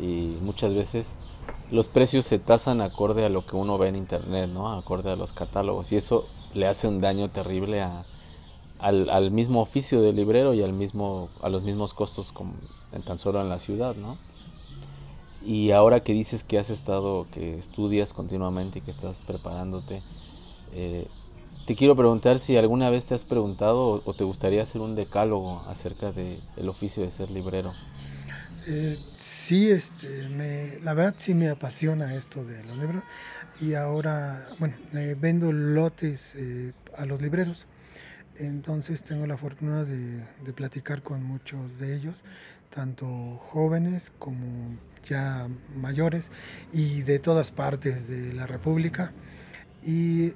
Y 0.00 0.38
muchas 0.40 0.74
veces 0.74 1.16
los 1.70 1.86
precios 1.86 2.24
se 2.24 2.38
tasan 2.38 2.80
acorde 2.80 3.26
a 3.26 3.28
lo 3.28 3.44
que 3.44 3.56
uno 3.56 3.76
ve 3.76 3.88
en 3.88 3.96
internet, 3.96 4.48
¿no? 4.48 4.72
Acorde 4.72 5.10
a 5.10 5.16
los 5.16 5.32
catálogos. 5.32 5.92
Y 5.92 5.96
eso 5.96 6.26
le 6.54 6.66
hace 6.66 6.88
un 6.88 7.00
daño 7.00 7.28
terrible 7.28 7.86
al, 8.78 9.30
mismo 9.30 9.60
oficio 9.60 10.00
de 10.00 10.14
librero 10.14 10.54
y 10.54 10.62
al 10.62 10.72
mismo, 10.72 11.28
a 11.42 11.50
los 11.50 11.62
mismos 11.62 11.92
costos 11.92 12.32
tan 13.04 13.18
solo 13.18 13.40
en 13.42 13.50
la 13.50 13.58
ciudad, 13.58 13.94
¿no? 13.96 14.16
Y 15.42 15.72
ahora 15.72 16.00
que 16.00 16.12
dices 16.12 16.44
que 16.44 16.58
has 16.58 16.70
estado, 16.70 17.26
que 17.32 17.58
estudias 17.58 18.12
continuamente 18.12 18.78
y 18.78 18.82
que 18.82 18.92
estás 18.92 19.22
preparándote, 19.22 20.02
eh, 20.72 21.06
te 21.66 21.76
quiero 21.76 21.94
preguntar 21.96 22.38
si 22.38 22.56
alguna 22.56 22.90
vez 22.90 23.06
te 23.06 23.14
has 23.14 23.24
preguntado 23.24 24.02
o, 24.04 24.14
te 24.14 24.24
gustaría 24.24 24.62
hacer 24.62 24.80
un 24.80 24.94
decálogo 24.94 25.60
acerca 25.68 26.12
del 26.12 26.40
el 26.56 26.68
oficio 26.68 27.02
de 27.02 27.10
ser 27.10 27.30
librero. 27.30 27.72
Eh, 28.66 28.96
sí, 29.18 29.70
este, 29.70 30.28
me, 30.28 30.78
la 30.82 30.94
verdad 30.94 31.14
sí 31.18 31.34
me 31.34 31.48
apasiona 31.48 32.14
esto 32.14 32.44
de 32.44 32.62
los 32.64 32.76
libros 32.76 33.02
y 33.60 33.74
ahora, 33.74 34.46
bueno, 34.58 34.74
eh, 34.94 35.16
vendo 35.18 35.52
lotes 35.52 36.34
eh, 36.36 36.72
a 36.96 37.04
los 37.04 37.20
libreros, 37.20 37.66
entonces 38.36 39.02
tengo 39.02 39.26
la 39.26 39.36
fortuna 39.36 39.84
de, 39.84 40.24
de, 40.44 40.52
platicar 40.52 41.02
con 41.02 41.22
muchos 41.22 41.78
de 41.78 41.96
ellos, 41.96 42.24
tanto 42.70 43.06
jóvenes 43.50 44.12
como 44.18 44.78
ya 45.04 45.48
mayores 45.76 46.30
y 46.72 47.02
de 47.02 47.18
todas 47.18 47.50
partes 47.50 48.08
de 48.08 48.32
la 48.32 48.46
República. 48.46 49.12
Y 49.84 50.32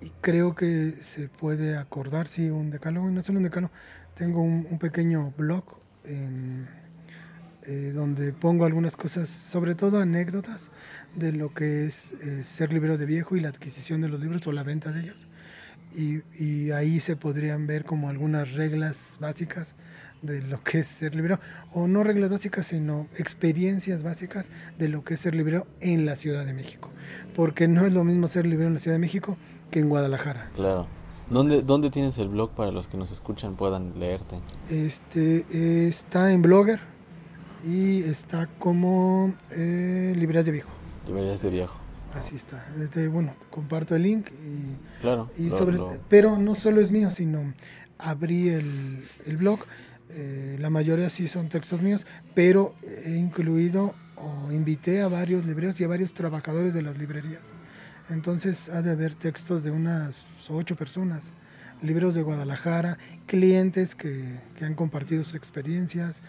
y 0.00 0.10
creo 0.20 0.54
que 0.54 0.90
se 0.92 1.28
puede 1.28 1.76
acordar, 1.76 2.28
sí, 2.28 2.50
un 2.50 2.70
decálogo, 2.70 3.08
y 3.08 3.12
no 3.12 3.22
solo 3.22 3.38
un 3.38 3.44
decálogo, 3.44 3.72
tengo 4.14 4.42
un, 4.42 4.66
un 4.70 4.78
pequeño 4.78 5.32
blog 5.36 5.64
en, 6.04 6.66
eh, 7.68 7.90
donde 7.92 8.32
pongo 8.32 8.64
algunas 8.64 8.96
cosas, 8.96 9.28
sobre 9.28 9.74
todo 9.74 9.98
anécdotas 9.98 10.70
de 11.16 11.32
lo 11.32 11.52
que 11.52 11.86
es 11.86 12.12
eh, 12.12 12.44
ser 12.44 12.72
librero 12.72 12.96
de 12.96 13.06
viejo 13.06 13.34
y 13.34 13.40
la 13.40 13.48
adquisición 13.48 14.00
de 14.00 14.08
los 14.08 14.20
libros 14.20 14.46
o 14.46 14.52
la 14.52 14.62
venta 14.62 14.92
de 14.92 15.00
ellos. 15.00 15.26
Y, 15.92 16.22
y 16.38 16.70
ahí 16.70 17.00
se 17.00 17.16
podrían 17.16 17.66
ver 17.66 17.84
como 17.84 18.08
algunas 18.08 18.52
reglas 18.52 19.18
básicas 19.20 19.74
de 20.22 20.42
lo 20.42 20.62
que 20.62 20.80
es 20.80 20.86
ser 20.86 21.16
librero, 21.16 21.40
o 21.72 21.88
no 21.88 22.04
reglas 22.04 22.30
básicas, 22.30 22.68
sino 22.68 23.08
experiencias 23.16 24.04
básicas 24.04 24.48
de 24.78 24.88
lo 24.88 25.02
que 25.02 25.14
es 25.14 25.20
ser 25.20 25.34
librero 25.34 25.66
en 25.80 26.06
la 26.06 26.14
Ciudad 26.14 26.46
de 26.46 26.52
México. 26.52 26.92
Porque 27.34 27.66
no 27.66 27.84
es 27.84 27.92
lo 27.92 28.04
mismo 28.04 28.28
ser 28.28 28.46
librero 28.46 28.68
en 28.68 28.74
la 28.74 28.80
Ciudad 28.80 28.94
de 28.94 29.00
México 29.00 29.36
que 29.70 29.80
en 29.80 29.88
Guadalajara. 29.88 30.50
Claro. 30.54 30.86
¿Dónde, 31.28 31.62
¿Dónde 31.62 31.90
tienes 31.90 32.18
el 32.18 32.28
blog 32.28 32.50
para 32.50 32.70
los 32.70 32.86
que 32.86 32.96
nos 32.96 33.10
escuchan 33.10 33.56
puedan 33.56 33.98
leerte? 33.98 34.36
Este 34.70 35.88
está 35.88 36.32
en 36.32 36.42
Blogger 36.42 36.78
y 37.64 38.02
está 38.02 38.46
como 38.58 39.34
eh, 39.50 40.14
Librerías 40.16 40.46
de 40.46 40.52
Viejo. 40.52 40.70
Librerías 41.06 41.42
de 41.42 41.50
Viejo. 41.50 41.76
Así 42.14 42.36
está. 42.36 42.64
Este, 42.80 43.08
bueno, 43.08 43.34
comparto 43.50 43.96
el 43.96 44.04
link 44.04 44.28
y, 44.30 45.00
claro, 45.00 45.28
y 45.36 45.50
lo, 45.50 45.58
sobre, 45.58 45.76
lo... 45.76 45.90
pero 46.08 46.38
no 46.38 46.54
solo 46.54 46.80
es 46.80 46.90
mío, 46.90 47.10
sino 47.10 47.52
abrí 47.98 48.48
el, 48.48 49.08
el 49.26 49.36
blog. 49.36 49.60
Eh, 50.10 50.56
la 50.60 50.70
mayoría 50.70 51.10
sí 51.10 51.26
son 51.26 51.48
textos 51.48 51.82
míos, 51.82 52.06
pero 52.34 52.74
he 53.04 53.16
incluido 53.16 53.94
o 54.16 54.52
invité 54.52 55.02
a 55.02 55.08
varios 55.08 55.44
libreros 55.44 55.80
y 55.80 55.84
a 55.84 55.88
varios 55.88 56.14
trabajadores 56.14 56.72
de 56.72 56.82
las 56.82 56.96
librerías. 56.96 57.52
Entonces 58.08 58.68
ha 58.68 58.82
de 58.82 58.92
haber 58.92 59.14
textos 59.14 59.64
de 59.64 59.70
unas 59.70 60.14
ocho 60.48 60.76
personas, 60.76 61.32
libros 61.82 62.14
de 62.14 62.22
Guadalajara, 62.22 62.98
clientes 63.26 63.94
que, 63.94 64.40
que 64.56 64.64
han 64.64 64.74
compartido 64.74 65.24
sus 65.24 65.34
experiencias, 65.34 66.22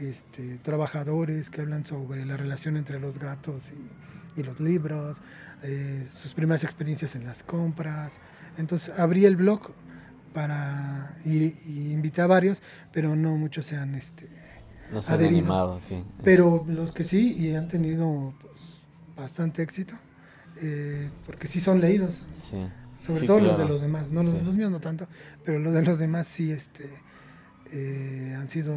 este, 0.00 0.58
trabajadores 0.58 1.50
que 1.50 1.60
hablan 1.60 1.84
sobre 1.84 2.24
la 2.24 2.36
relación 2.36 2.76
entre 2.76 3.00
los 3.00 3.18
gatos 3.18 3.72
y, 3.72 4.40
y 4.40 4.42
los 4.42 4.60
libros, 4.60 5.22
eh, 5.62 6.06
sus 6.10 6.34
primeras 6.34 6.64
experiencias 6.64 7.14
en 7.14 7.24
las 7.24 7.42
compras. 7.42 8.18
Entonces 8.58 8.98
abrí 8.98 9.24
el 9.24 9.36
blog 9.36 9.72
para 10.32 11.16
y, 11.24 11.44
y 11.66 11.92
invité 11.92 12.22
a 12.22 12.26
varios, 12.26 12.62
pero 12.92 13.16
no 13.16 13.36
muchos 13.36 13.66
se 13.66 13.76
han 13.76 13.94
este, 13.94 14.28
no 14.90 15.02
se 15.02 15.12
han 15.12 15.20
adherido. 15.20 15.40
animado, 15.40 15.80
sí. 15.80 16.04
Pero 16.24 16.64
los 16.68 16.92
que 16.92 17.04
sí 17.04 17.34
y 17.38 17.54
han 17.54 17.68
tenido 17.68 18.34
pues, 18.40 18.82
bastante 19.16 19.62
éxito, 19.62 19.94
eh, 20.60 21.08
porque 21.26 21.46
sí 21.46 21.60
son 21.60 21.80
leídos. 21.80 22.24
Sí. 22.38 22.58
Sobre 23.00 23.20
Sí, 23.20 23.26
todo 23.26 23.40
los 23.40 23.48
claro. 23.56 23.64
de 23.64 23.68
los 23.72 23.80
demás, 23.82 24.10
no 24.10 24.22
los, 24.22 24.32
Sí. 24.32 24.44
los 24.44 24.54
míos 24.54 24.70
no 24.70 24.80
tanto, 24.80 25.06
pero 25.44 25.58
los 25.58 25.72
de 25.74 25.82
los 25.82 25.98
demás 25.98 26.26
sí 26.28 26.52
este, 26.52 26.88
eh, 27.72 28.34
han 28.38 28.48
sido 28.48 28.76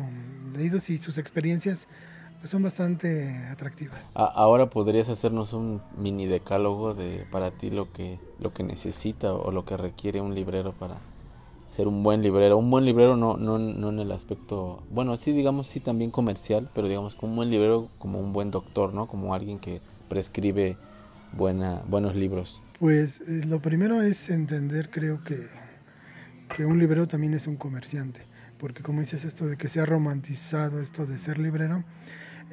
leídos 0.56 0.90
y 0.90 0.98
sus 0.98 1.18
experiencias 1.18 1.88
pues, 2.40 2.50
son 2.50 2.64
bastante 2.64 3.36
atractivas. 3.52 4.10
Ahora 4.16 4.70
podrías 4.70 5.10
hacernos 5.10 5.54
un 5.54 5.82
mini 5.98 6.26
decálogo 6.26 6.94
de 6.94 7.26
para 7.32 7.52
ti 7.52 7.70
lo 7.70 7.92
que 7.92 8.20
lo 8.40 8.54
que 8.54 8.64
necesita 8.64 9.34
o 9.34 9.52
lo 9.52 9.64
que 9.66 9.78
requiere 9.78 10.22
un 10.22 10.34
librero 10.34 10.74
para 10.74 10.98
ser 11.68 11.88
un 11.88 12.02
buen 12.04 12.22
librero. 12.22 12.58
Un 12.58 12.70
buen 12.72 12.86
librero 12.86 13.16
no, 13.18 13.38
no, 13.38 13.58
no 13.60 13.90
en 13.90 14.00
el 14.00 14.12
aspecto, 14.12 14.82
bueno, 14.92 15.18
sí 15.18 15.34
digamos 15.34 15.68
sí 15.68 15.80
también 15.80 16.10
comercial, 16.12 16.70
pero 16.74 16.88
digamos 16.88 17.16
como 17.16 17.32
un 17.32 17.36
buen 17.38 17.50
librero 17.52 17.90
como 18.00 18.20
un 18.20 18.34
buen 18.34 18.50
doctor, 18.52 18.94
¿no? 18.94 19.08
Como 19.08 19.34
alguien 19.36 19.60
que 19.60 19.82
prescribe 20.10 20.78
buenos 21.34 22.16
libros. 22.16 22.62
Pues 22.80 23.22
eh, 23.22 23.42
lo 23.48 23.62
primero 23.62 24.02
es 24.02 24.30
entender, 24.30 24.90
creo 24.90 25.24
que, 25.24 25.48
que 26.56 26.66
un 26.66 26.80
librero 26.80 27.08
también 27.08 27.34
es 27.34 27.48
un 27.48 27.56
comerciante, 27.56 28.22
porque 28.60 28.84
como 28.84 29.00
dices 29.00 29.24
esto 29.24 29.48
de 29.48 29.58
que 29.58 29.70
se 29.70 29.80
ha 29.80 29.86
romantizado 29.86 30.82
esto 30.82 31.06
de 31.06 31.18
ser 31.18 31.38
librero, 31.38 31.84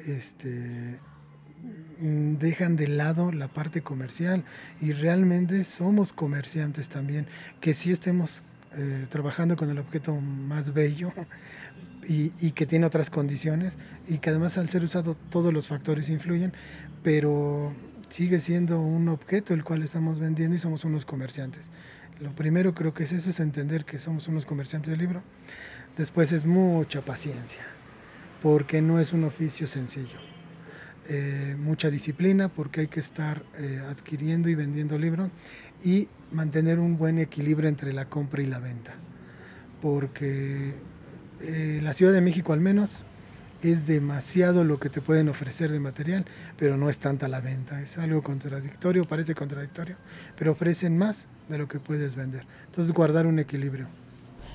este, 0.07 0.99
mm, 1.99 2.35
dejan 2.35 2.75
de 2.77 2.87
lado 2.87 3.31
la 3.31 3.47
parte 3.49 3.81
comercial 3.81 4.43
y 4.81 4.93
realmente 4.93 5.63
somos 5.65 6.13
comerciantes 6.13 6.89
también, 6.89 7.27
que 7.59 7.73
sí 7.73 7.91
estemos 7.91 8.43
eh, 8.75 9.05
trabajando 9.09 9.55
con 9.55 9.69
el 9.69 9.77
objeto 9.77 10.15
más 10.15 10.73
bello 10.73 11.11
y, 12.07 12.31
y 12.39 12.51
que 12.51 12.65
tiene 12.65 12.85
otras 12.85 13.09
condiciones 13.09 13.77
y 14.07 14.19
que 14.19 14.29
además 14.29 14.57
al 14.57 14.69
ser 14.69 14.83
usado 14.83 15.15
todos 15.29 15.53
los 15.53 15.67
factores 15.67 16.09
influyen, 16.09 16.53
pero 17.03 17.73
sigue 18.13 18.39
siendo 18.39 18.79
un 18.79 19.09
objeto 19.09 19.55
el 19.55 19.63
cual 19.63 19.81
estamos 19.81 20.19
vendiendo 20.19 20.55
y 20.55 20.59
somos 20.59 20.85
unos 20.85 21.03
comerciantes. 21.03 21.71
Lo 22.19 22.31
primero 22.35 22.75
creo 22.75 22.93
que 22.93 23.05
es 23.05 23.11
eso, 23.11 23.31
es 23.31 23.39
entender 23.39 23.85
que 23.85 23.97
somos 23.97 24.27
unos 24.27 24.45
comerciantes 24.45 24.91
del 24.91 24.99
libro. 24.99 25.23
Después 25.97 26.31
es 26.31 26.45
mucha 26.45 27.03
paciencia, 27.03 27.63
porque 28.43 28.83
no 28.83 28.99
es 28.99 29.13
un 29.13 29.23
oficio 29.23 29.65
sencillo. 29.65 30.19
Eh, 31.09 31.55
mucha 31.57 31.89
disciplina, 31.89 32.49
porque 32.49 32.81
hay 32.81 32.87
que 32.87 32.99
estar 32.99 33.43
eh, 33.57 33.81
adquiriendo 33.89 34.47
y 34.47 34.53
vendiendo 34.53 34.99
libros 34.99 35.31
y 35.83 36.07
mantener 36.31 36.77
un 36.77 36.99
buen 36.99 37.17
equilibrio 37.17 37.67
entre 37.67 37.93
la 37.93 38.09
compra 38.09 38.43
y 38.43 38.45
la 38.45 38.59
venta. 38.59 38.93
Porque 39.81 40.75
eh, 41.41 41.79
la 41.81 41.93
Ciudad 41.93 42.13
de 42.13 42.21
México 42.21 42.53
al 42.53 42.59
menos 42.59 43.05
es 43.71 43.87
demasiado 43.87 44.63
lo 44.63 44.79
que 44.79 44.89
te 44.89 45.01
pueden 45.01 45.29
ofrecer 45.29 45.71
de 45.71 45.79
material, 45.79 46.25
pero 46.57 46.77
no 46.77 46.89
es 46.89 46.99
tanta 46.99 47.27
la 47.27 47.41
venta. 47.41 47.81
Es 47.81 47.97
algo 47.97 48.21
contradictorio, 48.21 49.05
parece 49.05 49.35
contradictorio, 49.35 49.95
pero 50.37 50.51
ofrecen 50.51 50.97
más 50.97 51.27
de 51.49 51.57
lo 51.57 51.67
que 51.67 51.79
puedes 51.79 52.15
vender. 52.15 52.45
Entonces 52.65 52.93
guardar 52.93 53.25
un 53.25 53.39
equilibrio. 53.39 54.02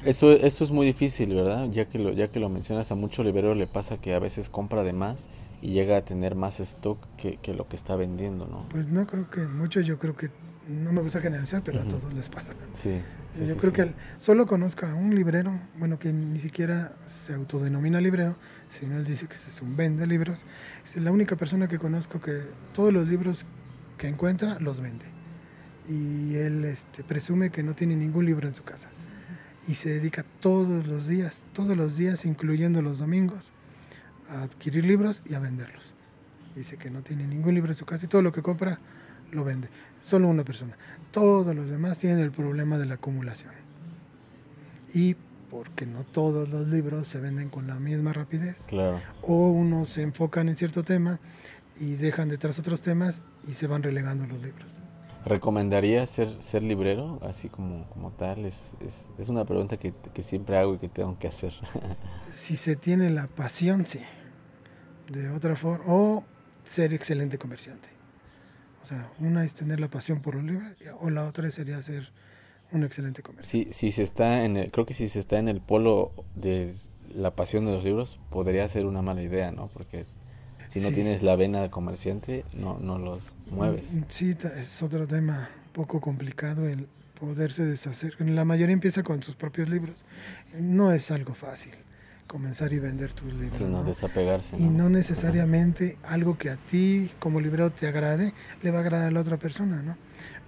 Eso, 0.04 0.32
eso 0.32 0.64
es 0.64 0.70
muy 0.70 0.86
difícil, 0.86 1.34
¿verdad? 1.34 1.68
Ya 1.70 1.88
que 1.88 1.98
lo, 1.98 2.12
ya 2.12 2.28
que 2.28 2.40
lo 2.40 2.48
mencionas, 2.48 2.90
a 2.92 2.94
mucho 2.94 3.22
librero 3.22 3.54
le 3.54 3.66
pasa 3.66 4.00
que 4.00 4.14
a 4.14 4.18
veces 4.18 4.48
compra 4.48 4.84
de 4.84 4.92
más 4.92 5.28
y 5.60 5.70
llega 5.70 5.96
a 5.96 6.04
tener 6.04 6.34
más 6.34 6.60
stock 6.60 6.98
que, 7.16 7.36
que 7.38 7.54
lo 7.54 7.68
que 7.68 7.76
está 7.76 7.96
vendiendo, 7.96 8.46
¿no? 8.46 8.68
Pues 8.68 8.88
no 8.88 9.06
creo 9.06 9.28
que 9.28 9.40
muchos, 9.40 9.86
yo 9.86 9.98
creo 9.98 10.16
que, 10.16 10.30
no 10.68 10.92
me 10.92 11.00
gusta 11.00 11.20
generalizar, 11.20 11.62
pero 11.64 11.80
a 11.80 11.84
todos 11.84 12.12
les 12.12 12.28
pasa. 12.28 12.54
Sí. 12.72 13.00
sí, 13.34 13.46
yo 13.46 13.54
sí, 13.54 13.60
creo 13.60 13.70
sí. 13.70 13.76
que 13.76 13.92
solo 14.18 14.46
conozco 14.46 14.86
a 14.86 14.94
un 14.94 15.14
librero, 15.14 15.58
bueno, 15.78 15.98
que 15.98 16.12
ni 16.12 16.38
siquiera 16.38 16.92
se 17.06 17.34
autodenomina 17.34 18.00
librero, 18.00 18.36
sino 18.68 18.98
él 18.98 19.04
dice 19.04 19.26
que 19.26 19.34
es 19.34 19.62
un 19.62 19.76
vende 19.76 20.06
libros. 20.06 20.44
Es 20.84 20.96
la 20.96 21.10
única 21.10 21.36
persona 21.36 21.68
que 21.68 21.78
conozco 21.78 22.20
que 22.20 22.42
todos 22.74 22.92
los 22.92 23.08
libros 23.08 23.46
que 23.96 24.08
encuentra 24.08 24.58
los 24.60 24.80
vende. 24.80 25.06
Y 25.88 26.34
él 26.34 26.64
este, 26.66 27.02
presume 27.02 27.50
que 27.50 27.62
no 27.62 27.74
tiene 27.74 27.96
ningún 27.96 28.26
libro 28.26 28.46
en 28.46 28.54
su 28.54 28.62
casa. 28.62 28.90
Y 29.66 29.74
se 29.74 29.90
dedica 29.90 30.24
todos 30.40 30.86
los 30.86 31.08
días, 31.08 31.42
todos 31.52 31.76
los 31.76 31.96
días, 31.96 32.24
incluyendo 32.24 32.80
los 32.80 32.98
domingos, 32.98 33.52
a 34.30 34.42
adquirir 34.42 34.84
libros 34.84 35.22
y 35.28 35.34
a 35.34 35.40
venderlos. 35.40 35.94
Dice 36.54 36.76
que 36.76 36.90
no 36.90 37.02
tiene 37.02 37.26
ningún 37.26 37.54
libro 37.54 37.72
en 37.72 37.76
su 37.76 37.84
casa 37.84 38.06
y 38.06 38.08
todo 38.08 38.22
lo 38.22 38.32
que 38.32 38.42
compra 38.42 38.78
lo 39.30 39.44
vende. 39.44 39.68
Solo 40.02 40.28
una 40.28 40.44
persona. 40.44 40.76
Todos 41.10 41.54
los 41.54 41.66
demás 41.66 41.98
tienen 41.98 42.20
el 42.20 42.30
problema 42.30 42.78
de 42.78 42.86
la 42.86 42.94
acumulación. 42.94 43.52
Y 44.94 45.16
porque 45.50 45.86
no 45.86 46.04
todos 46.04 46.48
los 46.50 46.68
libros 46.68 47.08
se 47.08 47.20
venden 47.20 47.48
con 47.48 47.66
la 47.66 47.78
misma 47.78 48.12
rapidez. 48.12 48.64
Claro. 48.66 49.00
O 49.22 49.50
unos 49.50 49.90
se 49.90 50.02
enfocan 50.02 50.48
en 50.48 50.56
cierto 50.56 50.82
tema 50.82 51.20
y 51.80 51.94
dejan 51.94 52.28
detrás 52.28 52.58
otros 52.58 52.82
temas 52.82 53.22
y 53.46 53.54
se 53.54 53.66
van 53.66 53.82
relegando 53.82 54.26
los 54.26 54.42
libros. 54.42 54.77
¿Recomendarías 55.24 56.08
ser, 56.08 56.42
ser 56.42 56.62
librero 56.62 57.18
así 57.22 57.48
como, 57.48 57.88
como 57.90 58.12
tal? 58.12 58.44
Es, 58.44 58.72
es, 58.80 59.10
es 59.18 59.28
una 59.28 59.44
pregunta 59.44 59.76
que, 59.76 59.92
que 60.14 60.22
siempre 60.22 60.56
hago 60.56 60.74
y 60.74 60.78
que 60.78 60.88
tengo 60.88 61.18
que 61.18 61.28
hacer. 61.28 61.52
Si 62.32 62.56
se 62.56 62.76
tiene 62.76 63.10
la 63.10 63.26
pasión, 63.26 63.86
sí. 63.86 64.00
De 65.10 65.30
otra 65.30 65.56
forma, 65.56 65.84
o 65.86 66.24
ser 66.62 66.94
excelente 66.94 67.38
comerciante. 67.38 67.88
O 68.82 68.86
sea, 68.86 69.10
una 69.18 69.44
es 69.44 69.54
tener 69.54 69.80
la 69.80 69.88
pasión 69.88 70.20
por 70.20 70.34
los 70.34 70.44
libros 70.44 70.72
o 71.00 71.10
la 71.10 71.26
otra 71.26 71.50
sería 71.50 71.82
ser 71.82 72.12
un 72.72 72.84
excelente 72.84 73.22
comercio. 73.22 73.50
Sí, 73.50 73.72
si 73.72 73.90
se 73.90 74.02
está 74.02 74.44
en 74.44 74.56
el, 74.56 74.70
creo 74.70 74.86
que 74.86 74.94
si 74.94 75.08
se 75.08 75.20
está 75.20 75.38
en 75.38 75.48
el 75.48 75.60
polo 75.60 76.12
de 76.34 76.72
la 77.14 77.34
pasión 77.34 77.66
de 77.66 77.72
los 77.72 77.84
libros, 77.84 78.20
podría 78.30 78.68
ser 78.68 78.86
una 78.86 79.02
mala 79.02 79.22
idea, 79.22 79.50
¿no? 79.50 79.68
Porque 79.68 80.06
si 80.68 80.80
no 80.80 80.90
tienes 80.92 81.22
la 81.22 81.36
vena 81.36 81.62
de 81.62 81.70
comerciante, 81.70 82.44
no, 82.56 82.78
no 82.78 82.98
los 82.98 83.34
mueves. 83.50 83.96
Mm, 83.96 84.02
sí, 84.08 84.36
es 84.58 84.82
otro 84.82 85.06
tema 85.06 85.50
poco 85.72 86.00
complicado 86.00 86.68
el 86.68 86.88
poderse 87.18 87.64
deshacer. 87.64 88.14
La 88.20 88.44
mayoría 88.44 88.72
empieza 88.72 89.02
con 89.02 89.22
sus 89.22 89.34
propios 89.34 89.68
libros. 89.68 89.96
No 90.58 90.92
es 90.92 91.10
algo 91.10 91.34
fácil 91.34 91.72
comenzar 92.26 92.72
y 92.72 92.78
vender 92.78 93.12
tus 93.12 93.32
libros. 93.32 93.56
Sino 93.56 93.82
desapegarse. 93.82 94.56
Y 94.58 94.68
no 94.68 94.88
necesariamente 94.88 95.96
algo 96.04 96.36
que 96.36 96.50
a 96.50 96.56
ti 96.56 97.10
como 97.18 97.40
librero 97.40 97.70
te 97.70 97.88
agrade, 97.88 98.34
le 98.62 98.70
va 98.70 98.78
a 98.78 98.80
agradar 98.82 99.08
a 99.08 99.10
la 99.10 99.20
otra 99.20 99.38
persona, 99.38 99.82
¿no? 99.82 99.96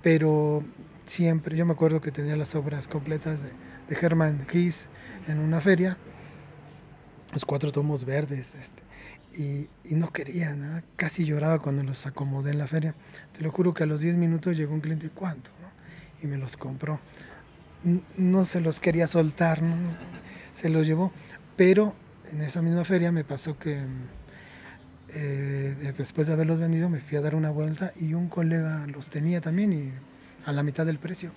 Pero 0.02 0.62
siempre, 1.06 1.56
yo 1.56 1.66
me 1.66 1.72
acuerdo 1.72 2.00
que 2.00 2.12
tenía 2.12 2.36
las 2.36 2.54
obras 2.54 2.86
completas 2.86 3.40
de, 3.42 3.50
de 3.88 4.06
Hermann 4.06 4.46
Gies 4.48 4.88
en 5.26 5.38
una 5.38 5.60
feria, 5.60 5.96
los 7.32 7.44
cuatro 7.44 7.72
tomos 7.72 8.04
verdes, 8.04 8.54
este, 8.54 8.82
y, 9.36 9.68
no 9.94 10.12
quería, 10.12 10.54
¿no? 10.54 10.82
casi 10.96 11.24
lloraba 11.24 11.58
cuando 11.60 11.82
los 11.82 12.06
acomodé 12.06 12.50
en 12.50 12.58
la 12.58 12.66
feria. 12.66 12.94
Te 13.36 13.42
lo 13.42 13.50
juro 13.50 13.74
que 13.74 13.84
a 13.84 13.86
los 13.86 14.00
10 14.00 14.16
minutos 14.16 14.56
llegó 14.56 14.74
un 14.74 14.80
cliente, 14.80 15.10
¿cuánto? 15.10 15.50
¿no? 15.60 15.68
Y 16.22 16.26
me 16.26 16.36
los 16.36 16.56
compró. 16.56 17.00
No 18.16 18.44
se 18.44 18.60
los 18.60 18.80
quería 18.80 19.06
soltar, 19.06 19.62
¿no? 19.62 19.74
se 20.52 20.68
los 20.68 20.86
llevó, 20.86 21.12
pero 21.56 21.94
en 22.32 22.42
esa 22.42 22.60
misma 22.60 22.84
feria 22.84 23.12
me 23.12 23.24
pasó 23.24 23.58
que 23.58 23.80
eh, 25.08 25.94
después 25.96 26.26
de 26.26 26.34
haberlos 26.34 26.60
vendido 26.60 26.88
me 26.88 27.00
fui 27.00 27.16
a 27.16 27.20
dar 27.20 27.34
una 27.34 27.50
vuelta 27.50 27.92
y 27.98 28.14
un 28.14 28.28
colega 28.28 28.86
los 28.86 29.08
tenía 29.08 29.40
también 29.40 29.72
y 29.72 29.90
a 30.44 30.52
la 30.52 30.62
mitad 30.62 30.86
del 30.86 30.98
precio. 30.98 31.32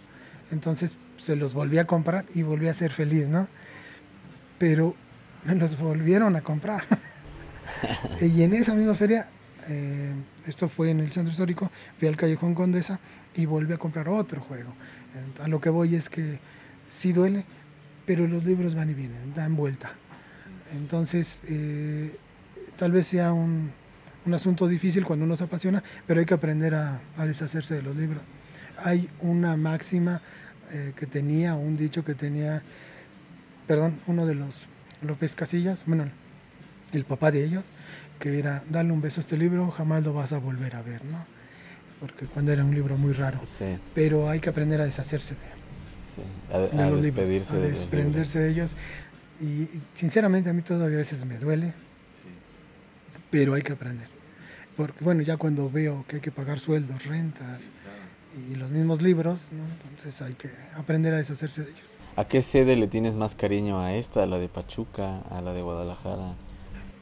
Entonces 0.52 0.98
se 1.18 1.36
los 1.36 1.54
volví 1.54 1.78
a 1.78 1.86
comprar 1.86 2.26
y 2.36 2.44
volví 2.44 2.68
a 2.68 2.74
ser 2.74 2.91
feliz, 2.91 3.28
¿no? 3.28 3.48
Pero 4.60 4.96
me 5.46 5.56
los 5.56 5.80
volvieron 5.80 6.36
a 6.36 6.41
comprar. 6.41 6.84
y 8.22 8.43
en 8.43 8.53
esa 8.53 8.74
misma 8.74 8.95
feria, 8.95 9.28
eh, 9.68 10.14
esto 10.47 10.70
fue 10.70 10.91
en 10.91 10.99
el 10.99 11.11
centro 11.11 11.32
histórico, 11.32 11.72
fui 11.97 12.07
al 12.07 12.18
Callejón 12.18 12.53
Condesa 12.55 12.99
y 13.36 13.45
volví 13.45 13.74
a 13.74 13.78
comprar 13.78 14.09
otro 14.09 14.41
juego. 14.41 14.74
A 15.41 15.47
lo 15.47 15.61
que 15.61 15.70
voy 15.70 15.95
es 15.95 16.09
que 16.09 16.39
sí 16.88 17.14
duele, 17.14 17.45
pero 18.05 18.28
los 18.28 18.45
libros 18.45 18.76
van 18.76 18.89
y 18.89 18.93
vienen, 18.93 19.34
dan 19.34 19.55
vuelta. 19.55 19.93
Entonces, 20.74 21.41
eh, 21.47 22.16
tal 22.78 22.91
vez 22.91 23.07
sea 23.07 23.32
un, 23.32 23.72
un, 24.26 24.34
asunto 24.34 24.68
difícil 24.68 25.05
cuando 25.05 25.26
uno 25.26 25.38
se 25.38 25.43
apasiona, 25.43 25.84
pero 26.07 26.20
hay 26.20 26.26
que 26.26 26.34
aprender 26.34 26.74
a, 26.74 26.99
a 27.16 27.26
deshacerse 27.26 27.76
de 27.76 27.84
los 27.84 27.95
libros. 27.95 28.24
Hay 28.78 29.07
una 29.22 29.55
máxima 29.55 30.22
eh, 30.72 30.93
que 30.95 31.05
tenía, 31.05 31.53
un 31.53 31.78
dicho 31.78 32.03
que 32.03 32.16
tenía, 32.16 32.64
perdón, 33.68 33.99
uno 34.07 34.26
de 34.26 34.34
los 34.34 34.68
López 35.03 35.36
Casillas, 35.36 35.84
bueno, 35.86 36.05
el 36.94 37.06
papá 37.06 37.32
de 37.32 37.44
ellos, 37.44 37.64
que 38.20 38.39
era, 38.39 38.64
dale 38.70 38.91
un 38.91 39.02
beso 39.02 39.20
a 39.20 39.22
este 39.22 39.38
libro, 39.38 39.70
jamás 39.72 40.04
lo 40.04 40.14
vas 40.14 40.34
a 40.34 40.38
volver 40.38 40.76
a 40.76 40.82
ver, 40.82 41.04
¿no? 41.06 41.26
Porque 42.00 42.26
cuando 42.26 42.52
era 42.52 42.64
un 42.64 42.74
libro 42.74 42.98
muy 42.98 43.14
raro. 43.14 43.39
Sí. 43.44 43.78
Pero 43.96 44.30
hay 44.30 44.39
que 44.39 44.50
aprender 44.50 44.80
a 44.82 44.86
deshacerse 44.86 45.36
de, 45.36 45.39
sí. 46.04 46.22
a, 46.52 46.58
a 46.58 46.91
despedirse 46.91 47.24
libros, 47.24 47.52
a 47.52 47.58
desprenderse 47.58 48.39
de, 48.39 48.50
ellos. 48.52 48.76
Y, 49.41 49.68
sinceramente 49.94 50.50
a 50.50 50.54
mí 50.54 50.62
todavía 50.62 50.96
a 50.96 51.00
veces 51.00 51.26
me 51.26 51.38
duele, 51.38 51.68
sí. 51.68 52.30
pero 53.30 53.54
hay 53.54 53.62
que 53.62 53.74
aprender. 53.74 54.08
Porque 54.76 55.04
bueno, 55.04 55.22
ya 55.22 55.38
cuando 55.38 55.70
veo 55.70 56.06
que 56.08 56.18
hay 56.18 56.22
que 56.22 56.32
pagar 56.32 56.60
sueldos, 56.60 57.06
rentas 57.06 57.62
sí, 57.62 57.70
claro. 57.84 58.52
y 58.52 58.56
los 58.56 58.72
mismos 58.72 59.02
libros, 59.02 59.50
¿no? 59.52 59.64
entonces 59.89 60.22
hay 60.22 60.34
que 60.34 60.50
aprender 60.76 61.14
a 61.14 61.18
deshacerse 61.18 61.64
de 61.64 61.72
ellos. 61.72 61.98
¿A 62.16 62.26
qué 62.26 62.41
sede 62.41 62.76
le 62.76 62.88
tienes 62.88 63.16
más 63.16 63.36
cariño? 63.36 63.80
¿A 63.80 63.94
esta, 63.94 64.24
a 64.24 64.28
la 64.28 64.38
de 64.38 64.48
Pachuca, 64.48 65.20
a 65.22 65.41
la 65.41 65.54
de 65.54 65.62
Guadalajara? 65.62 66.36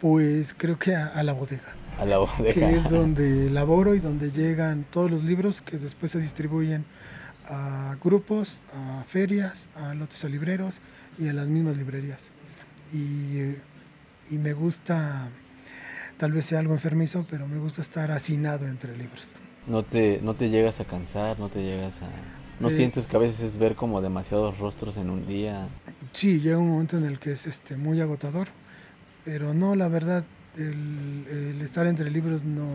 Pues 0.02 0.56
creo 0.58 0.80
que 0.80 0.95
a, 0.95 1.06
a, 1.06 1.22
la 1.22 1.34
bodega. 1.34 1.76
A 1.99 2.06
la 2.06 2.18
bodega. 2.18 2.54
Que 2.54 2.76
es 2.76 2.89
donde 2.89 3.52
laboro 3.52 3.93
y 3.93 3.99
donde 3.99 4.32
llegan 4.32 4.84
todos 4.89 5.12
los 5.12 5.24
libros 5.24 5.62
que 5.62 5.78
después 5.78 6.12
se 6.12 6.20
distribuyen 6.20 6.86
a 7.45 7.95
grupos, 8.04 8.58
a 8.74 9.04
ferias, 9.06 9.68
a 9.76 9.93
lotes 9.93 10.26
a 10.26 10.30
libreros 10.30 10.80
y 11.20 11.28
a 11.28 11.34
las 11.34 11.49
mismas 11.49 11.78
librerías. 11.78 12.30
Y, 12.91 13.54
y 14.34 14.38
me 14.39 14.54
gusta, 14.54 15.30
tal 16.18 16.32
vez 16.32 16.47
sea 16.47 16.60
algo 16.60 16.74
enfermizo, 16.74 17.28
pero 17.30 17.47
me 17.47 17.60
gusta 17.60 17.84
estar 17.84 18.12
hacinado 18.12 18.68
entre 18.68 18.97
libros. 18.97 19.28
¿No 19.68 19.84
te, 19.84 20.20
no 20.24 20.34
te 20.34 20.49
llegas 20.49 20.80
a 20.80 20.86
cansar? 20.86 21.38
¿No 21.38 21.49
te 21.49 21.62
llegas 21.62 22.02
a...? 22.02 22.10
¿No 22.60 22.70
eh, 22.70 22.72
sientes 22.72 23.06
que 23.06 23.16
a 23.18 23.20
veces 23.20 23.41
es 23.41 23.58
ver 23.60 23.76
como 23.76 24.02
demasiados 24.02 24.58
rostros 24.58 24.97
en 24.97 25.12
un 25.12 25.28
día? 25.28 25.68
Sí, 26.12 26.39
llega 26.39 26.58
un 26.58 26.70
momento 26.70 26.97
en 26.97 27.06
el 27.06 27.20
que 27.20 27.34
es 27.34 27.45
este, 27.45 27.78
muy 27.78 28.02
agotador 28.02 28.47
pero 29.24 29.53
no, 29.53 29.76
la 29.76 29.88
verdad, 29.88 30.24
el, 30.57 31.59
estar 31.61 31.88
entre 31.88 32.09
libros 32.09 32.43
no, 32.43 32.65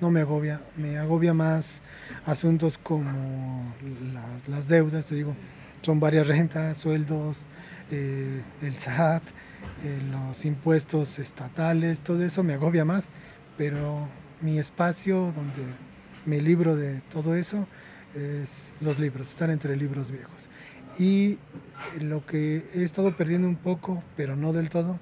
no, 0.00 0.10
me 0.10 0.20
agobia, 0.20 0.60
me 0.76 0.98
agobia 0.98 1.34
más 1.34 1.82
asuntos 2.24 2.78
como 2.78 3.74
la, 4.12 4.24
las 4.48 4.68
deudas, 4.68 5.06
te 5.06 5.14
digo, 5.14 5.34
son 5.82 6.00
varias 6.00 6.26
rentas, 6.26 6.78
sueldos, 6.78 7.42
eh, 7.90 8.42
el 8.62 8.76
SAT, 8.76 9.22
eh, 9.84 10.00
los 10.10 10.44
impuestos 10.44 11.18
estatales, 11.18 12.00
todo 12.00 12.24
eso 12.24 12.42
me 12.42 12.54
agobia 12.54 12.84
más, 12.84 13.08
pero 13.56 14.08
mi 14.40 14.58
espacio 14.58 15.32
donde 15.32 15.62
me 16.24 16.40
libro 16.40 16.76
de 16.76 17.00
todo 17.12 17.36
eso 17.36 17.66
es 18.14 18.74
los 18.80 18.98
libros, 18.98 19.28
estar 19.28 19.50
entre 19.50 19.76
libros 19.76 20.10
viejos. 20.10 20.48
Y 20.98 21.38
lo 22.00 22.24
que 22.24 22.64
he 22.74 22.82
estado 22.82 23.16
perdiendo 23.16 23.46
un 23.46 23.56
poco, 23.56 24.02
pero 24.16 24.34
no 24.34 24.52
del 24.52 24.70
todo, 24.70 24.98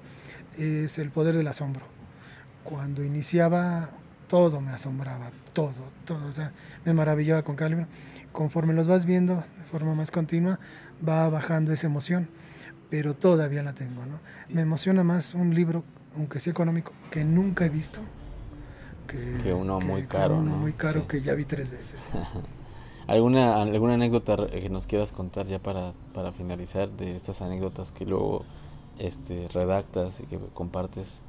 es 0.57 0.97
el 0.97 1.09
poder 1.09 1.35
del 1.37 1.47
asombro. 1.47 1.85
Cuando 2.63 3.03
iniciaba, 3.03 3.89
todo 4.27 4.61
me 4.61 4.71
asombraba, 4.71 5.31
todo, 5.53 5.73
todo. 6.05 6.25
O 6.27 6.33
sea, 6.33 6.51
me 6.83 6.93
maravillaba 6.93 7.43
con 7.43 7.55
libro. 7.57 7.87
Conforme 8.31 8.73
los 8.73 8.87
vas 8.87 9.05
viendo 9.05 9.35
de 9.35 9.63
forma 9.71 9.95
más 9.95 10.11
continua, 10.11 10.59
va 11.07 11.29
bajando 11.29 11.71
esa 11.73 11.87
emoción, 11.87 12.27
pero 12.89 13.13
todavía 13.13 13.63
la 13.63 13.73
tengo. 13.73 14.05
¿no? 14.05 14.19
Me 14.49 14.61
emociona 14.61 15.03
más 15.03 15.33
un 15.33 15.53
libro, 15.53 15.83
aunque 16.15 16.39
sea 16.39 16.51
económico, 16.51 16.91
que 17.11 17.23
nunca 17.23 17.65
he 17.65 17.69
visto. 17.69 17.99
Que, 19.07 19.43
que 19.43 19.53
uno 19.53 19.79
que, 19.79 19.85
muy 19.85 20.03
caro. 20.03 20.37
Uno 20.37 20.51
¿no? 20.51 20.57
muy 20.57 20.73
caro 20.73 21.01
sí. 21.01 21.07
que 21.07 21.21
ya 21.21 21.35
vi 21.35 21.45
tres 21.45 21.69
veces. 21.69 21.99
¿Alguna, 23.07 23.61
¿Alguna 23.61 23.93
anécdota 23.93 24.47
que 24.47 24.69
nos 24.69 24.87
quieras 24.87 25.11
contar 25.11 25.45
ya 25.45 25.59
para, 25.59 25.93
para 26.13 26.31
finalizar 26.31 26.89
de 26.89 27.15
estas 27.15 27.43
anécdotas 27.43 27.91
que 27.91 28.03
luego 28.03 28.43
este, 28.99 29.47
redactas 29.49 30.21
y 30.21 30.25
que 30.25 30.39
compartes? 30.53 31.21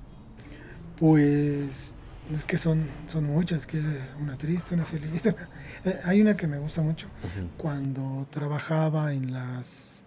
Pues 0.99 1.95
es 2.33 2.45
que 2.45 2.59
son, 2.59 2.87
son 3.07 3.25
muchas, 3.25 3.67
que 3.67 3.83
una 4.21 4.37
triste, 4.37 4.75
una 4.75 4.85
feliz. 4.85 5.29
Hay 6.05 6.21
una 6.21 6.37
que 6.37 6.47
me 6.47 6.59
gusta 6.59 6.83
mucho. 6.83 7.07
Uh 7.07 7.41
-huh. 7.41 7.49
Cuando 7.57 8.27
trabajaba 8.31 9.13
en 9.13 9.33
las 9.33 10.03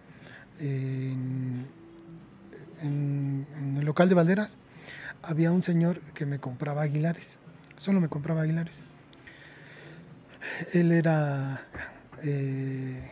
en, 0.58 1.66
en, 2.82 3.46
en, 3.56 3.76
el 3.78 3.84
local 3.84 4.08
de 4.08 4.14
Valderas, 4.14 4.56
había 5.22 5.50
un 5.52 5.62
señor 5.62 6.00
que 6.14 6.26
me 6.26 6.38
compraba 6.38 6.82
aguilares. 6.82 7.38
Solo 7.78 8.00
me 8.00 8.08
compraba 8.08 8.42
aguilares. 8.42 8.80
Él 10.74 10.92
era 10.92 11.62
eh, 12.22 13.10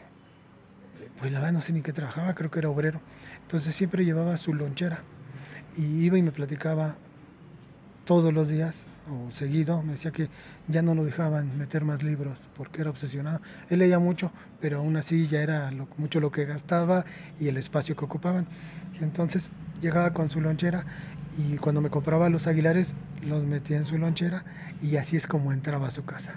pues 1.18 1.32
la 1.32 1.40
verdad 1.40 1.53
no 1.53 1.61
sé 1.61 1.72
ni 1.72 1.82
qué 1.82 1.92
trabajaba, 1.92 2.34
creo 2.34 2.51
que 2.51 2.61
era 2.61 2.70
obrero. 2.70 3.01
Entonces 3.49 3.74
siempre 3.74 4.05
llevaba 4.05 4.36
su 4.36 4.53
lonchera 4.53 5.01
y 5.78 6.05
iba 6.05 6.18
y 6.18 6.22
me 6.22 6.32
platicaba 6.32 6.96
todos 8.05 8.30
los 8.30 8.51
días 8.51 8.84
o 9.11 9.30
seguido, 9.30 9.82
me 9.82 9.92
decía 9.92 10.11
que 10.11 10.28
ya 10.66 10.82
no 10.82 10.94
lo 10.94 11.03
dejaban 11.03 11.57
meter 11.57 11.82
más 11.82 12.03
libros 12.03 12.46
porque 12.55 12.82
era 12.82 12.90
obsesionado. 12.90 13.40
Él 13.70 13.78
leía 13.78 13.99
mucho, 13.99 14.32
pero 14.61 14.80
aún 14.80 14.99
así 14.99 15.28
ya 15.28 15.40
era 15.40 15.72
mucho 15.96 16.20
lo 16.20 16.30
que 16.30 16.44
gastaba 16.44 17.07
y 17.40 17.49
el 17.49 17.57
espacio 17.57 17.96
que 17.96 18.05
ocupaban. 18.05 18.46
Entonces 19.01 19.51
llegaba 19.80 20.12
con 20.12 20.28
su 20.28 20.42
lonchera 20.42 20.84
y 21.38 21.57
cuando 21.57 21.80
me 21.80 21.88
compraba 21.88 22.28
los 22.28 22.49
aguilares 22.49 22.92
los 23.26 23.44
metía 23.44 23.78
en 23.78 23.86
su 23.86 23.96
lonchera 23.96 24.44
y 24.82 24.96
así 24.96 25.16
es 25.16 25.26
como 25.26 25.55
entraba 25.55 25.88
a 25.88 25.90
su 25.90 26.05
casa. 26.05 26.34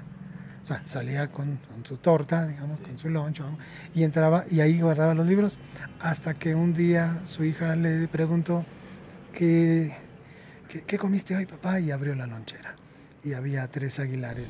O 0.64 0.66
sea, 0.66 0.82
salía 0.86 1.28
con, 1.32 1.57
con 1.57 1.86
su 1.86 1.97
torta, 1.97 2.47
digamos, 2.47 2.78
sí. 2.80 2.86
con 2.86 2.97
su 2.97 3.09
loncho, 3.09 3.45
y 3.95 4.03
entraba 4.03 4.45
y 4.49 4.59
ahí 4.59 4.80
guardaba 4.80 5.14
los 5.14 5.26
libros, 5.26 5.57
hasta 5.99 6.36
que 6.36 6.53
un 6.53 6.74
día 6.74 7.20
su 7.26 7.43
hija 7.43 7.76
le 7.76 8.07
preguntó, 8.07 8.64
¿qué, 9.34 9.95
qué, 10.70 10.84
qué 10.84 10.97
comiste 10.97 11.36
hoy, 11.36 11.45
papá? 11.45 11.80
Y 11.80 11.91
abrió 11.91 12.14
la 12.16 12.28
lonchera. 12.28 12.76
Y 13.24 13.34
había 13.34 13.68
tres 13.68 13.99
aguilares 13.99 14.49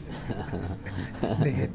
de, 1.44 1.52
de. 1.52 1.70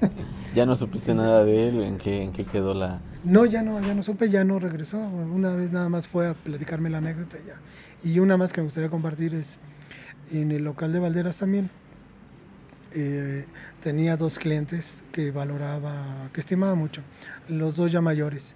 ¿Ya 0.54 0.66
no 0.66 0.74
supiste 0.74 1.14
nada 1.14 1.44
de 1.44 1.68
él? 1.68 1.80
¿En 1.80 1.96
qué, 1.98 2.22
¿En 2.22 2.32
qué 2.32 2.44
quedó 2.44 2.74
la...? 2.74 3.00
No, 3.22 3.44
ya 3.46 3.62
no, 3.62 3.80
ya 3.80 3.94
no 3.94 4.02
supe, 4.02 4.30
ya 4.30 4.42
no 4.42 4.58
regresó. 4.58 4.98
Una 4.98 5.52
vez 5.52 5.70
nada 5.70 5.88
más 5.88 6.08
fue 6.08 6.26
a 6.26 6.34
platicarme 6.34 6.90
la 6.90 6.98
anécdota 6.98 7.36
y 7.38 7.46
ya. 7.46 8.10
Y 8.10 8.18
una 8.18 8.36
más 8.36 8.52
que 8.52 8.62
me 8.62 8.64
gustaría 8.64 8.90
compartir 8.90 9.34
es 9.34 9.58
en 10.32 10.50
el 10.50 10.64
local 10.64 10.92
de 10.92 10.98
Valderas 10.98 11.36
también 11.36 11.70
eh, 12.92 13.44
tenía 13.80 14.16
dos 14.16 14.38
clientes 14.38 15.04
que 15.12 15.30
valoraba, 15.30 16.28
que 16.32 16.40
estimaba 16.40 16.74
mucho, 16.74 17.02
los 17.48 17.74
dos 17.76 17.92
ya 17.92 18.00
mayores. 18.00 18.54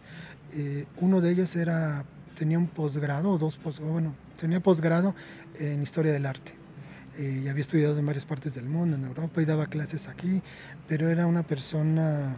Eh, 0.55 0.87
uno 1.01 1.21
de 1.21 1.31
ellos 1.31 1.55
era, 1.57 2.05
tenía 2.37 2.59
un 2.59 2.67
posgrado, 2.67 3.31
o 3.31 3.39
dos 3.39 3.61
bueno, 3.81 4.15
tenía 4.41 4.61
posgrado 4.61 5.15
en 5.59 5.83
historia 5.83 6.13
del 6.13 6.27
arte. 6.27 6.53
Eh, 7.17 7.43
y 7.45 7.49
había 7.49 7.61
estudiado 7.61 7.97
en 7.97 8.05
varias 8.05 8.27
partes 8.27 8.55
del 8.55 8.65
mundo, 8.65 8.97
en 8.97 9.05
Europa, 9.05 9.41
y 9.41 9.45
daba 9.45 9.67
clases 9.67 10.09
aquí, 10.09 10.43
pero 10.89 11.09
era 11.09 11.27
una 11.27 11.43
persona 11.43 12.37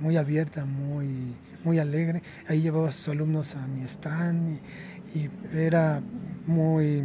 muy 0.00 0.16
abierta, 0.16 0.64
muy, 0.64 1.36
muy 1.64 1.78
alegre. 1.78 2.22
Ahí 2.48 2.62
llevaba 2.62 2.88
a 2.88 2.92
sus 2.92 3.08
alumnos 3.08 3.54
a 3.54 3.66
mi 3.66 3.82
stand 3.82 4.58
y, 5.14 5.28
era 5.54 6.00
muy 6.46 7.04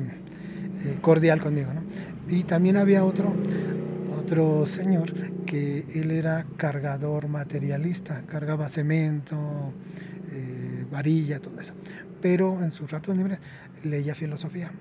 cordial 1.01 1.41
conmigo. 1.41 1.73
¿no? 1.73 1.81
Y 2.29 2.43
también 2.43 2.77
había 2.77 3.05
otro, 3.05 3.33
otro 4.19 4.65
señor 4.65 5.13
que 5.45 5.85
él 5.95 6.11
era 6.11 6.45
cargador 6.57 7.29
materialista, 7.29 8.23
cargaba 8.23 8.67
cemento, 8.67 9.73
eh, 10.31 10.85
varilla, 10.91 11.39
todo 11.39 11.59
eso. 11.61 11.73
Pero 12.21 12.61
en 12.63 12.71
sus 12.71 12.91
ratos 12.91 13.15
libres 13.15 13.39
leía 13.83 14.13
filosofía. 14.13 14.71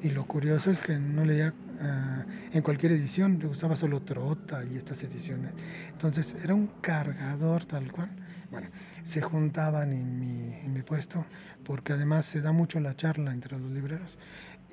Y 0.00 0.10
lo 0.10 0.26
curioso 0.26 0.70
es 0.70 0.80
que 0.80 0.98
no 0.98 1.24
leía 1.24 1.52
ah, 1.80 2.24
en 2.52 2.62
cualquier 2.62 2.92
edición, 2.92 3.38
le 3.40 3.46
gustaba 3.46 3.74
solo 3.74 4.02
Trota 4.02 4.64
y 4.64 4.76
estas 4.76 5.02
ediciones. 5.02 5.52
Entonces 5.90 6.36
era 6.42 6.54
un 6.54 6.68
cargador 6.80 7.64
tal 7.64 7.90
cual. 7.90 8.10
Bueno, 8.50 8.68
se 9.02 9.22
juntaban 9.22 9.92
en 9.92 10.20
mi, 10.20 10.54
en 10.54 10.72
mi 10.72 10.82
puesto, 10.82 11.24
porque 11.64 11.94
además 11.94 12.26
se 12.26 12.42
da 12.42 12.52
mucho 12.52 12.78
la 12.80 12.94
charla 12.94 13.32
entre 13.32 13.58
los 13.58 13.70
libreros, 13.70 14.18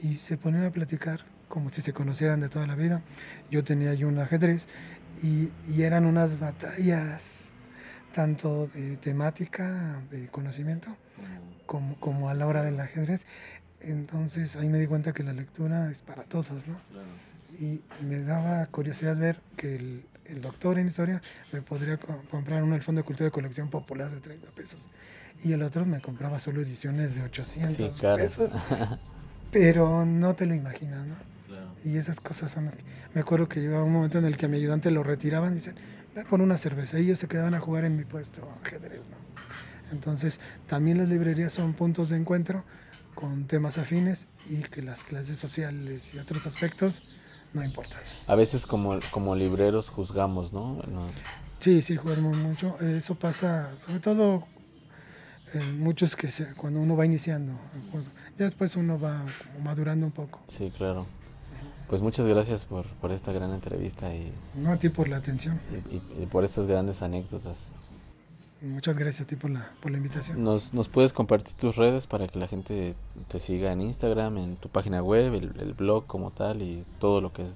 y 0.04 0.16
se 0.18 0.38
ponían 0.38 0.66
a 0.66 0.72
platicar 0.72 1.22
como 1.50 1.70
si 1.70 1.82
se 1.82 1.94
conocieran 1.94 2.40
de 2.40 2.50
toda 2.50 2.66
la 2.68 2.76
vida. 2.76 3.02
Yo 3.52 3.64
tenía 3.64 3.92
ahí 3.92 4.04
un 4.04 4.18
ajedrez 4.20 4.68
y, 5.22 5.50
eran 5.82 6.06
unas 6.06 6.40
batallas 6.40 7.52
tanto 8.14 8.68
de 8.68 8.98
temática, 8.98 10.02
de 10.10 10.28
conocimiento, 10.28 10.96
como, 11.66 12.00
como 12.00 12.30
a 12.30 12.34
la 12.34 12.48
hora 12.48 12.64
del 12.64 12.80
ajedrez. 12.80 13.26
Entonces 13.82 14.56
ahí 14.56 14.70
me 14.70 14.80
di 14.80 14.88
cuenta 14.88 15.14
que 15.14 15.24
la 15.24 15.34
lectura 15.34 15.90
es 15.92 16.02
para 16.02 16.24
todos, 16.24 16.68
¿no? 16.68 16.80
Y, 17.60 17.84
me 18.04 18.22
daba 18.22 18.66
curiosidad 18.68 19.18
ver 19.18 19.42
que 19.58 19.76
el, 19.76 20.06
el, 20.26 20.42
doctor 20.42 20.80
en 20.80 20.88
historia 20.88 21.22
me 21.52 21.62
podría 21.62 21.98
comprar 21.98 22.64
uno 22.64 22.74
del 22.74 22.84
Fondo 22.84 23.02
de 23.02 23.06
Cultura 23.06 23.26
de 23.26 23.32
Colección 23.32 23.70
Popular 23.70 24.10
de 24.12 24.22
30 24.22 24.52
pesos 24.52 24.90
y 25.44 25.54
el 25.54 25.62
otro 25.62 25.86
me 25.86 26.02
compraba 26.02 26.40
solo 26.40 26.62
ediciones 26.62 27.16
de 27.16 27.24
800 27.24 28.00
pesos. 28.18 28.52
Pero 29.52 30.06
no 30.06 30.36
te 30.36 30.46
lo 30.46 30.54
imaginas, 30.54 31.06
¿no? 31.08 31.16
Y 31.84 31.98
esas 31.98 32.20
cosas 32.20 32.52
son 32.52 32.66
las 32.66 32.76
que... 32.76 32.84
Me 33.14 33.22
acuerdo 33.22 33.48
que 33.48 33.62
llegaba 33.62 33.84
un 33.84 33.94
momento 33.94 34.18
en 34.18 34.26
el 34.26 34.38
que 34.38 34.46
a 34.46 34.50
mi 34.50 34.58
ayudante 34.58 34.92
lo 34.92 35.04
retiraban 35.04 35.54
y 35.54 35.56
dicen, 35.56 35.76
ve 36.16 36.26
por 36.26 36.42
una 36.42 36.58
cerveza. 36.58 37.00
Y 37.00 37.04
ellos 37.04 37.20
se 37.20 37.28
quedaban 37.28 37.54
a 37.54 37.60
jugar 37.60 37.86
en 37.86 37.98
mi 37.98 38.04
puesto 38.04 38.48
ajedrez, 38.64 39.02
¿no? 39.10 39.30
Entonces, 39.92 40.40
también 40.68 40.98
las 40.98 41.08
librerías 41.08 41.54
son 41.54 41.74
puntos 41.74 42.10
de 42.10 42.18
encuentro 42.18 42.64
con 43.16 43.46
temas 43.46 43.78
afines 43.78 44.28
y 44.50 44.58
que 44.58 44.82
las 44.82 45.04
clases 45.04 45.38
sociales 45.38 46.14
y 46.14 46.20
otros 46.20 46.46
aspectos 46.46 47.02
no 47.54 47.64
importan. 47.64 48.00
A 48.28 48.36
veces 48.36 48.66
como, 48.66 49.00
como 49.12 49.36
libreros 49.36 49.90
juzgamos, 49.90 50.54
¿no? 50.54 50.82
Sí, 51.60 51.82
sí, 51.82 51.98
jugamos 51.98 52.38
mucho. 52.38 52.80
Eso 52.80 53.16
pasa, 53.16 53.70
sobre 53.84 54.00
todo 54.00 54.46
eh, 55.54 55.62
muchos 55.78 56.16
que 56.16 56.30
cuando 56.56 56.80
uno 56.80 56.96
va 56.96 57.06
iniciando. 57.06 57.54
Ya 58.38 58.46
después 58.46 58.76
uno 58.76 59.00
va 59.00 59.24
madurando 59.64 60.06
un 60.06 60.12
poco. 60.12 60.42
Sí, 60.48 60.72
claro. 60.76 61.08
Pues 61.90 62.04
muchas 62.04 62.28
gracias 62.28 62.66
por, 62.66 62.86
por 62.86 63.12
esta 63.12 63.32
gran 63.32 63.52
entrevista 63.52 64.14
y... 64.14 64.32
No, 64.54 64.72
a 64.72 64.78
ti 64.78 64.90
por 64.90 65.08
la 65.08 65.18
atención. 65.18 65.60
Y, 65.90 66.26
por 66.28 66.44
estas 66.44 66.68
grandes 66.68 67.02
anécdotas. 67.02 67.74
Muchas 68.62 68.96
gracias 68.96 69.22
a 69.22 69.28
ti 69.28 69.36
por 69.36 69.50
la, 69.50 69.72
por 69.82 69.90
la 69.90 69.98
invitación. 69.98 70.44
¿Nos, 70.44 70.74
¿Nos 70.74 70.88
puedes 70.88 71.14
compartir 71.14 71.56
tus 71.56 71.78
redes 71.78 72.06
para 72.06 72.28
que 72.28 72.38
la 72.38 72.48
gente 72.48 72.94
te 73.28 73.40
siga 73.40 73.72
en 73.72 73.82
Instagram, 73.82 74.38
en 74.38 74.56
tu 74.58 74.70
página 74.70 75.02
web, 75.02 75.34
el, 75.34 75.74
blog 75.74 76.06
como 76.06 76.30
tal 76.30 76.62
y 76.62 76.86
todo 77.00 77.22
lo 77.22 77.34
que 77.34 77.42
es, 77.42 77.54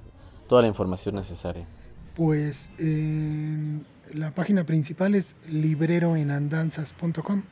toda 0.48 0.64
la 0.64 0.68
información 0.68 1.14
necesaria? 1.14 1.68
Pues 2.16 2.70
la 4.14 4.32
página 4.32 4.64
principal 4.64 5.14
es 5.14 5.36
libreroenandanzas.com 5.48 7.44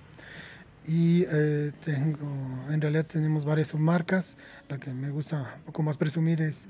y 0.87 1.23
eh, 1.31 1.71
tengo, 1.83 2.27
en 2.69 2.81
realidad 2.81 3.05
tenemos 3.05 3.45
varias 3.45 3.69
submarcas. 3.69 4.37
La 4.69 4.77
que 4.79 4.91
me 4.91 5.09
gusta 5.09 5.53
un 5.57 5.63
poco 5.63 5.83
más 5.83 5.97
presumir 5.97 6.41
es 6.41 6.67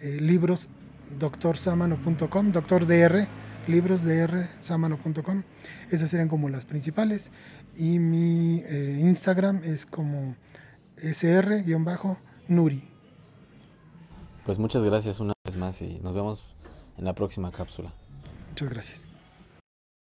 eh, 0.00 0.18
libros 0.20 0.68
doctorsamano.com, 1.18 2.52
doctor 2.52 2.86
DR, 2.86 3.26
libros 3.66 4.02
samano.com. 4.60 5.42
Esas 5.90 6.10
serían 6.10 6.28
como 6.28 6.48
las 6.48 6.66
principales. 6.66 7.30
Y 7.76 7.98
mi 7.98 8.62
eh, 8.66 8.98
Instagram 9.00 9.62
es 9.64 9.86
como 9.86 10.36
sr-nuri. 10.96 12.88
Pues 14.44 14.58
muchas 14.58 14.84
gracias 14.84 15.20
una 15.20 15.32
vez 15.46 15.56
más 15.56 15.80
y 15.80 16.00
nos 16.00 16.14
vemos 16.14 16.44
en 16.98 17.06
la 17.06 17.14
próxima 17.14 17.50
cápsula. 17.50 17.92
Muchas 18.50 18.68
gracias. 18.68 19.13